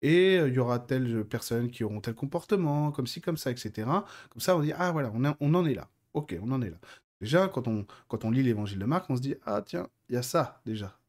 Et 0.03 0.39
euh, 0.39 0.49
il 0.49 0.55
y 0.55 0.59
aura 0.59 0.79
telles 0.81 1.25
personnes 1.25 1.71
qui 1.71 1.83
auront 1.85 2.01
tel 2.01 2.15
comportement, 2.15 2.93
comme 2.93 3.07
ci, 3.07 3.21
comme 3.21 3.37
ça, 3.37 3.51
etc. 3.51 3.89
Comme 4.31 4.41
ça, 4.41 4.57
on 4.57 4.61
dit, 4.61 4.73
ah 4.77 4.93
voilà, 4.93 5.11
on 5.41 5.55
en 5.55 5.67
est 5.67 5.75
là. 5.75 5.89
Ok, 6.13 6.37
on 6.43 6.53
en 6.53 6.63
est 6.63 6.71
là. 6.71 6.77
Déjà, 7.25 7.49
quand 7.49 7.67
on, 7.69 8.31
lit 8.31 8.43
l'évangile 8.43 8.79
de 8.79 8.85
Marc, 8.85 9.09
on 9.09 9.17
se 9.17 9.23
dit 9.23 9.35
Ah, 9.47 9.63
tiens, 9.63 9.89
il 10.11 10.15
y 10.15 10.19
a 10.19 10.23
ça 10.23 10.61
déjà. 10.67 11.01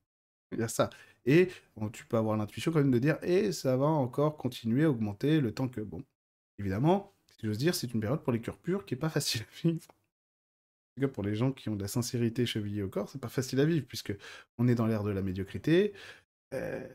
Il 0.54 0.60
y 0.60 0.64
a 0.64 0.70
ça. 0.70 0.90
Et 1.26 1.50
tu 1.92 2.06
peux 2.06 2.16
avoir 2.16 2.38
l'intuition 2.38 2.72
quand 2.72 2.80
même 2.80 2.92
de 2.92 3.00
dire 3.00 3.18
Et 3.22 3.52
ça 3.52 3.76
va 3.76 3.88
encore 3.88 4.38
continuer 4.38 4.86
à 4.86 4.90
augmenter 4.90 5.42
le 5.42 5.54
temps 5.54 5.68
que. 5.68 5.82
Bon, 5.82 6.02
évidemment, 6.58 7.14
si 7.38 7.48
j'ose 7.48 7.58
dire, 7.58 7.76
c'est 7.76 7.94
une 7.94 8.00
période 8.00 8.24
pour 8.24 8.32
les 8.32 8.40
cœurs 8.40 8.58
purs 8.58 8.86
qui 8.86 8.94
n'est 8.94 9.00
pas 9.00 9.10
facile 9.20 9.42
à 9.42 9.68
vivre. 9.68 9.88
En 9.90 11.02
tout 11.02 11.08
cas, 11.08 11.14
pour 11.14 11.24
les 11.24 11.36
gens 11.36 11.52
qui 11.52 11.68
ont 11.68 11.76
de 11.76 11.82
la 11.82 11.90
sincérité 11.90 12.46
chevillée 12.46 12.82
au 12.82 12.88
corps, 12.90 13.10
c'est 13.10 13.20
pas 13.20 13.28
facile 13.28 13.60
à 13.60 13.66
vivre, 13.66 13.86
puisque 13.86 14.14
on 14.58 14.70
est 14.70 14.76
dans 14.76 14.88
l'ère 14.88 15.04
de 15.04 15.12
la 15.12 15.22
médiocrité. 15.22 15.92
Euh, 16.54 16.88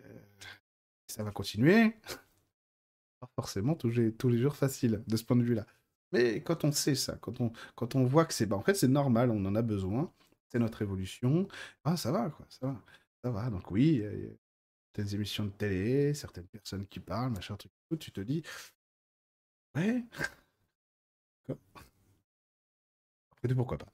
ça 1.08 1.22
va 1.24 1.30
continuer. 1.30 1.94
Pas 3.20 3.28
forcément 3.36 3.74
tous 3.74 3.90
les 3.90 4.38
jours 4.38 4.56
facile 4.56 5.02
de 5.06 5.16
ce 5.18 5.24
point 5.24 5.36
de 5.36 5.42
vue-là. 5.42 5.66
Mais 6.12 6.42
quand 6.42 6.64
on 6.64 6.72
sait 6.72 6.94
ça, 6.94 7.16
quand 7.20 7.40
on, 7.40 7.52
quand 7.76 7.94
on 7.94 8.04
voit 8.04 8.24
que 8.24 8.34
c'est... 8.34 8.46
Bah, 8.46 8.56
en 8.56 8.62
fait, 8.62 8.74
c'est 8.74 8.88
normal, 8.88 9.30
on 9.30 9.44
en 9.46 9.54
a 9.54 9.62
besoin, 9.62 10.12
c'est 10.48 10.58
notre 10.58 10.82
évolution, 10.82 11.46
ah, 11.84 11.96
ça 11.96 12.12
va, 12.12 12.30
quoi, 12.30 12.46
ça 12.48 12.66
va. 12.68 12.82
Ça 13.24 13.30
va, 13.30 13.50
donc 13.50 13.70
oui, 13.70 13.88
il 13.96 14.00
y 14.00 14.06
a 14.06 14.30
certaines 14.94 15.14
émissions 15.14 15.44
de 15.44 15.50
télé, 15.50 16.14
certaines 16.14 16.46
personnes 16.46 16.86
qui 16.86 17.00
parlent, 17.00 17.32
machin, 17.32 17.56
truc, 17.56 17.72
tu 18.00 18.12
te 18.12 18.20
dis, 18.20 18.42
ouais, 19.74 20.04
après 23.42 23.54
pourquoi 23.54 23.78
pas 23.78 23.92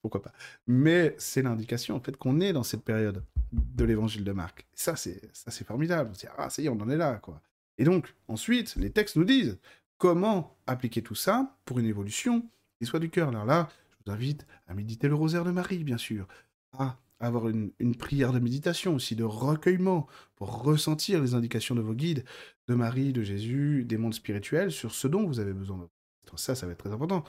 pourquoi 0.00 0.22
pas. 0.22 0.32
Mais 0.66 1.14
c'est 1.18 1.42
l'indication 1.42 1.96
en 1.96 2.00
fait 2.00 2.16
qu'on 2.16 2.40
est 2.40 2.52
dans 2.52 2.62
cette 2.62 2.84
période 2.84 3.24
de 3.52 3.84
l'évangile 3.84 4.24
de 4.24 4.32
Marc. 4.32 4.66
ça 4.74 4.96
c'est 4.96 5.20
ça 5.34 5.50
c'est 5.50 5.64
formidable. 5.64 6.12
ah 6.36 6.50
ça 6.50 6.62
y 6.62 6.66
est, 6.66 6.68
on 6.68 6.80
en 6.80 6.88
est 6.88 6.96
là 6.96 7.16
quoi. 7.16 7.42
Et 7.78 7.84
donc 7.84 8.14
ensuite 8.28 8.76
les 8.76 8.90
textes 8.90 9.16
nous 9.16 9.24
disent 9.24 9.58
comment 9.98 10.56
appliquer 10.66 11.02
tout 11.02 11.14
ça 11.14 11.56
pour 11.64 11.78
une 11.78 11.86
évolution 11.86 12.48
qui 12.80 12.86
soit 12.86 13.00
du 13.00 13.10
cœur. 13.10 13.28
Alors 13.28 13.44
là, 13.44 13.68
je 13.90 13.96
vous 14.06 14.12
invite 14.12 14.46
à 14.66 14.74
méditer 14.74 15.08
le 15.08 15.14
rosaire 15.14 15.44
de 15.44 15.50
Marie, 15.50 15.84
bien 15.84 15.98
sûr, 15.98 16.26
à 16.72 16.96
avoir 17.20 17.48
une, 17.48 17.72
prière 17.96 18.32
de 18.32 18.38
méditation 18.38 18.94
aussi, 18.94 19.16
de 19.16 19.24
recueillement, 19.24 20.06
pour 20.36 20.62
ressentir 20.62 21.20
les 21.20 21.34
indications 21.34 21.74
de 21.74 21.80
vos 21.80 21.94
guides, 21.94 22.24
de 22.68 22.74
Marie, 22.74 23.12
de 23.12 23.22
Jésus, 23.22 23.84
des 23.84 23.96
mondes 23.96 24.14
spirituels, 24.14 24.70
sur 24.70 24.94
ce 24.94 25.08
dont 25.08 25.26
vous 25.26 25.40
avez 25.40 25.52
besoin. 25.52 25.88
Ça, 26.36 26.54
ça 26.54 26.66
va 26.66 26.72
être 26.72 26.78
très 26.78 26.92
important. 26.92 27.24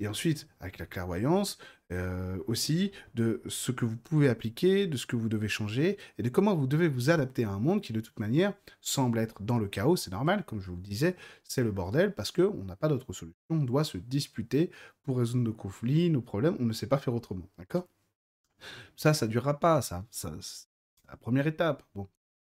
Et 0.00 0.08
ensuite, 0.08 0.48
avec 0.60 0.78
la 0.78 0.86
clairvoyance, 0.86 1.58
euh, 1.92 2.38
aussi 2.46 2.90
de 3.14 3.42
ce 3.46 3.70
que 3.70 3.84
vous 3.84 3.96
pouvez 3.96 4.28
appliquer, 4.28 4.86
de 4.86 4.96
ce 4.96 5.06
que 5.06 5.14
vous 5.14 5.28
devez 5.28 5.48
changer, 5.48 5.98
et 6.18 6.22
de 6.22 6.28
comment 6.28 6.54
vous 6.54 6.66
devez 6.66 6.88
vous 6.88 7.10
adapter 7.10 7.44
à 7.44 7.50
un 7.50 7.58
monde 7.58 7.82
qui, 7.82 7.92
de 7.92 8.00
toute 8.00 8.18
manière, 8.18 8.54
semble 8.80 9.18
être 9.18 9.42
dans 9.42 9.58
le 9.58 9.68
chaos. 9.68 9.96
C'est 9.96 10.10
normal, 10.10 10.44
comme 10.44 10.60
je 10.60 10.70
vous 10.70 10.76
le 10.76 10.82
disais, 10.82 11.16
c'est 11.44 11.62
le 11.62 11.70
bordel, 11.70 12.14
parce 12.14 12.32
qu'on 12.32 12.64
n'a 12.64 12.76
pas 12.76 12.88
d'autre 12.88 13.12
solution. 13.12 13.36
On 13.50 13.62
doit 13.62 13.84
se 13.84 13.98
disputer 13.98 14.70
pour 15.02 15.18
résoudre 15.18 15.44
nos 15.44 15.52
conflits, 15.52 16.10
nos 16.10 16.22
problèmes. 16.22 16.56
On 16.60 16.64
ne 16.64 16.72
sait 16.72 16.86
pas 16.88 16.98
faire 16.98 17.14
autrement, 17.14 17.48
d'accord? 17.58 17.86
Ça, 18.96 19.14
ça 19.14 19.26
durera 19.26 19.58
pas, 19.60 19.82
ça. 19.82 20.04
ça 20.10 20.32
la 21.08 21.16
première 21.16 21.46
étape. 21.46 21.82
Bon, 21.94 22.08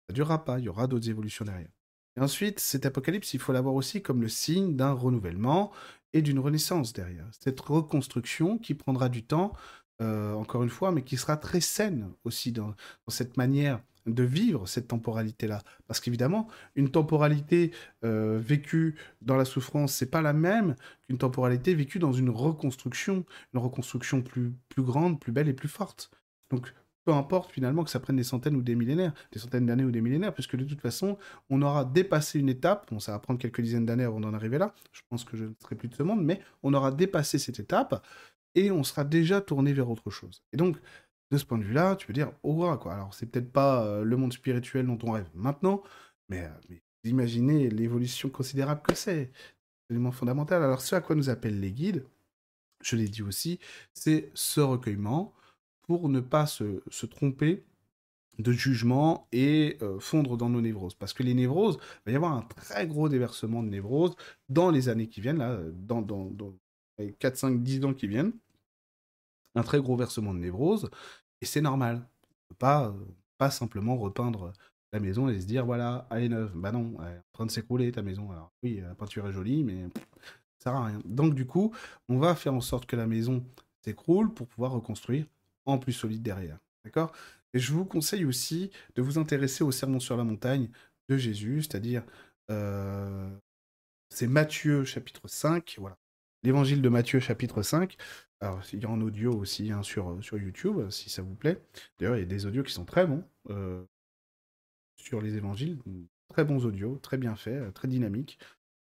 ça 0.08 0.14
durera 0.14 0.44
pas, 0.44 0.60
il 0.60 0.66
y 0.66 0.70
aura 0.70 0.88
d'autres 0.88 1.10
évolutions 1.10 1.46
derrière. 1.46 1.70
Et 2.18 2.22
ensuite, 2.22 2.60
cet 2.60 2.86
apocalypse, 2.86 3.34
il 3.34 3.40
faut 3.40 3.54
l'avoir 3.54 3.76
aussi 3.76 4.02
comme 4.02 4.22
le 4.22 4.28
signe 4.28 4.76
d'un 4.76 4.92
renouvellement, 4.92 5.72
et 6.14 6.22
d'une 6.22 6.40
renaissance 6.40 6.94
derrière. 6.94 7.28
Cette 7.40 7.60
reconstruction 7.60 8.58
qui 8.58 8.74
prendra 8.74 9.10
du 9.10 9.24
temps, 9.24 9.54
euh, 10.02 10.34
encore 10.34 10.64
une 10.64 10.70
fois, 10.70 10.92
mais 10.92 11.04
qui 11.04 11.18
sera 11.18 11.38
très 11.38 11.62
saine 11.62 12.12
aussi 12.24 12.52
dans, 12.52 12.74
cette 13.08 13.38
manière 13.38 13.82
de 14.06 14.24
vivre 14.24 14.68
cette 14.68 14.88
temporalité-là. 14.88 15.62
Parce 15.88 16.00
qu'évidemment, 16.00 16.48
une 16.76 16.90
temporalité 16.90 17.72
euh, 18.04 18.40
vécue 18.40 18.96
dans 19.22 19.36
la 19.36 19.46
souffrance, 19.46 19.94
c'est 19.94 20.10
pas 20.10 20.22
la 20.22 20.34
même 20.34 20.76
qu'une 21.06 21.18
temporalité 21.18 21.76
vécue 21.76 22.00
dans 22.00 22.14
une 22.14 22.30
reconstruction, 22.30 23.26
une 23.54 23.60
reconstruction 23.60 24.22
plus, 24.22 24.54
plus 24.70 24.84
grande, 24.84 25.20
plus 25.20 25.32
belle 25.32 25.50
et 25.50 25.54
plus 25.54 25.68
forte. 25.68 26.12
Donc, 26.50 26.74
peu 27.10 27.16
importe 27.16 27.52
finalement 27.52 27.84
que 27.84 27.90
ça 27.90 28.00
prenne 28.00 28.18
des 28.18 28.24
centaines 28.24 28.56
ou 28.56 28.62
des 28.62 28.76
millénaires, 28.76 29.14
des 29.32 29.40
centaines 29.40 29.66
d'années 29.66 29.84
ou 29.84 29.90
des 29.90 30.02
millénaires, 30.02 30.32
puisque 30.32 30.56
de 30.56 30.64
toute 30.64 30.80
façon, 30.80 31.18
on 31.50 31.60
aura 31.64 31.84
dépassé 31.84 32.38
une 32.38 32.50
étape, 32.50 32.88
bon 32.92 33.00
ça 33.00 33.14
va 33.14 33.20
prendre 33.20 33.40
quelques 33.40 33.62
dizaines 33.62 33.88
d'années 33.88 34.04
avant 34.04 34.20
d'en 34.20 34.32
arriver 34.36 34.60
là, 34.60 34.76
je 34.92 35.02
pense 35.10 35.24
que 35.24 35.36
je 35.36 35.46
ne 35.46 35.54
serai 35.60 35.76
plus 35.76 35.88
de 35.88 35.96
ce 35.96 36.04
monde, 36.04 36.24
mais 36.24 36.40
on 36.62 36.72
aura 36.76 36.92
dépassé 36.92 37.40
cette 37.40 37.60
étape, 37.60 38.06
et 38.54 38.70
on 38.70 38.84
sera 38.84 39.04
déjà 39.04 39.42
tourné 39.42 39.74
vers 39.74 39.90
autre 39.90 40.12
chose. 40.12 40.44
Et 40.54 40.58
donc, 40.58 40.78
de 41.32 41.38
ce 41.38 41.46
point 41.46 41.58
de 41.58 41.64
vue-là, 41.64 41.96
tu 41.96 42.06
peux 42.06 42.14
dire, 42.14 42.32
oh, 42.44 42.78
quoi. 42.78 42.94
Alors, 42.94 43.14
c'est 43.16 43.26
peut-être 43.26 43.52
pas 43.52 43.86
euh, 43.86 44.04
le 44.04 44.18
monde 44.18 44.34
spirituel 44.34 44.86
dont 44.86 45.00
on 45.04 45.12
rêve 45.12 45.30
maintenant, 45.34 45.82
mais, 46.30 46.44
euh, 46.44 46.50
mais 46.70 46.82
imaginez 47.06 47.70
l'évolution 47.70 48.30
considérable 48.30 48.82
que 48.84 48.96
c'est. 48.96 49.32
Élément 49.90 50.12
fondamental. 50.12 50.62
Alors, 50.64 50.82
ce 50.82 50.96
à 50.96 51.02
quoi 51.02 51.16
nous 51.16 51.30
appellent 51.32 51.60
les 51.60 51.72
guides, 51.72 52.06
je 52.84 52.96
l'ai 52.96 53.08
dit 53.08 53.24
aussi, 53.24 53.60
c'est 53.94 54.30
ce 54.36 54.62
recueillement 54.62 55.34
pour 55.90 56.08
ne 56.08 56.20
pas 56.20 56.46
se, 56.46 57.06
tromper 57.08 57.66
de 58.38 58.52
jugement 58.52 59.28
et 59.32 59.76
euh, 59.82 60.00
fondre 60.00 60.38
dans 60.38 60.48
nos 60.48 60.62
névroses. 60.62 60.94
Parce 60.94 61.14
que 61.14 61.24
les 61.24 61.34
névroses, 61.34 61.80
il 61.82 62.02
va 62.06 62.12
y 62.12 62.16
avoir 62.16 62.34
un 62.34 62.44
très 62.44 62.86
gros 62.86 63.10
déversement 63.10 63.64
de 63.64 63.70
névroses 63.70 64.16
dans 64.50 64.70
les 64.70 64.88
années 64.88 65.08
qui 65.08 65.20
viennent, 65.20 65.40
là, 65.40 65.58
dans, 65.74 66.04
dans, 66.04 66.54
les 67.00 67.12
4, 67.14 67.38
5, 67.38 67.64
10 67.64 67.86
ans 67.86 67.96
qui 67.96 68.06
viennent. 68.06 68.34
Un 69.56 69.64
très 69.64 69.80
gros 69.80 69.96
versement 69.96 70.32
de 70.32 70.38
névroses. 70.38 70.92
Et 71.42 71.48
c'est 71.48 71.60
normal. 71.60 72.08
Pas, 72.60 72.94
pas 73.40 73.50
simplement 73.50 73.98
repeindre 73.98 74.54
la 74.94 75.00
maison 75.00 75.28
et 75.28 75.42
se 75.42 75.48
dire 75.48 75.66
voilà, 75.66 76.08
elle 76.12 76.26
est 76.26 76.30
neuve. 76.30 76.52
Bah 76.54 76.72
non, 76.72 76.98
elle 77.00 77.16
est 77.16 77.18
en 77.18 77.34
train 77.34 77.46
de 77.48 77.52
s'écrouler 77.52 77.92
ta 77.92 78.04
maison. 78.04 78.30
Alors 78.30 78.52
oui, 78.62 78.80
la 78.80 78.94
peinture 78.94 79.28
est 79.28 79.34
jolie, 79.34 79.64
mais 79.64 79.90
ça 80.60 80.66
sert 80.66 80.76
à 80.76 80.86
rien. 80.86 81.02
Donc 81.04 81.34
du 81.34 81.48
coup, 81.48 81.74
on 82.10 82.20
va 82.20 82.36
faire 82.36 82.54
en 82.54 82.62
sorte 82.62 82.86
que 82.86 82.96
la 82.96 83.08
maison 83.08 83.44
s'écroule 83.82 84.32
pour 84.32 84.46
pouvoir 84.48 84.74
reconstruire 84.74 85.26
en 85.70 85.80
plus 85.80 85.94
solide 85.94 86.22
derrière. 86.22 86.60
D'accord? 86.86 87.12
Et 87.54 87.60
je 87.60 87.74
vous 87.74 87.86
conseille 87.86 88.26
aussi 88.26 88.72
de 88.96 89.02
vous 89.02 89.18
intéresser 89.18 89.64
au 89.64 89.72
sermon 89.72 90.00
sur 90.00 90.18
la 90.18 90.24
montagne 90.24 90.70
de 91.10 91.18
Jésus, 91.18 91.64
c'est-à-dire 91.64 92.04
euh, 92.52 93.30
c'est 94.10 94.28
Matthieu 94.28 94.84
chapitre 94.84 95.28
5, 95.28 95.76
voilà. 95.80 95.98
L'évangile 96.44 96.82
de 96.82 96.90
Matthieu 96.90 97.20
chapitre 97.20 97.62
5. 97.62 97.98
Alors, 98.40 98.62
il 98.72 98.82
y 98.82 98.86
a 98.86 98.90
en 98.90 99.02
audio 99.02 99.34
aussi 99.34 99.72
hein, 99.72 99.84
sur, 99.84 100.24
sur 100.24 100.38
YouTube, 100.38 100.90
si 100.90 101.10
ça 101.10 101.22
vous 101.22 101.36
plaît. 101.36 101.62
D'ailleurs, 101.98 102.16
il 102.16 102.20
y 102.20 102.24
a 102.24 102.26
des 102.26 102.46
audios 102.46 102.64
qui 102.64 102.72
sont 102.72 102.86
très 102.86 103.06
bons 103.06 103.26
euh, 103.50 103.84
sur 104.96 105.22
les 105.22 105.36
évangiles. 105.36 105.78
Très 106.30 106.46
bons 106.46 106.66
audios, 106.66 106.98
très 106.98 107.18
bien 107.18 107.36
faits, 107.36 107.74
très 107.74 107.90
dynamiques, 107.90 108.40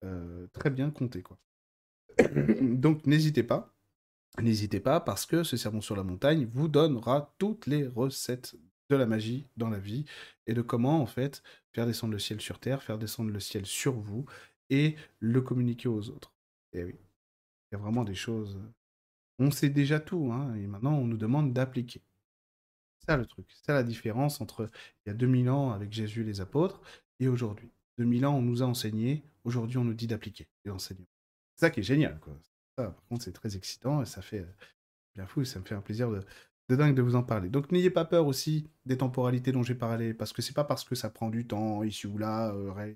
euh, 0.04 0.48
très 0.54 0.70
bien 0.70 0.92
comptés. 0.92 1.24
Quoi. 1.24 1.39
Donc, 2.62 3.08
n'hésitez 3.08 3.44
pas. 3.44 3.74
N'hésitez 4.38 4.80
pas 4.80 5.00
parce 5.00 5.26
que 5.26 5.44
ce 5.44 5.58
sermon 5.58 5.82
sur 5.82 5.96
la 5.96 6.04
montagne 6.04 6.46
vous 6.46 6.68
donnera 6.68 7.34
toutes 7.39 7.65
les 7.65 7.88
recettes 7.88 8.56
de 8.89 8.96
la 8.96 9.06
magie 9.06 9.48
dans 9.58 9.70
la 9.70 9.80
vie 9.80 10.06
et 10.48 10.54
de 10.54 10.62
comment 10.62 11.02
en 11.02 11.06
fait 11.06 11.44
faire 11.74 11.86
descendre 11.86 12.13
le 12.13 12.20
ciel 12.20 12.39
sur 12.39 12.60
terre, 12.60 12.84
faire 12.84 12.98
descendre 12.98 13.32
le 13.32 13.39
ciel 13.39 13.65
sur 13.65 13.94
vous 14.00 14.26
et 14.70 14.96
le 15.20 15.42
communiquer 15.42 15.89
aux 15.89 16.10
autres. 16.10 16.34
Et 16.74 16.84
oui, 16.84 16.96
il 17.72 17.76
y 17.76 17.76
a 17.76 17.80
vraiment 17.80 18.04
des 18.04 18.15
choses 18.15 18.60
on 19.39 19.52
sait 19.52 19.70
déjà 19.70 20.00
tout, 20.00 20.32
hein, 20.32 20.54
et 20.56 20.68
maintenant 20.68 20.94
on 20.94 21.06
nous 21.06 21.18
demande 21.18 21.54
d'appliquer. 21.54 22.02
C'est 23.00 23.12
ça 23.12 23.18
le 23.18 23.26
truc, 23.26 23.48
c'est 23.50 23.72
la 23.72 23.84
différence 23.84 24.42
entre 24.42 24.70
il 25.06 25.10
y 25.10 25.12
a 25.12 25.15
2000 25.15 25.50
ans 25.50 25.72
avec 25.72 25.94
Jésus 25.94 26.24
les 26.24 26.42
apôtres 26.42 26.82
et 27.20 27.28
aujourd'hui. 27.28 27.72
2000 27.98 28.26
ans 28.26 28.36
on 28.36 28.42
nous 28.42 28.62
a 28.62 28.65
enseigné, 28.65 29.24
aujourd'hui 29.46 29.78
on 29.78 29.86
nous 29.86 29.94
dit 29.94 30.08
d'appliquer 30.08 30.48
les 30.65 30.72
enseignements. 30.72 31.08
C'est 31.56 31.65
ça 31.65 31.70
qui 31.72 31.80
est 31.80 31.84
génial, 31.84 32.20
quoi. 32.20 32.38
Par 32.88 33.06
contre 33.08 33.24
c'est 33.24 33.34
très 33.34 33.56
excitant 33.56 34.02
et 34.02 34.06
ça 34.06 34.22
fait 34.22 34.39
euh, 34.39 34.56
bien 35.15 35.26
fou, 35.26 35.44
ça 35.44 35.60
me 35.60 35.65
fait 35.65 35.76
un 35.76 35.82
plaisir 35.82 36.10
de, 36.10 36.76
dingue 36.76 36.96
de 36.96 37.02
vous 37.02 37.15
en 37.15 37.24
parler. 37.24 37.50
Donc 37.50 37.72
n'ayez 37.72 37.89
pas 37.89 38.06
peur 38.06 38.28
aussi 38.28 38.70
des 38.86 38.98
temporalités 38.98 39.52
dont 39.52 39.63
j'ai 39.63 39.76
parlé, 39.76 40.13
parce 40.13 40.34
que 40.34 40.42
c'est 40.42 40.54
pas 40.54 40.63
parce 40.63 40.84
que 40.84 40.96
ça 40.96 41.10
prend 41.10 41.30
du 41.30 41.48
temps 41.48 41.84
ici 41.84 42.08
ou 42.08 42.18
là, 42.18 42.54
euh, 42.54 42.94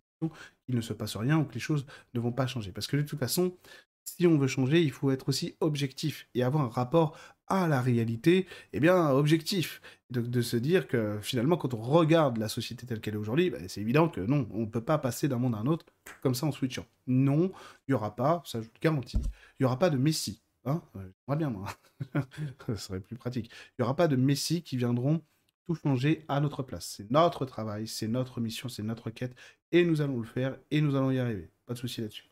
qu'il 0.65 0.75
ne 0.75 0.81
se 0.81 0.93
passe 0.93 1.15
rien 1.17 1.39
ou 1.39 1.45
que 1.45 1.53
les 1.53 1.59
choses 1.59 1.85
ne 2.13 2.19
vont 2.19 2.31
pas 2.31 2.47
changer. 2.47 2.71
Parce 2.71 2.87
que 2.87 2.97
de 2.97 3.01
toute 3.01 3.19
façon, 3.19 3.57
si 4.05 4.27
on 4.27 4.37
veut 4.37 4.47
changer, 4.47 4.81
il 4.81 4.91
faut 4.91 5.11
être 5.11 5.29
aussi 5.29 5.55
objectif 5.59 6.27
et 6.33 6.43
avoir 6.43 6.63
un 6.63 6.69
rapport 6.69 7.17
à 7.47 7.67
la 7.67 7.81
réalité, 7.81 8.47
eh 8.73 8.79
bien, 8.79 9.09
objectif. 9.11 9.81
Donc, 10.09 10.29
de 10.29 10.41
se 10.41 10.57
dire 10.57 10.87
que 10.87 11.19
finalement, 11.21 11.57
quand 11.57 11.73
on 11.73 11.81
regarde 11.81 12.37
la 12.37 12.49
société 12.49 12.85
telle 12.85 13.01
qu'elle 13.01 13.15
est 13.15 13.17
aujourd'hui, 13.17 13.49
bah, 13.49 13.57
c'est 13.67 13.81
évident 13.81 14.09
que 14.09 14.21
non, 14.21 14.47
on 14.51 14.61
ne 14.61 14.65
peut 14.65 14.83
pas 14.83 14.97
passer 14.97 15.27
d'un 15.27 15.37
monde 15.37 15.55
à 15.55 15.57
un 15.57 15.65
autre 15.65 15.85
comme 16.21 16.35
ça 16.35 16.45
en 16.45 16.51
switchant. 16.51 16.85
Non, 17.07 17.51
il 17.87 17.91
n'y 17.91 17.93
aura 17.95 18.15
pas, 18.15 18.43
ça 18.45 18.59
je 18.59 18.65
vous 18.65 18.71
le 18.73 18.79
garantis, 18.79 19.17
il 19.17 19.61
n'y 19.61 19.65
aura 19.65 19.79
pas 19.79 19.89
de 19.89 19.97
Messie. 19.97 20.41
Hein 20.65 20.81
euh, 20.95 21.35
bien, 21.35 21.49
moi. 21.49 21.67
ça 22.67 22.77
serait 22.77 22.99
plus 23.01 23.15
pratique. 23.15 23.49
Il 23.51 23.81
n'y 23.81 23.83
aura 23.83 23.95
pas 23.95 24.07
de 24.07 24.15
Messie 24.15 24.61
qui 24.63 24.77
viendront 24.77 25.21
tout 25.65 25.75
changer 25.75 26.25
à 26.27 26.39
notre 26.39 26.63
place. 26.63 26.93
C'est 26.97 27.11
notre 27.11 27.45
travail, 27.45 27.87
c'est 27.87 28.07
notre 28.07 28.41
mission, 28.41 28.69
c'est 28.69 28.83
notre 28.83 29.09
quête, 29.09 29.35
et 29.71 29.85
nous 29.85 30.01
allons 30.01 30.19
le 30.19 30.25
faire, 30.25 30.57
et 30.71 30.81
nous 30.81 30.95
allons 30.95 31.11
y 31.11 31.19
arriver. 31.19 31.51
Pas 31.65 31.73
de 31.73 31.79
souci 31.79 32.01
là-dessus. 32.01 32.29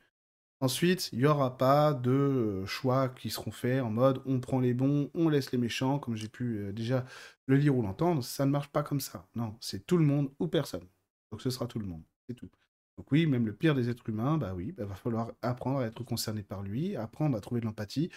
Ensuite, 0.62 1.10
il 1.12 1.20
n'y 1.20 1.26
aura 1.26 1.58
pas 1.58 1.92
de 1.94 2.12
euh, 2.12 2.66
choix 2.68 3.10
qui 3.10 3.32
seront 3.32 3.52
faits 3.52 3.82
en 3.82 3.90
mode 3.90 4.22
on 4.28 4.40
prend 4.40 4.60
les 4.60 4.76
bons, 4.76 5.10
on 5.16 5.28
laisse 5.28 5.52
les 5.52 5.58
méchants, 5.58 5.98
comme 5.98 6.16
j'ai 6.16 6.30
pu 6.30 6.60
euh, 6.60 6.72
déjà 6.72 7.04
le 7.48 7.56
lire 7.58 7.76
ou 7.76 7.82
l'entendre. 7.82 8.24
Ça 8.24 8.46
ne 8.46 8.52
marche 8.52 8.70
pas 8.70 8.84
comme 8.84 9.00
ça. 9.00 9.28
Non, 9.36 9.58
c'est 9.60 9.88
tout 9.88 9.98
le 9.98 10.06
monde 10.06 10.32
ou 10.40 10.48
personne. 10.48 10.88
Donc 11.32 11.42
ce 11.42 11.50
sera 11.50 11.66
tout 11.66 11.80
le 11.80 11.88
monde. 11.88 12.04
C'est 12.28 12.36
tout. 12.36 12.50
Donc 12.98 13.12
oui, 13.12 13.26
même 13.26 13.48
le 13.48 13.54
pire 13.54 13.74
des 13.74 13.90
êtres 13.90 14.08
humains, 14.08 14.38
bah 14.38 14.54
oui, 14.56 14.68
il 14.68 14.74
bah, 14.74 14.86
va 14.86 14.94
falloir 14.94 15.32
apprendre 15.42 15.80
à 15.80 15.88
être 15.88 16.04
concerné 16.04 16.44
par 16.44 16.62
lui, 16.62 16.96
apprendre 16.96 17.36
à 17.36 17.42
trouver 17.42 17.62
de 17.62 17.66
l'empathie 17.66 18.12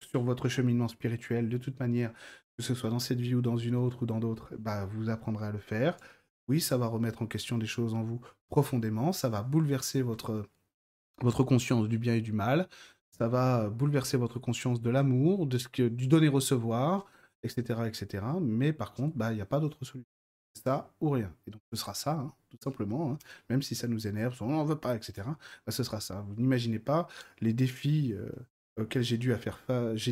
sur 0.00 0.22
votre 0.22 0.48
cheminement 0.48 0.88
spirituel. 0.88 1.50
De 1.50 1.58
toute 1.58 1.78
manière, 1.78 2.12
que 2.56 2.62
ce 2.62 2.74
soit 2.74 2.88
dans 2.90 2.98
cette 2.98 3.20
vie 3.20 3.34
ou 3.34 3.42
dans 3.42 3.58
une 3.58 3.74
autre 3.76 4.04
ou 4.04 4.06
dans 4.06 4.20
d'autres, 4.20 4.54
bah, 4.58 4.86
vous 4.86 5.10
apprendrez 5.10 5.46
à 5.46 5.52
le 5.52 5.58
faire. 5.58 5.98
Oui, 6.48 6.62
ça 6.62 6.78
va 6.78 6.86
remettre 6.86 7.20
en 7.20 7.26
question 7.26 7.58
des 7.58 7.66
choses 7.66 7.92
en 7.94 8.02
vous 8.02 8.20
profondément, 8.48 9.12
ça 9.12 9.28
va 9.28 9.42
bouleverser 9.42 10.02
votre 10.02 10.48
votre 11.22 11.44
conscience 11.44 11.88
du 11.88 11.98
bien 11.98 12.14
et 12.14 12.20
du 12.20 12.32
mal. 12.32 12.68
Ça 13.18 13.28
va 13.28 13.68
bouleverser 13.68 14.16
votre 14.16 14.38
conscience 14.38 14.80
de 14.80 14.90
l'amour, 14.90 15.46
de 15.46 15.58
ce 15.58 15.68
que, 15.68 15.88
du 15.88 16.06
donner-recevoir, 16.06 17.06
etc., 17.42 17.80
etc. 17.86 18.24
Mais 18.40 18.72
par 18.72 18.94
contre, 18.94 19.16
bah, 19.16 19.32
il 19.32 19.36
n'y 19.36 19.42
a 19.42 19.46
pas 19.46 19.60
d'autre 19.60 19.84
solution. 19.84 20.06
Ça 20.64 20.92
ou 21.00 21.10
rien. 21.10 21.32
Et 21.46 21.50
donc, 21.50 21.62
ce 21.72 21.76
sera 21.78 21.94
ça, 21.94 22.12
hein, 22.12 22.32
tout 22.50 22.58
simplement. 22.62 23.12
Hein. 23.12 23.18
Même 23.48 23.62
si 23.62 23.74
ça 23.74 23.88
nous 23.88 24.06
énerve, 24.06 24.36
on 24.42 24.48
n'en 24.48 24.64
veut 24.64 24.78
pas, 24.78 24.96
etc. 24.96 25.22
Bah, 25.66 25.72
ce 25.72 25.82
sera 25.84 26.00
ça. 26.00 26.24
Vous 26.28 26.34
n'imaginez 26.34 26.78
pas 26.78 27.08
les 27.40 27.52
défis 27.52 28.12
euh, 28.14 28.30
auxquels 28.80 29.02
j'ai 29.02 29.18
dû, 29.18 29.28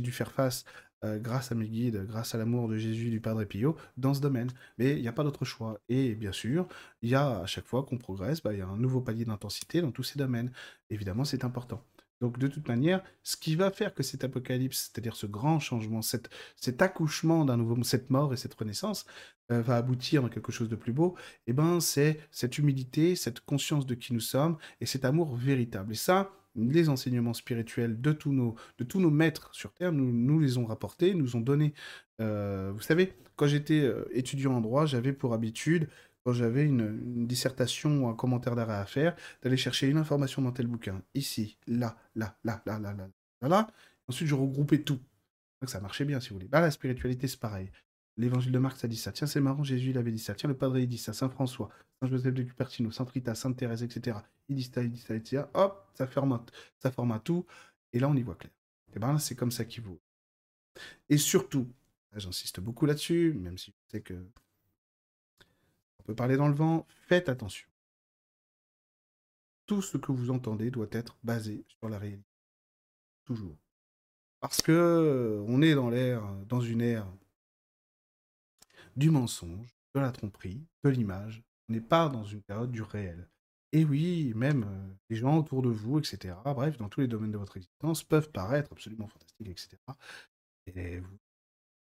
dû, 0.01 0.13
faire 0.13 0.33
face 0.33 0.65
euh, 1.05 1.19
grâce 1.19 1.53
à 1.53 1.55
mes 1.55 1.69
guides, 1.69 2.07
grâce 2.07 2.35
à 2.35 2.39
l'amour 2.39 2.69
de 2.69 2.77
Jésus 2.77 3.11
du 3.11 3.21
Padre 3.21 3.45
Pio, 3.45 3.77
dans 3.97 4.15
ce 4.15 4.21
domaine. 4.21 4.51
Mais 4.79 4.97
il 4.97 5.03
n'y 5.03 5.09
a 5.09 5.13
pas 5.13 5.25
d'autre 5.25 5.45
choix. 5.45 5.81
Et 5.89 6.15
bien 6.15 6.33
sûr, 6.33 6.67
il 7.03 7.11
y 7.11 7.15
a 7.15 7.41
à 7.41 7.47
chaque 7.47 7.67
fois 7.67 7.85
qu'on 7.85 7.99
progresse, 7.99 8.43
bah, 8.43 8.53
il 8.53 8.59
y 8.59 8.63
a 8.63 8.69
un 8.69 8.77
nouveau 8.77 9.01
palier 9.01 9.25
d'intensité 9.25 9.81
dans 9.81 9.93
tous 9.93 10.03
ces 10.03 10.19
domaines. 10.19 10.53
Évidemment, 10.91 11.25
c'est 11.25 11.45
important. 11.45 11.85
Donc 12.21 12.39
de 12.39 12.49
toute 12.49 12.67
manière, 12.67 13.03
ce 13.23 13.37
qui 13.37 13.55
va 13.55 13.71
faire 13.71 13.95
que 13.95 14.03
cet 14.03 14.25
apocalypse, 14.25 14.91
c'est-à-dire 14.93 15.15
ce 15.15 15.27
grand 15.27 15.61
changement, 15.61 16.03
cet 16.03 16.83
accouchement 16.83 17.45
d'un 17.45 17.57
nouveau, 17.57 17.81
cette 17.85 18.11
mort 18.11 18.33
et 18.33 18.37
cette 18.37 18.55
renaissance, 18.55 19.07
euh, 19.53 19.63
va 19.63 19.77
aboutir 19.77 20.23
dans 20.23 20.29
quelque 20.29 20.53
chose 20.53 20.69
de 20.69 20.77
plus 20.77 20.93
beau, 20.93 21.17
eh 21.47 21.53
ben 21.53 21.81
c'est 21.81 22.21
cette 22.31 22.59
humilité, 22.59 23.15
cette 23.17 23.41
conscience 23.41 23.87
de 23.87 23.95
qui 23.95 24.13
nous 24.13 24.21
sommes 24.21 24.59
et 24.81 24.87
cet 24.87 25.05
amour 25.05 25.37
véritable. 25.37 25.93
Et 25.93 25.97
ça, 25.97 26.31
les 26.55 26.89
enseignements 26.89 27.35
spirituels 27.35 28.01
de 28.01 28.13
tous 28.13 28.33
nos, 28.33 28.55
de 28.79 28.85
tous 28.85 29.01
nos 29.01 29.11
maîtres 29.11 29.51
sur 29.53 29.73
Terre 29.73 29.93
nous, 29.93 30.41
les 30.41 30.59
ont 30.59 30.67
rapportés, 30.67 31.15
nous 31.15 31.37
ont 31.37 31.41
donné. 31.41 31.75
Euh, 32.21 32.73
vous 32.75 32.81
savez, 32.81 33.15
quand 33.37 33.47
j'étais 33.47 33.81
euh, 33.81 34.05
étudiant 34.13 34.55
en 34.55 34.61
droit, 34.61 34.87
j'avais 34.87 35.13
pour 35.13 35.35
habitude, 35.35 35.89
quand 36.25 36.33
j'avais 36.33 36.65
une, 36.65 37.27
dissertation 37.27 38.05
ou 38.05 38.09
un 38.09 38.15
commentaire 38.15 38.57
d'arrêt 38.57 38.75
à 38.75 38.87
faire, 38.87 39.15
d'aller 39.43 39.57
chercher 39.57 39.87
une 39.89 39.99
information 39.99 40.43
dans 40.43 40.53
tel 40.53 40.67
bouquin, 40.67 41.03
ici, 41.15 41.59
là, 41.67 41.97
là, 42.17 42.37
là, 42.45 42.63
là, 42.67 42.79
là, 42.79 42.93
là, 42.93 43.09
là, 43.43 43.49
là. 43.49 43.67
Ensuite, 44.09 44.29
je 44.29 44.35
regroupais 44.35 44.79
tout. 44.79 45.01
Donc 45.61 45.71
ça 45.71 45.81
marchait 45.81 46.05
bien, 46.05 46.21
si 46.21 46.31
vous 46.31 46.37
voulez. 46.37 46.49
Bah, 46.49 46.61
la 46.61 46.71
spiritualité, 46.71 47.29
c'est 47.29 47.41
pareil. 47.41 47.71
L'évangile 48.17 48.53
de 48.53 48.59
Marc, 48.59 48.79
ça 48.79 48.89
dit 48.89 48.97
ça. 48.97 49.13
Tiens, 49.13 49.27
c'est 49.27 49.41
marrant, 49.41 49.63
Jésus, 49.63 49.91
il 49.91 49.99
avait 49.99 50.11
dit 50.11 50.19
ça. 50.19 50.35
Tiens, 50.35 50.49
le 50.49 50.57
Padre, 50.57 50.79
il 50.79 50.89
dit 50.89 50.99
ça. 50.99 51.13
Saint 51.13 51.29
François, 51.29 51.69
Saint 52.01 52.09
Joseph 52.09 52.35
de 52.35 52.43
Cupertino, 52.43 52.91
Saint 52.91 53.05
Rita, 53.05 53.35
Sainte 53.35 53.57
Thérèse, 53.57 53.83
etc. 53.83 54.19
Il 54.49 54.65
ça, 54.65 54.83
il 54.83 54.93
dit 54.93 55.01
ça, 55.01 55.15
etc. 55.15 55.45
Hop, 55.55 55.91
ça 55.95 56.07
formate, 56.07 56.53
ça 56.79 56.93
tout. 57.25 57.45
Et 57.93 57.99
là, 57.99 58.09
on 58.09 58.15
y 58.15 58.23
voit 58.23 58.37
clair. 58.37 58.53
Et 58.95 58.99
ben 58.99 59.13
là, 59.13 59.19
c'est 59.19 59.35
comme 59.35 59.51
ça 59.51 59.65
qu'il 59.65 59.83
vaut. 59.83 60.01
Et 61.09 61.19
surtout, 61.19 61.73
j'insiste 62.15 62.61
beaucoup 62.61 62.87
là-dessus, 62.87 63.35
même 63.35 63.59
si 63.59 63.73
je 63.73 63.91
sais 63.91 64.01
que 64.01 64.27
on 65.99 66.03
peut 66.05 66.15
parler 66.15 66.37
dans 66.37 66.49
le 66.49 66.55
vent, 66.55 66.87
faites 67.07 67.29
attention. 67.29 67.69
Tout 69.67 69.83
ce 69.83 69.99
que 69.99 70.13
vous 70.13 70.31
entendez 70.31 70.71
doit 70.71 70.89
être 70.93 71.19
basé 71.23 71.65
sur 71.69 71.89
la 71.89 71.99
réalité. 71.99 72.25
Toujours. 73.25 73.59
Parce 74.41 74.63
que 74.63 75.45
on 75.47 75.61
est 75.61 75.75
dans 75.75 75.91
l'air, 75.91 76.23
dans 76.47 76.61
une 76.61 76.81
ère 76.81 77.07
du 78.97 79.11
mensonge, 79.11 79.77
de 79.95 80.01
la 80.01 80.13
tromperie, 80.13 80.65
de 80.85 80.89
l'image. 80.89 81.45
N'est 81.69 81.81
pas 81.81 82.09
dans 82.09 82.25
une 82.25 82.43
période 82.43 82.71
du 82.71 82.83
réel. 82.83 83.29
Et 83.73 83.85
oui, 83.85 84.33
même 84.35 84.97
les 85.11 85.17
gens 85.17 85.37
autour 85.37 85.61
de 85.63 85.69
vous, 85.69 85.99
etc., 85.99 86.35
bref, 86.45 86.79
dans 86.79 86.89
tous 86.89 87.01
les 87.01 87.09
domaines 87.09 87.33
de 87.33 87.39
votre 87.39 87.59
existence, 87.59 88.03
peuvent 88.03 88.31
paraître 88.31 88.73
absolument 88.73 89.09
fantastiques, 89.09 89.49
etc. 89.49 89.77
Et 90.67 91.03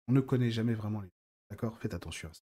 on 0.09 0.13
ne 0.13 0.21
connaît 0.21 0.51
jamais 0.51 0.75
vraiment 0.75 1.01
les 1.01 1.09
D'accord? 1.51 1.79
Faites 1.79 1.95
attention 1.95 2.29
à 2.29 2.33
ça. 2.33 2.43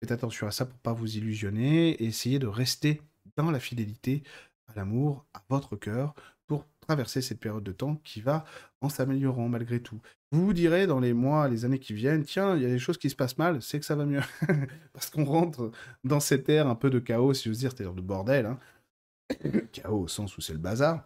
Faites 0.00 0.12
attention 0.12 0.46
à 0.46 0.50
ça 0.50 0.64
pour 0.64 0.78
pas 0.78 0.92
vous 0.92 1.16
illusionner 1.16 1.90
et 1.90 2.04
essayez 2.04 2.38
de 2.38 2.46
rester 2.46 3.02
dans 3.36 3.50
la 3.50 3.60
fidélité 3.60 4.22
à 4.68 4.74
l'amour, 4.74 5.26
à 5.34 5.44
votre 5.50 5.76
cœur, 5.76 6.14
pour 6.46 6.66
traverser 6.80 7.20
cette 7.20 7.40
période 7.40 7.62
de 7.62 7.72
temps 7.72 7.96
qui 7.96 8.20
va 8.20 8.44
en 8.80 8.88
s'améliorant 8.88 9.48
malgré 9.48 9.82
tout. 9.82 10.00
Vous 10.32 10.52
direz 10.52 10.86
dans 10.86 11.00
les 11.00 11.12
mois, 11.12 11.48
les 11.48 11.64
années 11.64 11.80
qui 11.80 11.92
viennent, 11.92 12.22
tiens, 12.22 12.54
il 12.54 12.62
y 12.62 12.64
a 12.64 12.68
des 12.68 12.78
choses 12.78 12.98
qui 12.98 13.10
se 13.10 13.16
passent 13.16 13.38
mal, 13.38 13.60
c'est 13.62 13.80
que 13.80 13.84
ça 13.84 13.96
va 13.96 14.06
mieux. 14.06 14.20
Parce 14.92 15.10
qu'on 15.10 15.24
rentre 15.24 15.72
dans 16.04 16.20
cette 16.20 16.48
ère 16.48 16.68
un 16.68 16.76
peu 16.76 16.88
de 16.88 17.00
chaos, 17.00 17.34
si 17.34 17.44
je 17.44 17.50
veux 17.50 17.56
dire, 17.56 17.72
c'est-à-dire 17.72 17.94
de 17.94 18.00
bordel. 18.00 18.46
Hein. 18.46 18.58
chaos 19.72 20.02
au 20.02 20.08
sens 20.08 20.36
où 20.38 20.40
c'est 20.40 20.52
le 20.52 20.60
bazar. 20.60 21.04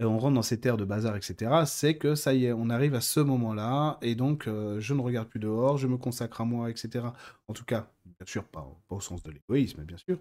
Et 0.00 0.04
on 0.04 0.18
rentre 0.18 0.34
dans 0.34 0.42
cette 0.42 0.64
ère 0.64 0.76
de 0.76 0.84
bazar, 0.84 1.16
etc. 1.16 1.64
C'est 1.66 1.98
que 1.98 2.14
ça 2.14 2.32
y 2.32 2.46
est, 2.46 2.52
on 2.52 2.70
arrive 2.70 2.94
à 2.94 3.00
ce 3.00 3.20
moment-là, 3.20 3.98
et 4.00 4.14
donc 4.14 4.46
euh, 4.46 4.80
je 4.80 4.94
ne 4.94 5.00
regarde 5.00 5.28
plus 5.28 5.40
dehors, 5.40 5.76
je 5.76 5.88
me 5.88 5.98
consacre 5.98 6.40
à 6.40 6.44
moi, 6.44 6.70
etc. 6.70 7.06
En 7.48 7.52
tout 7.52 7.64
cas, 7.64 7.90
bien 8.06 8.26
sûr, 8.26 8.44
pas 8.44 8.66
au 8.88 9.00
sens 9.00 9.22
de 9.22 9.32
l'égoïsme, 9.32 9.82
bien 9.82 9.96
sûr, 9.98 10.18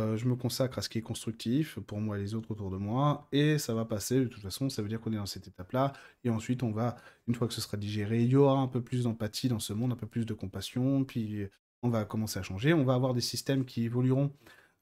euh, 0.00 0.16
je 0.16 0.26
me 0.26 0.36
consacre 0.36 0.78
à 0.78 0.82
ce 0.82 0.88
qui 0.88 0.98
est 0.98 1.02
constructif 1.02 1.78
pour 1.80 2.00
moi 2.00 2.18
et 2.18 2.22
les 2.22 2.34
autres 2.34 2.50
autour 2.50 2.70
de 2.70 2.78
moi, 2.78 3.28
et 3.30 3.58
ça 3.58 3.74
va 3.74 3.84
passer. 3.84 4.20
De 4.20 4.26
toute 4.26 4.42
façon, 4.42 4.70
ça 4.70 4.80
veut 4.82 4.88
dire 4.88 5.00
qu'on 5.00 5.12
est 5.12 5.16
dans 5.16 5.26
cette 5.26 5.46
étape-là, 5.48 5.92
et 6.24 6.30
ensuite 6.30 6.62
on 6.62 6.70
va, 6.72 6.96
une 7.28 7.34
fois 7.34 7.46
que 7.46 7.54
ce 7.54 7.60
sera 7.60 7.76
digéré, 7.76 8.22
il 8.22 8.30
y 8.30 8.36
aura 8.36 8.58
un 8.58 8.68
peu 8.68 8.82
plus 8.82 9.04
d'empathie 9.04 9.48
dans 9.48 9.58
ce 9.58 9.72
monde, 9.72 9.92
un 9.92 9.96
peu 9.96 10.06
plus 10.06 10.24
de 10.24 10.34
compassion, 10.34 11.04
puis 11.04 11.46
on 11.82 11.90
va 11.90 12.04
commencer 12.04 12.38
à 12.38 12.42
changer. 12.42 12.72
On 12.72 12.84
va 12.84 12.94
avoir 12.94 13.12
des 13.12 13.20
systèmes 13.20 13.64
qui 13.64 13.84
évolueront, 13.84 14.32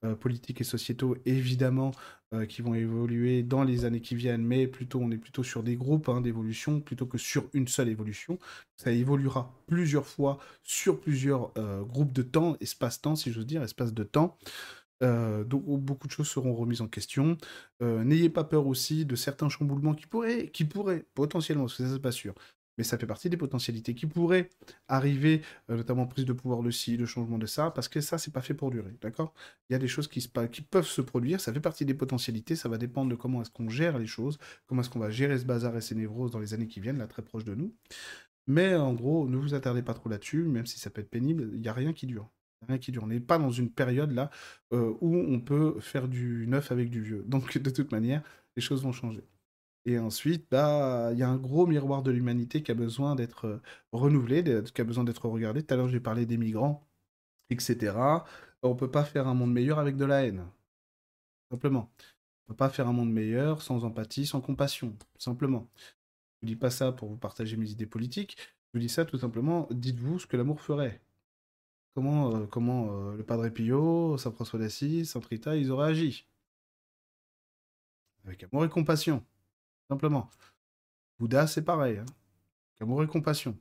euh, 0.05 0.15
politiques 0.15 0.61
et 0.63 0.65
sociétaux, 0.65 1.17
évidemment, 1.27 1.91
euh, 2.33 2.47
qui 2.47 2.63
vont 2.63 2.75
évoluer 2.75 3.43
dans 3.43 3.65
les 3.65 3.85
années 3.85 4.01
qui 4.01 4.15
viennent, 4.15 4.45
mais 4.45 4.67
plutôt 4.67 5.01
on 5.01 5.11
est 5.11 5.19
plutôt 5.19 5.43
sur 5.43 5.63
des 5.63 5.77
groupes 5.77 6.09
hein, 6.09 6.21
d'évolution 6.23 6.81
plutôt 6.81 7.05
que 7.05 7.19
sur 7.19 7.51
une 7.53 7.69
seule 7.69 7.89
évolution. 7.89 8.39
Ça 8.77 8.93
évoluera 8.93 9.53
plusieurs 9.67 10.07
fois 10.07 10.39
sur 10.63 11.01
plusieurs 11.01 11.53
groupes 11.85 12.13
de 12.13 12.23
temps, 12.23 12.57
espace-temps, 12.61 13.17
si 13.17 13.31
j'ose 13.33 13.47
dire, 13.47 13.63
espace 13.63 13.93
de 13.93 14.05
temps. 14.05 14.39
Euh, 15.03 15.45
donc 15.45 15.65
beaucoup 15.81 16.07
de 16.07 16.13
choses 16.13 16.29
seront 16.29 16.55
remises 16.55 16.83
en 16.83 16.89
question. 16.89 17.39
Euh, 17.83 18.05
n'ayez 18.05 18.29
pas 18.31 18.45
peur 18.45 18.67
aussi 18.67 19.07
de 19.07 19.17
certains 19.17 19.49
chamboulements 19.49 19.95
qui 19.95 20.07
pourraient, 20.07 20.49
qui 20.49 20.65
pourraient 20.65 21.07
potentiellement, 21.15 21.65
parce 21.65 21.77
que 21.79 21.85
ça 21.85 21.95
c'est 21.95 22.01
pas 22.01 22.13
sûr, 22.13 22.35
mais 22.77 22.85
ça 22.85 22.99
fait 22.99 23.07
partie 23.07 23.31
des 23.31 23.37
potentialités 23.39 23.95
qui 23.95 24.07
pourraient 24.07 24.51
arriver, 24.89 25.43
euh, 25.71 25.77
notamment 25.77 26.07
prise 26.07 26.27
de 26.27 26.33
pouvoir 26.35 26.63
de 26.63 26.71
ci, 26.71 26.97
le 26.99 27.07
changement 27.07 27.39
de 27.39 27.47
ça, 27.47 27.71
parce 27.71 27.89
que 27.89 28.01
ça 28.03 28.19
c'est 28.19 28.33
pas 28.33 28.43
fait 28.43 28.55
pour 28.55 28.71
durer, 28.71 28.95
d'accord? 29.01 29.33
Il 29.71 29.73
y 29.73 29.77
a 29.77 29.79
des 29.79 29.89
choses 29.89 30.07
qui, 30.09 30.21
se, 30.21 30.29
qui 30.49 30.63
peuvent 30.63 30.87
se 30.87 31.01
produire, 31.01 31.41
ça 31.41 31.53
fait 31.53 31.61
partie 31.61 31.85
des 31.87 31.95
potentialités, 31.95 32.55
ça 32.57 32.69
va 32.69 32.77
dépendre 32.79 33.11
de 33.11 33.17
comment 33.17 33.41
est-ce 33.43 33.51
qu'on 33.51 33.69
gère 33.71 33.99
les 33.99 34.07
choses, 34.07 34.39
comment 34.67 34.83
est-ce 34.83 34.91
qu'on 34.91 34.99
va 35.01 35.11
gérer 35.11 35.39
ce 35.39 35.45
bazar 35.45 35.77
et 35.77 35.81
ces 35.81 35.95
névroses 35.95 36.31
dans 36.31 36.39
les 36.41 36.53
années 36.55 36.69
qui 36.69 36.81
viennent, 36.81 36.99
là 36.99 37.07
très 37.07 37.23
proche 37.23 37.45
de 37.45 37.55
nous. 37.55 37.75
Mais 38.47 38.75
en 38.77 38.95
gros, 38.95 39.29
ne 39.29 39.37
vous 39.39 39.55
attardez 39.55 39.83
pas 39.83 39.95
trop 39.95 40.09
là-dessus, 40.11 40.45
même 40.45 40.67
si 40.67 40.79
ça 40.79 40.91
peut 40.91 41.01
être 41.03 41.11
pénible, 41.11 41.51
il 41.55 41.61
n'y 41.63 41.69
a 41.69 41.73
rien 41.75 41.93
qui 41.95 42.07
dure 42.07 42.31
rien 42.69 42.79
qui 42.79 42.93
dure. 42.93 43.05
On 43.05 43.09
n'est 43.09 43.21
pas 43.21 43.39
dans 43.39 43.51
une 43.51 43.71
période 43.71 44.13
là 44.13 44.31
euh, 44.73 44.95
où 45.01 45.17
on 45.17 45.41
peut 45.41 45.79
faire 45.81 46.09
du 46.09 46.47
neuf 46.49 46.73
avec 46.73 46.91
du 46.91 47.03
vieux. 47.03 47.25
Donc 47.27 47.59
de 47.59 47.71
toute 47.71 47.93
manière, 47.93 48.23
les 48.57 48.63
choses 48.63 48.83
vont 48.83 48.93
changer. 48.93 49.25
Et 49.87 49.99
ensuite, 49.99 50.47
bah, 50.51 51.11
il 51.13 51.19
y 51.19 51.23
a 51.23 51.29
un 51.29 51.37
gros 51.39 51.67
miroir 51.67 52.03
de 52.03 52.11
l'humanité 52.11 52.63
qui 52.63 52.71
a 52.71 52.75
besoin 52.75 53.15
d'être 53.15 53.47
euh, 53.47 53.63
renouvelé, 53.93 54.45
qui 54.75 54.81
a 54.81 54.85
besoin 54.85 55.05
d'être 55.05 55.27
regardé. 55.29 55.63
Tout 55.63 55.75
à 55.75 55.77
l'heure, 55.77 55.89
j'ai 55.89 56.01
parlé 56.01 56.27
des 56.27 56.37
migrants, 56.37 56.87
etc. 57.51 57.95
On 58.63 58.77
peut 58.77 58.91
pas 58.91 59.05
faire 59.05 59.27
un 59.29 59.35
monde 59.35 59.53
meilleur 59.53 59.79
avec 59.79 59.97
de 59.97 60.05
la 60.05 60.27
haine. 60.27 60.45
Simplement. 61.51 61.91
On 62.47 62.53
peut 62.53 62.57
pas 62.57 62.69
faire 62.71 62.89
un 62.89 62.93
monde 62.93 63.13
meilleur 63.13 63.63
sans 63.63 63.85
empathie, 63.85 64.27
sans 64.27 64.41
compassion. 64.41 64.97
Simplement. 65.19 65.69
Je 66.43 66.47
ne 66.47 66.49
dis 66.49 66.57
pas 66.57 66.71
ça 66.71 66.93
pour 66.93 67.09
vous 67.09 67.17
partager 67.17 67.57
mes 67.57 67.71
idées 67.71 67.87
politiques. 67.87 68.37
Je 68.73 68.79
vous 68.79 68.81
dis 68.81 68.89
ça 68.89 69.05
tout 69.05 69.19
simplement. 69.19 69.69
Dites-vous 69.71 70.19
ce 70.19 70.27
que 70.27 70.37
l'amour 70.37 70.61
ferait. 70.61 71.01
Comment, 71.95 72.31
euh, 72.35 72.47
euh, 72.55 73.17
le 73.17 73.25
Padre 73.25 73.49
Pio, 73.49 74.17
Saint 74.17 74.31
François 74.33 74.59
d'Assise, 74.59 75.11
Saint 75.11 75.21
Rita, 75.21 75.57
ils 75.57 75.71
auraient 75.71 75.91
agi? 75.91 76.27
Avec 78.25 78.45
amour 78.45 78.65
et 78.65 78.69
compassion, 78.69 79.25
simplement. 79.89 80.31
Bouddha, 81.19 81.47
c'est 81.47 81.63
pareil. 81.65 81.99
Hein. 81.99 82.07
amour 82.81 83.03
et 83.03 83.07
compassion. 83.07 83.59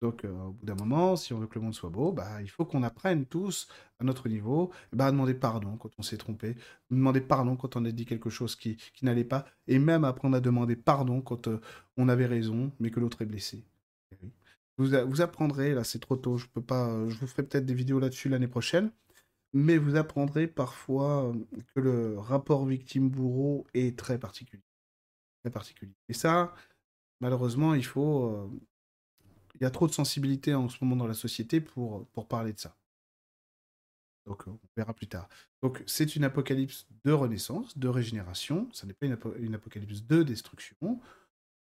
Donc, 0.00 0.24
euh, 0.24 0.30
au 0.30 0.52
bout 0.52 0.64
d'un 0.64 0.76
moment, 0.76 1.16
si 1.16 1.32
on 1.32 1.40
veut 1.40 1.48
que 1.48 1.56
le 1.56 1.62
monde 1.64 1.74
soit 1.74 1.90
beau, 1.90 2.12
bah, 2.12 2.40
il 2.40 2.48
faut 2.48 2.64
qu'on 2.64 2.82
apprenne 2.84 3.26
tous, 3.26 3.68
à 3.98 4.04
notre 4.04 4.28
niveau, 4.28 4.72
bah, 4.92 5.06
à 5.06 5.10
demander 5.10 5.34
pardon 5.34 5.76
quand 5.76 5.90
on 5.98 6.02
s'est 6.02 6.16
trompé, 6.16 6.56
demander 6.90 7.20
pardon 7.20 7.56
quand 7.56 7.76
on 7.76 7.84
a 7.84 7.90
dit 7.90 8.06
quelque 8.06 8.30
chose 8.30 8.54
qui, 8.56 8.78
n'allait 9.02 9.24
pas, 9.24 9.44
et 9.66 9.78
même 9.78 10.04
apprendre 10.04 10.36
à 10.36 10.40
demander 10.40 10.76
pardon 10.76 11.20
quand 11.20 11.48
on 11.96 12.08
avait 12.08 12.26
raison, 12.26 12.72
mais 12.78 12.90
que 12.90 13.00
l'autre 13.00 13.22
est 13.22 13.26
blessé. 13.26 13.64
Eh. 14.12 14.30
Vous, 14.78 15.20
apprendrez, 15.20 15.74
là 15.74 15.82
c'est 15.82 15.98
trop 15.98 16.16
tôt, 16.16 16.36
je 16.36 16.46
peux 16.46 16.62
pas, 16.62 16.88
je 17.08 17.18
vous 17.18 17.26
ferai 17.26 17.42
peut-être 17.42 17.66
des 17.66 17.74
vidéos 17.74 17.98
là-dessus 17.98 18.28
l'année 18.28 18.46
prochaine, 18.46 18.92
mais 19.52 19.76
vous 19.76 19.96
apprendrez 19.96 20.46
parfois 20.46 21.28
euh, 21.28 21.34
que 21.74 21.80
le 21.80 22.18
rapport 22.18 22.64
victime-bourreau 22.64 23.66
est 23.74 23.98
très 23.98 24.18
particulier. 24.18 24.62
Très 25.42 25.50
particulier. 25.50 25.94
Et 26.08 26.14
ça, 26.14 26.54
malheureusement, 27.20 27.74
il 27.74 27.84
faut... 27.84 28.26
Euh, 28.26 28.48
il 29.60 29.64
y 29.64 29.66
a 29.66 29.70
trop 29.70 29.88
de 29.88 29.92
sensibilité 29.92 30.54
en 30.54 30.68
ce 30.68 30.76
moment 30.82 30.94
dans 30.94 31.08
la 31.08 31.14
société 31.14 31.60
pour, 31.60 32.06
pour 32.10 32.28
parler 32.28 32.52
de 32.52 32.60
ça. 32.60 32.76
Donc 34.28 34.46
on 34.46 34.58
verra 34.76 34.94
plus 34.94 35.08
tard. 35.08 35.28
Donc 35.62 35.82
c'est 35.86 36.14
une 36.14 36.22
apocalypse 36.22 36.86
de 37.04 37.12
renaissance, 37.12 37.76
de 37.78 37.88
régénération, 37.88 38.68
ça 38.72 38.86
n'est 38.86 38.92
pas 38.92 39.06
une, 39.06 39.54
apocalypse 39.54 40.02
de 40.04 40.22
destruction. 40.22 41.00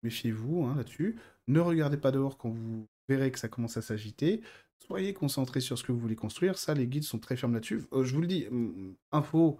Méfiez-vous 0.01 0.63
hein, 0.63 0.75
là-dessus. 0.75 1.19
Ne 1.47 1.59
regardez 1.59 1.97
pas 1.97 2.11
dehors 2.11 2.37
quand 2.37 2.49
vous 2.49 2.87
verrez 3.07 3.31
que 3.31 3.39
ça 3.39 3.47
commence 3.47 3.77
à 3.77 3.81
s'agiter. 3.81 4.41
Soyez 4.77 5.13
concentrés 5.13 5.61
sur 5.61 5.77
ce 5.77 5.83
que 5.83 5.91
vous 5.91 5.99
voulez 5.99 6.15
construire. 6.15 6.57
Ça, 6.57 6.73
les 6.73 6.87
guides 6.87 7.03
sont 7.03 7.19
très 7.19 7.37
fermes 7.37 7.53
là-dessus. 7.53 7.83
Euh, 7.93 8.03
je 8.03 8.13
vous 8.13 8.21
le 8.21 8.27
dis, 8.27 8.47
info 9.11 9.59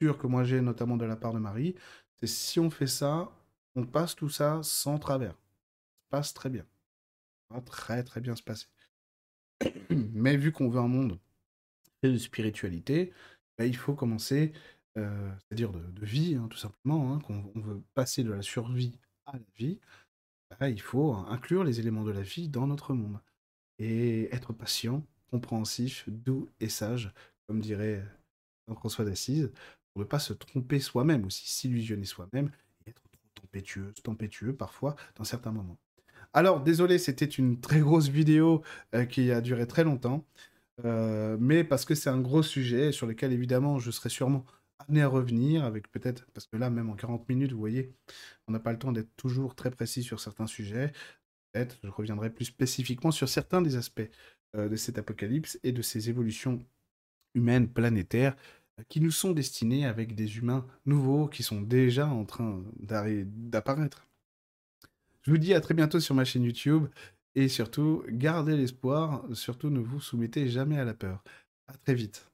sûre 0.00 0.18
que 0.18 0.26
moi 0.26 0.44
j'ai, 0.44 0.60
notamment 0.60 0.96
de 0.96 1.04
la 1.04 1.16
part 1.16 1.32
de 1.32 1.38
Marie, 1.38 1.74
c'est 2.20 2.26
si 2.26 2.60
on 2.60 2.70
fait 2.70 2.86
ça, 2.86 3.30
on 3.74 3.84
passe 3.84 4.14
tout 4.14 4.28
ça 4.28 4.60
sans 4.62 4.98
travers. 4.98 5.32
Ça 5.32 6.06
passe 6.10 6.34
très 6.34 6.50
bien. 6.50 6.64
Ça 7.48 7.56
va 7.56 7.60
très 7.62 8.02
très 8.04 8.20
bien 8.20 8.36
se 8.36 8.42
passer. 8.42 8.66
Mais 9.90 10.36
vu 10.36 10.52
qu'on 10.52 10.68
veut 10.68 10.80
un 10.80 10.88
monde 10.88 11.18
de 12.02 12.16
spiritualité, 12.16 13.12
bah, 13.56 13.66
il 13.66 13.76
faut 13.76 13.94
commencer, 13.94 14.52
euh, 14.96 15.30
c'est-à-dire 15.38 15.72
de, 15.72 16.04
vie, 16.04 16.36
hein, 16.36 16.48
tout 16.48 16.58
simplement, 16.58 17.14
hein, 17.14 17.20
qu'on 17.20 17.52
veut 17.60 17.82
passer 17.94 18.22
de 18.22 18.32
la 18.32 18.42
survie 18.42 18.98
à 19.26 19.32
la 19.32 19.44
vie. 19.56 19.80
Bah, 20.50 20.68
il 20.68 20.80
faut 20.80 21.12
inclure 21.12 21.64
les 21.64 21.80
éléments 21.80 22.04
de 22.04 22.10
la 22.10 22.22
vie 22.22 22.48
dans 22.48 22.66
notre 22.66 22.94
monde. 22.94 23.20
Et 23.78 24.34
être 24.34 24.52
patient, 24.52 25.04
compréhensif, 25.30 26.04
doux 26.08 26.48
et 26.60 26.68
sage, 26.68 27.12
comme 27.46 27.60
dirait 27.60 28.04
Saint 28.68 28.74
François 28.74 29.04
d'Assise, 29.04 29.52
pour 29.92 30.02
ne 30.02 30.06
pas 30.06 30.18
se 30.18 30.32
tromper 30.32 30.80
soi-même, 30.80 31.24
aussi 31.26 31.48
s'illusionner 31.48 32.04
soi-même, 32.04 32.50
et 32.86 32.90
être 32.90 33.02
trop 33.02 33.42
tempétueux, 33.42 33.92
tempétueux 34.02 34.54
parfois 34.54 34.96
dans 35.16 35.24
certains 35.24 35.52
moments. 35.52 35.78
Alors, 36.32 36.62
désolé, 36.62 36.98
c'était 36.98 37.24
une 37.26 37.60
très 37.60 37.80
grosse 37.80 38.08
vidéo 38.08 38.62
euh, 38.94 39.04
qui 39.06 39.30
a 39.32 39.40
duré 39.40 39.66
très 39.66 39.84
longtemps, 39.84 40.26
euh, 40.84 41.36
mais 41.40 41.64
parce 41.64 41.84
que 41.84 41.94
c'est 41.94 42.10
un 42.10 42.20
gros 42.20 42.42
sujet 42.42 42.92
sur 42.92 43.06
lequel 43.06 43.32
évidemment 43.32 43.78
je 43.78 43.90
serai 43.90 44.08
sûrement 44.10 44.44
amené 44.78 45.02
à 45.02 45.08
revenir 45.08 45.64
avec 45.64 45.90
peut-être, 45.90 46.26
parce 46.32 46.46
que 46.46 46.56
là, 46.56 46.70
même 46.70 46.90
en 46.90 46.94
40 46.94 47.28
minutes, 47.28 47.52
vous 47.52 47.58
voyez, 47.58 47.92
on 48.46 48.52
n'a 48.52 48.60
pas 48.60 48.72
le 48.72 48.78
temps 48.78 48.92
d'être 48.92 49.14
toujours 49.16 49.54
très 49.54 49.70
précis 49.70 50.02
sur 50.02 50.20
certains 50.20 50.46
sujets. 50.46 50.92
Peut-être, 51.52 51.78
je 51.82 51.88
reviendrai 51.88 52.30
plus 52.30 52.46
spécifiquement 52.46 53.10
sur 53.10 53.28
certains 53.28 53.62
des 53.62 53.76
aspects 53.76 54.08
euh, 54.56 54.68
de 54.68 54.76
cet 54.76 54.98
apocalypse 54.98 55.58
et 55.62 55.72
de 55.72 55.82
ces 55.82 56.08
évolutions 56.10 56.58
humaines 57.34 57.68
planétaires 57.68 58.36
euh, 58.78 58.82
qui 58.88 59.00
nous 59.00 59.10
sont 59.10 59.32
destinées 59.32 59.86
avec 59.86 60.14
des 60.14 60.38
humains 60.38 60.66
nouveaux 60.86 61.28
qui 61.28 61.42
sont 61.42 61.60
déjà 61.60 62.06
en 62.06 62.24
train 62.24 62.62
d'apparaître. 62.80 64.06
Je 65.22 65.30
vous 65.30 65.38
dis 65.38 65.54
à 65.54 65.60
très 65.60 65.74
bientôt 65.74 66.00
sur 66.00 66.14
ma 66.14 66.24
chaîne 66.24 66.44
YouTube 66.44 66.86
et 67.34 67.48
surtout, 67.48 68.02
gardez 68.08 68.56
l'espoir, 68.56 69.24
surtout 69.34 69.70
ne 69.70 69.80
vous 69.80 70.00
soumettez 70.00 70.48
jamais 70.48 70.78
à 70.78 70.84
la 70.84 70.94
peur. 70.94 71.22
À 71.66 71.76
très 71.76 71.94
vite. 71.94 72.28